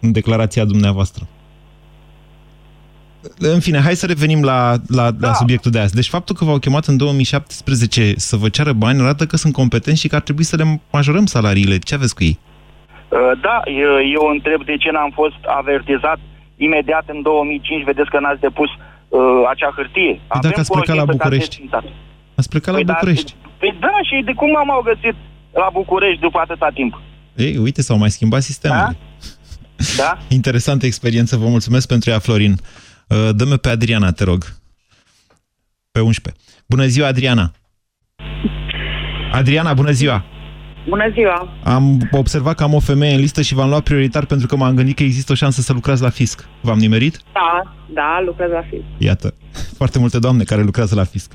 în 0.00 0.12
declarația 0.12 0.64
dumneavoastră. 0.64 1.24
În 3.38 3.60
fine, 3.60 3.80
hai 3.80 3.94
să 3.94 4.06
revenim 4.06 4.42
la, 4.42 4.74
la, 4.98 5.10
da. 5.10 5.26
la 5.26 5.32
subiectul 5.32 5.70
de 5.70 5.78
azi. 5.78 5.94
Deci 5.94 6.08
faptul 6.08 6.34
că 6.36 6.44
v-au 6.44 6.58
chemat 6.58 6.84
în 6.86 6.96
2017 6.96 8.14
să 8.16 8.36
vă 8.36 8.48
ceară 8.48 8.72
bani 8.72 9.00
arată 9.00 9.24
că 9.26 9.36
sunt 9.36 9.52
competenți 9.52 10.00
și 10.00 10.08
că 10.08 10.14
ar 10.14 10.20
trebui 10.20 10.44
să 10.44 10.56
le 10.56 10.80
majorăm 10.92 11.26
salariile. 11.26 11.76
Ce 11.78 11.94
aveți 11.94 12.14
cu 12.14 12.22
ei? 12.24 12.38
Uh, 13.08 13.18
da, 13.46 13.56
eu, 13.84 13.94
eu 14.18 14.24
întreb 14.36 14.64
de 14.64 14.76
ce 14.76 14.90
n-am 14.90 15.10
fost 15.14 15.40
avertizat 15.58 16.18
imediat 16.56 17.04
în 17.06 17.22
2005. 17.22 17.84
Vedeți 17.84 18.10
că 18.10 18.18
n-ați 18.20 18.40
depus 18.40 18.70
uh, 19.08 19.20
acea 19.52 19.72
hârtie. 19.76 20.12
Păi 20.12 20.36
Avem 20.38 20.50
dacă 20.50 20.60
ați 20.60 20.72
plecat 20.72 20.96
la 20.96 21.04
București. 21.04 21.56
Ați 22.38 22.48
plecat 22.48 22.72
la 22.74 22.80
păi 22.80 22.84
da, 22.84 22.92
București. 22.92 23.30
Da, 23.42 23.48
păi 23.60 23.72
da, 23.80 23.94
și 24.08 24.16
de 24.28 24.32
cum 24.40 24.50
m-au 24.66 24.82
găsit 24.90 25.16
la 25.56 25.70
București 25.72 26.20
după 26.20 26.38
atâta 26.38 26.70
timp? 26.74 27.00
Ei, 27.36 27.56
uite, 27.56 27.82
s-au 27.82 27.98
mai 27.98 28.10
schimbat 28.10 28.42
sistemele. 28.42 28.80
Da? 28.80 29.94
da? 29.96 30.18
Interesantă 30.38 30.86
experiență, 30.86 31.36
vă 31.36 31.46
mulțumesc 31.46 31.88
pentru 31.88 32.10
ea, 32.10 32.18
Florin. 32.18 32.56
Uh, 33.08 33.28
dă-mi 33.34 33.58
pe 33.58 33.68
Adriana, 33.68 34.12
te 34.12 34.24
rog. 34.24 34.44
Pe 35.90 36.00
11. 36.00 36.42
Bună 36.66 36.86
ziua, 36.86 37.06
Adriana! 37.06 37.50
Adriana, 39.32 39.74
bună 39.74 39.90
ziua! 39.90 40.24
Bună 40.88 41.10
ziua! 41.12 41.48
Am 41.64 42.08
observat 42.10 42.54
că 42.54 42.62
am 42.62 42.74
o 42.74 42.80
femeie 42.80 43.14
în 43.14 43.20
listă 43.20 43.42
și 43.42 43.54
v-am 43.54 43.68
luat 43.68 43.82
prioritar 43.82 44.24
pentru 44.24 44.46
că 44.46 44.56
m-am 44.56 44.74
gândit 44.74 44.96
că 44.96 45.02
există 45.02 45.32
o 45.32 45.34
șansă 45.34 45.60
să 45.60 45.72
lucrați 45.72 46.02
la 46.02 46.08
fisc. 46.08 46.48
V-am 46.60 46.78
nimerit? 46.78 47.20
Da, 47.32 47.74
da, 47.92 48.22
lucrez 48.24 48.50
la 48.50 48.62
fisc. 48.70 48.84
Iată, 48.98 49.34
foarte 49.76 49.98
multe 49.98 50.18
doamne 50.18 50.44
care 50.44 50.62
lucrează 50.62 50.94
la 50.94 51.04
fisc. 51.04 51.32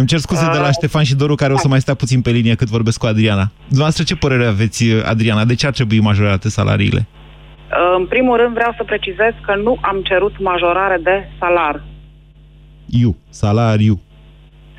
Îmi 0.00 0.08
cer 0.08 0.18
scuze 0.18 0.44
uh, 0.44 0.52
de 0.52 0.58
la 0.58 0.72
uh, 0.72 0.76
Ștefan 0.78 1.04
și 1.04 1.14
Doru 1.14 1.34
care 1.34 1.52
o 1.52 1.56
să 1.56 1.68
mai 1.68 1.80
stea 1.80 1.94
puțin 1.94 2.20
pe 2.22 2.30
linie 2.30 2.54
cât 2.54 2.68
vorbesc 2.68 2.98
cu 2.98 3.06
Adriana. 3.06 3.50
Dumneavoastră 3.66 4.04
ce 4.04 4.16
părere 4.16 4.46
aveți, 4.46 4.84
Adriana? 5.04 5.44
De 5.44 5.54
ce 5.54 5.66
ar 5.66 5.72
trebui 5.72 6.00
majorate 6.00 6.48
salariile? 6.48 7.06
În 7.98 8.06
primul 8.06 8.36
rând 8.36 8.54
vreau 8.54 8.72
să 8.76 8.84
precizez 8.84 9.32
că 9.46 9.54
nu 9.54 9.78
am 9.80 10.02
cerut 10.02 10.34
majorare 10.40 10.98
de 11.02 11.28
salar. 11.38 11.82
Iu, 12.86 13.16
salariu. 13.28 14.00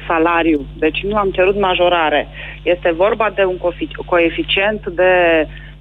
Salariu. 0.08 0.66
Deci 0.78 1.00
nu 1.04 1.16
am 1.16 1.30
cerut 1.32 1.60
majorare. 1.60 2.28
Este 2.64 2.94
vorba 2.96 3.32
de 3.36 3.44
un 3.44 3.58
coeficient 4.06 4.88
de 4.88 5.12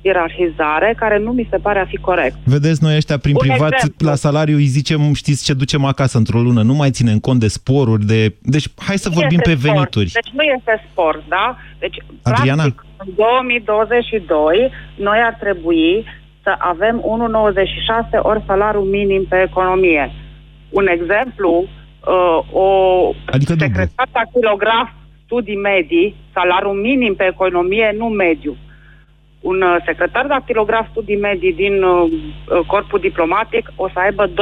ierarhizare 0.02 0.94
care 0.96 1.18
nu 1.18 1.32
mi 1.32 1.46
se 1.50 1.56
pare 1.56 1.78
a 1.78 1.84
fi 1.84 1.96
corect. 1.96 2.36
Vedeți, 2.44 2.82
noi 2.82 2.96
ăștia 2.96 3.18
prin 3.18 3.34
un 3.34 3.40
privat 3.40 3.72
exemplu. 3.72 4.06
la 4.08 4.14
salariu 4.14 4.56
îi 4.56 4.64
zicem, 4.64 5.12
știți 5.14 5.44
ce 5.44 5.54
ducem 5.54 5.84
acasă 5.84 6.18
într-o 6.18 6.40
lună, 6.40 6.62
nu 6.62 6.74
mai 6.74 6.90
ținem 6.90 7.18
cont 7.18 7.40
de 7.40 7.48
sporuri, 7.48 8.04
de... 8.04 8.34
Deci 8.42 8.66
hai 8.76 8.98
să 8.98 9.08
nu 9.08 9.14
vorbim 9.14 9.40
pe 9.42 9.54
spor. 9.56 9.72
venituri. 9.72 10.10
Deci 10.12 10.32
nu 10.32 10.42
este 10.42 10.84
spor, 10.90 11.22
da? 11.28 11.56
Deci, 11.78 11.96
Adriana? 12.22 12.62
practic, 12.62 12.84
în 12.96 13.12
2022 13.16 14.70
noi 14.96 15.18
ar 15.18 15.36
trebui 15.40 16.04
să 16.42 16.54
avem 16.58 17.02
1,96 18.18 18.22
ori 18.22 18.42
salariul 18.46 18.84
minim 18.84 19.26
pe 19.28 19.42
economie. 19.48 20.12
Un 20.70 20.86
exemplu, 20.86 21.64
uh, 21.64 22.38
o 22.52 22.66
adică 23.24 23.54
secretar 23.58 24.28
kilograf 24.32 24.88
studii 25.24 25.56
medii, 25.56 26.14
salariul 26.32 26.74
minim 26.74 27.14
pe 27.14 27.26
economie, 27.32 27.94
nu 27.96 28.06
mediu. 28.06 28.56
Un 29.40 29.62
uh, 29.62 29.76
secretar 29.86 30.26
dactilograf 30.26 30.86
studii 30.90 31.16
medii 31.16 31.52
din 31.52 31.82
uh, 31.82 32.12
uh, 32.12 32.66
corpul 32.66 33.00
diplomatic 33.00 33.72
o 33.76 33.88
să 33.88 33.98
aibă 33.98 34.28
2,75 34.28 34.32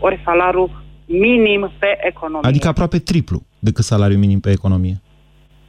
ori 0.00 0.20
salariul 0.24 0.70
minim 1.06 1.72
pe 1.78 1.98
economie. 2.00 2.48
Adică 2.48 2.68
aproape 2.68 2.98
triplu 2.98 3.42
decât 3.58 3.84
salariul 3.84 4.18
minim 4.18 4.40
pe 4.40 4.50
economie. 4.50 5.00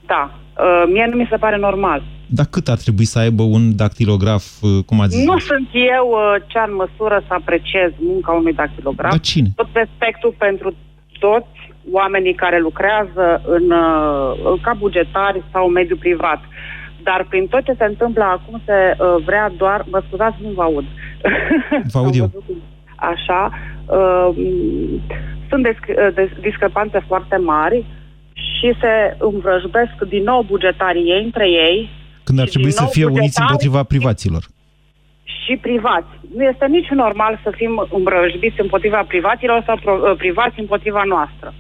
Da. 0.06 0.32
Uh, 0.60 0.84
mie 0.92 1.08
nu 1.10 1.16
mi 1.18 1.28
se 1.30 1.38
pare 1.38 1.58
normal. 1.58 2.04
Dar 2.26 2.46
cât 2.46 2.68
ar 2.68 2.78
trebui 2.78 3.06
să 3.06 3.20
aibă 3.20 3.44
un 3.44 3.76
dactilograf, 3.76 4.62
uh, 4.62 4.84
cum 4.86 5.02
ați 5.02 5.16
zis? 5.16 5.26
Nu 5.26 5.40
sunt 5.40 5.70
eu 5.98 6.06
uh, 6.10 6.42
cea 6.48 6.64
în 6.68 6.76
măsură 6.76 7.24
să 7.28 7.34
apreciez 7.34 7.92
munca 8.00 8.32
unui 8.32 8.54
dactilograf. 8.54 9.12
Dar 9.12 9.20
cine? 9.20 9.50
Tot 9.56 9.70
respectul 9.74 10.36
pentru 10.38 10.74
toți 11.20 11.58
oamenii 11.92 12.34
care 12.34 12.60
lucrează 12.60 13.42
în, 13.46 13.72
uh, 13.72 14.60
ca 14.62 14.74
bugetari 14.74 15.44
sau 15.52 15.66
în 15.68 15.72
mediul 15.72 15.98
privat. 15.98 16.42
Dar 17.10 17.26
prin 17.30 17.48
tot 17.48 17.64
ce 17.64 17.74
se 17.78 17.84
întâmplă 17.86 18.24
acum 18.24 18.62
se 18.66 18.78
uh, 18.98 19.16
vrea 19.26 19.52
doar... 19.58 19.86
Mă 19.92 20.02
scuzați, 20.08 20.36
nu 20.42 20.50
vă 20.50 20.62
aud. 20.64 20.86
Vă 21.92 21.98
aud 22.00 22.16
eu. 22.22 22.32
Așa. 22.96 23.42
Uh, 23.98 24.30
sunt 25.50 25.62
desc- 25.68 25.90
uh, 25.98 26.14
des- 26.14 26.40
discrepanțe 26.42 27.00
foarte 27.08 27.36
mari 27.38 27.86
și 28.34 28.74
se 28.82 29.16
învrăjbesc 29.20 29.96
din 30.08 30.24
nou 30.24 30.42
bugetarii 30.42 31.10
ei 31.14 31.24
între 31.24 31.50
ei 31.50 31.90
Când 32.24 32.40
ar 32.40 32.46
și 32.46 32.52
trebui 32.52 32.70
din 32.70 32.78
să 32.78 32.84
nou 32.84 32.92
fie 32.92 33.06
uniți 33.06 33.20
bugetari 33.22 33.48
împotriva 33.50 33.84
privaților. 33.84 34.44
și 35.44 35.54
privați. 35.68 36.12
Nu 36.36 36.44
este 36.44 36.66
nici 36.66 36.90
normal 36.90 37.40
să 37.44 37.50
fim 37.56 37.88
îmbrăjbiți 37.92 38.62
împotriva 38.62 39.04
privaților 39.08 39.64
sau 39.66 39.78
pro- 39.84 40.02
uh, 40.10 40.16
privați 40.18 40.60
împotriva 40.60 41.04
noastră. 41.14 41.54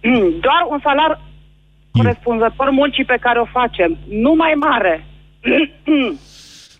Doar 0.46 0.62
un 0.70 0.80
salar 0.82 1.20
corespunzător 1.92 2.70
muncii 2.70 3.04
pe 3.04 3.18
care 3.20 3.38
o 3.40 3.44
facem, 3.44 3.98
nu 4.08 4.34
mai 4.34 4.54
mare. 4.56 5.04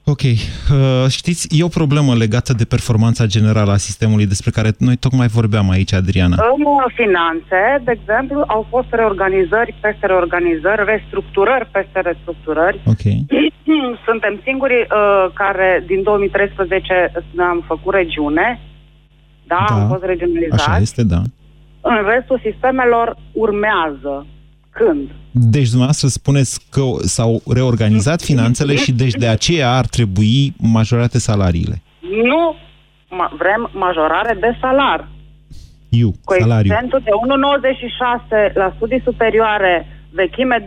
Ok. 0.05 0.23
Uh, 0.23 1.09
știți, 1.09 1.59
e 1.59 1.65
o 1.65 1.69
problemă 1.81 2.15
legată 2.15 2.53
de 2.53 2.65
performanța 2.65 3.27
generală 3.27 3.73
a 3.73 3.77
sistemului 3.77 4.27
despre 4.27 4.51
care 4.51 4.71
noi 4.79 4.97
tocmai 4.97 5.27
vorbeam 5.27 5.71
aici, 5.71 5.93
Adriana. 5.93 6.37
În 6.37 6.93
finanțe, 6.95 7.61
de 7.85 7.93
exemplu, 7.99 8.45
au 8.47 8.67
fost 8.69 8.87
reorganizări 8.91 9.75
peste 9.81 10.07
reorganizări, 10.07 10.85
restructurări 10.85 11.67
peste 11.67 12.01
restructurări. 12.01 12.81
Ok. 12.87 13.05
Suntem 14.09 14.41
singurii 14.45 14.85
uh, 14.91 15.33
care 15.35 15.85
din 15.87 16.03
2013 16.03 17.13
ne-am 17.31 17.65
făcut 17.67 17.95
regiune, 17.95 18.61
da, 19.47 19.65
Da, 19.69 19.75
am 19.75 19.89
fost 19.89 20.05
regionalizați. 20.05 20.69
Așa 20.69 20.79
este, 20.79 21.03
da. 21.05 21.21
În 21.81 21.99
restul 22.15 22.41
sistemelor 22.43 23.17
urmează. 23.33 24.27
Când? 24.73 25.11
Deci 25.31 25.69
dumneavoastră 25.69 26.09
spuneți 26.09 26.61
că 26.71 26.83
s-au 27.01 27.43
reorganizat 27.55 28.23
finanțele 28.23 28.75
și 28.75 28.93
deci 28.93 29.13
de 29.15 29.27
aceea 29.27 29.77
ar 29.77 29.87
trebui 29.87 30.55
majorate 30.59 31.19
salariile. 31.19 31.83
Nu 32.01 32.55
ma- 33.19 33.33
vrem 33.39 33.71
majorare 33.73 34.37
de 34.41 34.57
salar. 34.61 35.09
Eu, 35.89 36.13
salariu. 36.25 36.71
Coeficientul 36.71 37.01
de 37.05 37.11
1,96 38.51 38.53
la 38.55 38.73
studii 38.77 39.01
superioare, 39.05 39.87
vechime 40.11 40.59
20-25 40.61 40.65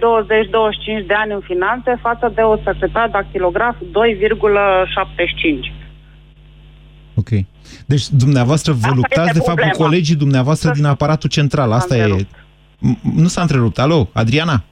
de 1.07 1.13
ani 1.13 1.33
în 1.33 1.41
finanțe, 1.43 1.99
față 2.01 2.31
de 2.35 2.41
o 2.41 2.55
secretar 2.65 3.09
dactilograf 3.09 3.75
2,75. 3.75 5.73
Ok. 7.15 7.29
Deci 7.85 8.07
dumneavoastră 8.09 8.71
vă 8.71 8.77
Asta 8.81 8.95
luptați 8.95 9.27
este 9.27 9.39
de 9.39 9.43
fapt 9.45 9.59
cu 9.59 9.65
problema. 9.67 9.85
colegii 9.89 10.15
dumneavoastră 10.15 10.71
din 10.71 10.85
aparatul 10.85 11.29
central. 11.29 11.71
Asta 11.71 11.97
e... 11.97 12.15
M- 12.15 12.27
Nu 13.15 13.27
s-a 13.27 13.41
întrerupt. 13.41 13.79
Alo, 13.79 14.09
Adriana? 14.13 14.63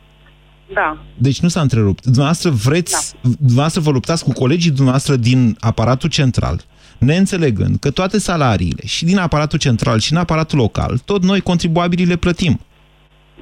Da. 0.74 0.98
Deci 1.18 1.40
nu 1.40 1.48
s-a 1.48 1.62
întrerupt. 1.62 2.04
Dumneavoastră 2.04 2.50
vreți, 2.50 3.16
da. 3.22 3.30
dumneavoastră 3.40 3.82
vă 3.82 3.92
luptați 3.92 4.24
cu 4.24 4.32
colegii 4.32 4.72
dumneavoastră 4.72 5.16
din 5.16 5.58
aparatul 5.60 6.10
central, 6.10 6.62
neînțelegând 6.98 7.78
că 7.80 7.92
toate 7.92 8.18
salariile 8.20 8.86
și 8.86 9.06
din 9.06 9.18
aparatul 9.18 9.60
central 9.60 10.00
și 10.00 10.12
în 10.12 10.18
aparatul 10.18 10.58
local, 10.60 10.98
tot 11.06 11.24
noi 11.24 11.42
contribuabilii 11.42 12.06
le 12.06 12.16
plătim. 12.16 12.60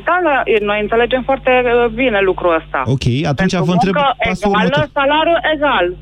Da, 0.06 0.20
da, 0.24 0.44
noi 0.66 0.82
înțelegem 0.82 1.22
foarte 1.26 1.50
uh, 1.66 1.92
bine 1.94 2.20
lucrul 2.22 2.56
ăsta. 2.64 2.84
Ok, 2.86 3.04
atunci 3.26 3.52
Pentru 3.52 3.64
vă 3.64 3.72
întreb 3.72 3.94
muncă 3.96 4.16
pasul 4.28 4.50
egală, 4.50 4.64
următor. 4.64 4.90
salariu 4.94 5.36
egal. 5.56 5.96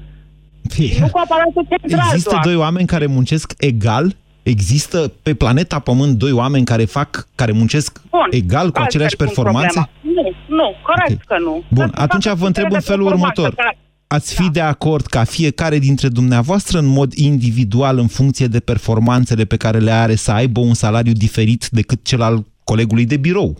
Nu 0.99 1.07
cu 1.11 1.19
aparatul 1.23 1.65
central 1.69 2.07
Există 2.09 2.29
doar. 2.29 2.43
doi 2.43 2.55
oameni 2.55 2.87
care 2.87 3.05
muncesc 3.05 3.53
egal? 3.57 4.15
Există 4.49 5.11
pe 5.23 5.33
planeta 5.33 5.79
Pământ 5.79 6.17
doi 6.17 6.31
oameni 6.31 6.65
care 6.65 6.85
fac, 6.85 7.27
care 7.35 7.51
muncesc 7.51 8.01
Bun. 8.09 8.27
egal 8.29 8.59
cu 8.61 8.65
Altfel 8.65 8.83
aceleași 8.83 9.15
pun 9.15 9.25
performanțe? 9.25 9.79
problema. 10.01 10.23
Nu, 10.47 10.55
nu, 10.55 10.73
corect 10.83 11.23
că 11.25 11.35
nu. 11.39 11.63
Bun, 11.69 11.91
Să 11.95 12.01
atunci 12.01 12.23
facă 12.23 12.35
vă 12.35 12.45
întreb 12.45 12.65
în 12.65 12.71
criterii 12.71 12.85
de 12.87 12.91
felul 12.91 13.05
performanță, 13.05 13.41
următor. 13.41 13.63
dar- 13.65 13.77
Ați 14.07 14.33
fi 14.35 14.49
de 14.49 14.61
acord 14.61 15.05
ca 15.05 15.23
fiecare 15.23 15.77
dintre 15.79 16.07
dumneavoastră, 16.07 16.79
în 16.79 16.85
mod 16.85 17.13
individual, 17.13 17.97
în 17.97 18.07
funcție 18.07 18.47
de 18.47 18.59
performanțele 18.59 19.43
pe 19.45 19.57
care 19.57 19.77
le 19.77 19.91
are, 19.91 20.15
să 20.15 20.31
aibă 20.31 20.59
un 20.59 20.73
salariu 20.73 21.11
diferit 21.13 21.67
decât 21.71 22.03
cel 22.03 22.21
al 22.21 22.45
colegului 22.63 23.05
de 23.05 23.17
birou, 23.17 23.55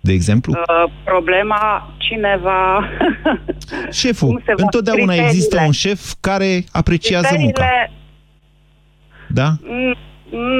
de 0.00 0.12
exemplu? 0.12 0.52
Uh, 0.52 0.92
problema 1.04 1.94
cineva... 1.98 2.88
Șeful. 4.02 4.28
cum 4.28 4.42
se 4.46 4.52
va- 4.56 4.62
Întotdeauna 4.62 5.02
criteriile. 5.04 5.36
există 5.36 5.62
un 5.66 5.72
șef 5.72 6.12
care 6.20 6.64
apreciază 6.72 7.34
munca. 7.38 7.62
Criteriile... 7.62 7.92
Da? 9.28 9.48
Mm, 9.62 9.96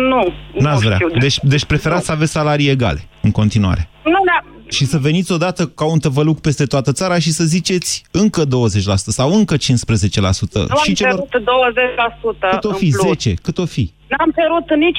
Nu, 0.09 0.33
N-ați 0.59 0.83
nu 0.83 0.89
vrea. 0.89 0.95
știu. 0.97 1.19
Deci, 1.19 1.39
deci 1.43 1.65
preferați 1.65 2.05
să 2.07 2.13
aveți 2.13 2.33
salarii 2.33 2.69
egale 2.69 3.01
în 3.23 3.31
continuare. 3.31 3.89
Nu, 4.05 4.11
da, 4.27 4.39
Și 4.69 4.85
să 4.85 4.99
veniți 4.99 5.33
odată 5.33 5.67
ca 5.67 5.85
un 5.85 5.99
tăvăluc 5.99 6.41
peste 6.41 6.65
toată 6.65 6.93
țara 6.93 7.19
și 7.19 7.31
să 7.33 7.45
ziceți 7.45 8.05
încă 8.11 8.43
20% 8.45 8.49
sau 8.95 9.33
încă 9.35 9.55
15%. 9.57 9.59
nu 9.61 10.61
am 10.61 10.83
și 10.83 10.93
celor... 10.95 11.27
cerut 11.31 11.45
20% 12.47 12.51
Cât 12.51 12.65
o 12.65 12.69
în 12.69 12.75
fi? 12.75 12.89
plus. 12.91 13.07
10? 13.07 13.35
Cât 13.35 13.59
o 13.59 13.65
fi? 13.67 13.93
N-am 14.09 14.31
cerut 14.39 14.69
nici 14.85 14.99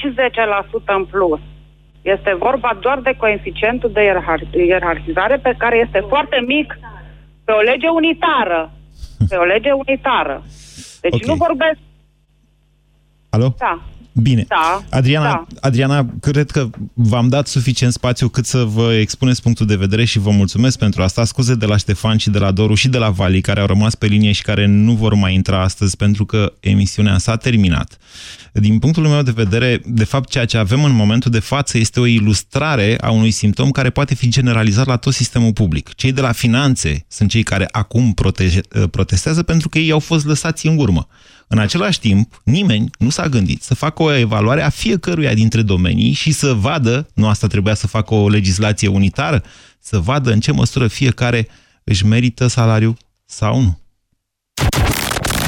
10% 0.92 0.96
în 0.98 1.06
plus. 1.06 1.40
Este 2.02 2.36
vorba 2.40 2.78
doar 2.82 3.00
de 3.00 3.14
coeficientul 3.18 3.92
de 3.94 4.02
ierarh- 4.10 4.68
ierarhizare 4.68 5.38
pe 5.38 5.56
care 5.58 5.78
este 5.86 6.06
foarte 6.08 6.44
mic 6.48 6.80
pe 7.44 7.52
o 7.52 7.60
lege 7.62 7.88
unitară. 7.88 8.72
Pe 9.30 9.36
o 9.36 9.44
lege 9.44 9.72
unitară. 9.72 10.44
Deci 11.02 11.14
Ok. 11.14 11.26
nu 11.26 11.34
vorbesc... 11.34 11.78
Alo? 13.30 13.56
Da. 13.58 13.82
Bine. 14.22 14.46
Da, 14.48 14.84
Adriana, 14.90 15.30
da. 15.30 15.46
Adriana, 15.60 16.06
cred 16.22 16.52
că 16.52 16.70
v-am 16.94 17.28
dat 17.28 17.48
suficient 17.48 17.94
spațiu 17.94 18.30
cât 18.30 18.46
să 18.46 18.64
vă 18.64 18.94
expuneți 18.94 19.42
punctul 19.42 19.66
de 19.66 19.76
vedere 19.76 20.06
și 20.06 20.20
vă 20.20 20.30
mulțumesc 20.30 20.78
pentru 20.78 21.02
asta. 21.02 21.26
Scuze 21.26 21.56
de 21.56 21.66
la 21.66 21.78
Ștefan 21.78 22.18
și 22.18 22.30
de 22.30 22.38
la 22.38 22.52
Doru 22.52 22.74
și 22.74 22.88
de 22.88 22.98
la 22.98 23.10
Vali, 23.10 23.42
care 23.42 23.60
au 23.60 23.66
rămas 23.66 23.96
pe 23.96 24.06
linie 24.06 24.32
și 24.32 24.42
care 24.42 24.66
nu 24.66 24.94
vor 24.94 25.14
mai 25.14 25.34
intra 25.34 25.62
astăzi 25.62 25.98
pentru 25.98 26.26
că 26.26 26.54
emisiunea 26.60 27.18
s-a 27.18 27.36
terminat. 27.36 27.98
Din 28.54 28.80
punctul 28.80 29.08
meu 29.08 29.22
de 29.22 29.32
vedere, 29.32 29.82
de 29.86 30.04
fapt, 30.04 30.30
ceea 30.30 30.46
ce 30.46 30.58
avem 30.58 30.84
în 30.84 30.96
momentul 30.96 31.32
de 31.32 31.40
față 31.40 31.78
este 31.78 32.00
o 32.00 32.06
ilustrare 32.06 32.98
a 33.02 33.12
unui 33.12 33.32
simptom 33.32 33.72
care 33.72 33.90
poate 33.90 34.16
fi 34.16 34.30
generalizat 34.30 34.86
la 34.86 34.98
tot 34.98 35.14
sistemul 35.14 35.54
public. 35.54 35.94
Cei 35.94 36.12
de 36.12 36.22
la 36.22 36.32
finanțe 36.32 37.06
sunt 37.08 37.30
cei 37.30 37.44
care 37.44 37.68
acum 37.72 38.14
proteje, 38.14 38.62
protestează 38.92 39.44
pentru 39.44 39.70
că 39.70 39.78
ei 39.78 39.92
au 39.92 40.00
fost 40.00 40.26
lăsați 40.26 40.68
în 40.68 40.78
urmă. 40.78 41.08
În 41.48 41.58
același 41.58 42.00
timp, 42.00 42.42
nimeni 42.44 42.90
nu 42.98 43.10
s-a 43.10 43.28
gândit 43.28 43.64
să 43.64 43.76
facă 43.76 44.04
o 44.04 44.16
evaluare 44.16 44.62
a 44.62 44.70
fiecăruia 44.70 45.34
dintre 45.34 45.62
domenii 45.62 46.12
și 46.12 46.32
să 46.32 46.54
vadă, 46.54 47.08
nu 47.14 47.28
asta 47.28 47.48
trebuia 47.48 47.74
să 47.74 47.88
facă 47.88 48.14
o 48.14 48.30
legislație 48.30 48.88
unitară, 48.88 49.44
să 49.80 50.00
vadă 50.00 50.32
în 50.32 50.40
ce 50.40 50.52
măsură 50.52 50.88
fiecare 50.88 51.48
își 51.84 52.06
merită 52.06 52.48
salariu 52.48 52.98
sau 53.26 53.62
nu. 53.62 53.80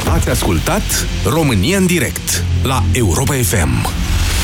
Ați 0.10 0.30
ascultat 0.30 0.84
România 1.26 1.78
în 1.78 1.86
direct 1.86 2.44
la 2.64 2.84
Europa 2.94 3.34
FM, 3.34 3.88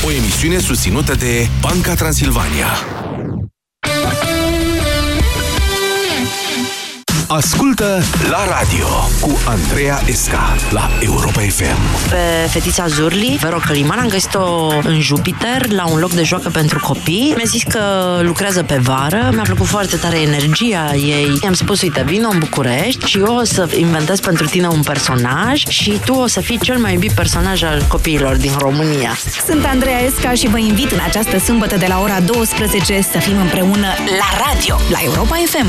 o 0.06 0.10
emisiune 0.10 0.58
susținută 0.58 1.14
de 1.14 1.48
Banca 1.60 1.94
Transilvania. 1.94 2.66
Ascultă 7.36 8.02
la 8.30 8.44
radio 8.58 8.86
cu 9.20 9.38
Andreea 9.46 10.00
Esca 10.06 10.56
la 10.70 10.90
Europa 11.00 11.40
FM. 11.40 12.08
Pe 12.10 12.48
fetița 12.48 12.86
Zurli, 12.86 13.38
Vero 13.40 13.58
Căliman, 13.66 13.98
am 13.98 14.08
găsit-o 14.08 14.66
în 14.82 15.00
Jupiter, 15.00 15.70
la 15.70 15.86
un 15.86 15.98
loc 15.98 16.12
de 16.12 16.22
joacă 16.22 16.48
pentru 16.48 16.78
copii. 16.82 17.32
Mi-a 17.36 17.44
zis 17.46 17.62
că 17.62 17.80
lucrează 18.22 18.62
pe 18.62 18.76
vară, 18.76 19.30
mi-a 19.32 19.42
plăcut 19.42 19.66
foarte 19.66 19.96
tare 19.96 20.20
energia 20.20 20.94
ei. 20.94 21.38
I-am 21.42 21.52
spus, 21.52 21.80
uite, 21.80 22.02
vino 22.06 22.28
în 22.28 22.38
București 22.38 23.06
și 23.06 23.18
eu 23.18 23.36
o 23.36 23.44
să 23.44 23.68
inventez 23.76 24.20
pentru 24.20 24.46
tine 24.46 24.68
un 24.68 24.82
personaj 24.82 25.62
și 25.68 26.00
tu 26.04 26.12
o 26.12 26.26
să 26.26 26.40
fii 26.40 26.58
cel 26.58 26.78
mai 26.78 26.92
iubit 26.92 27.12
personaj 27.12 27.62
al 27.62 27.84
copiilor 27.88 28.36
din 28.36 28.52
România. 28.58 29.16
Sunt 29.46 29.64
Andreea 29.64 30.02
Esca 30.02 30.32
și 30.32 30.48
vă 30.48 30.58
invit 30.58 30.90
în 30.90 31.00
această 31.06 31.38
sâmbătă 31.38 31.76
de 31.76 31.86
la 31.88 32.00
ora 32.00 32.20
12 32.20 33.00
să 33.12 33.18
fim 33.18 33.36
împreună 33.40 33.86
la 34.18 34.46
radio, 34.46 34.76
la 34.90 34.98
Europa 35.02 35.36
FM. 35.46 35.66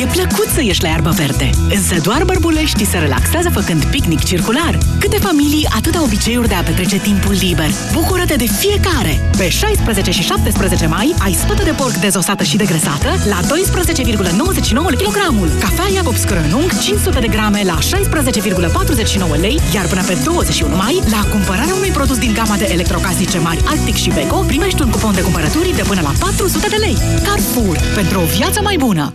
E 0.00 0.06
plăcut 0.06 0.48
să 0.54 0.62
ieși 0.62 0.82
la 0.82 0.88
iarbă 0.88 1.10
verde. 1.10 1.50
Însă 1.68 1.94
doar 2.02 2.24
bărbulești 2.24 2.84
se 2.84 2.98
relaxează 2.98 3.50
făcând 3.50 3.84
picnic 3.84 4.24
circular. 4.24 4.78
Câte 5.00 5.16
familii, 5.16 5.68
atâta 5.76 6.02
obiceiuri 6.02 6.48
de 6.48 6.54
a 6.54 6.62
petrece 6.62 6.98
timpul 6.98 7.32
liber. 7.32 7.70
Bucură-te 7.92 8.36
de 8.36 8.46
fiecare! 8.46 9.30
Pe 9.36 9.48
16 9.48 10.10
și 10.10 10.22
17 10.22 10.86
mai 10.86 11.14
ai 11.18 11.32
spătă 11.32 11.62
de 11.62 11.70
porc 11.70 11.94
dezosată 11.94 12.42
și 12.42 12.56
degresată 12.56 13.08
la 13.28 13.40
12,99 13.40 14.96
kilogramul. 14.96 15.48
Cafea 15.60 15.88
Iacob 15.94 16.16
Scrănung 16.16 16.78
500 16.78 17.18
de 17.18 17.26
grame 17.26 17.62
la 17.64 17.78
16,49 17.78 19.40
lei, 19.40 19.60
iar 19.74 19.86
până 19.86 20.02
pe 20.02 20.18
21 20.24 20.76
mai, 20.76 21.02
la 21.10 21.28
cumpărarea 21.30 21.74
unui 21.74 21.90
produs 21.90 22.18
din 22.18 22.32
gama 22.32 22.56
de 22.56 22.68
electrocasnice 22.72 23.38
mari 23.38 23.64
Arctic 23.66 23.94
și 23.94 24.10
Beko, 24.10 24.44
primești 24.46 24.82
un 24.82 24.90
cupon 24.90 25.14
de 25.14 25.22
cumpărături 25.22 25.76
de 25.76 25.82
până 25.82 26.00
la 26.00 26.12
400 26.20 26.68
de 26.68 26.76
lei. 26.76 26.96
Carrefour, 27.24 27.78
pentru 27.94 28.20
o 28.20 28.24
viață 28.24 28.60
mai 28.62 28.76
bună! 28.76 29.12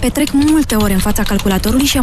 Petrec 0.00 0.30
multe 0.32 0.74
ore 0.74 0.92
în 0.92 0.98
fața 0.98 1.22
calculatorului 1.22 1.86
și 1.86 1.96
am 1.96 2.02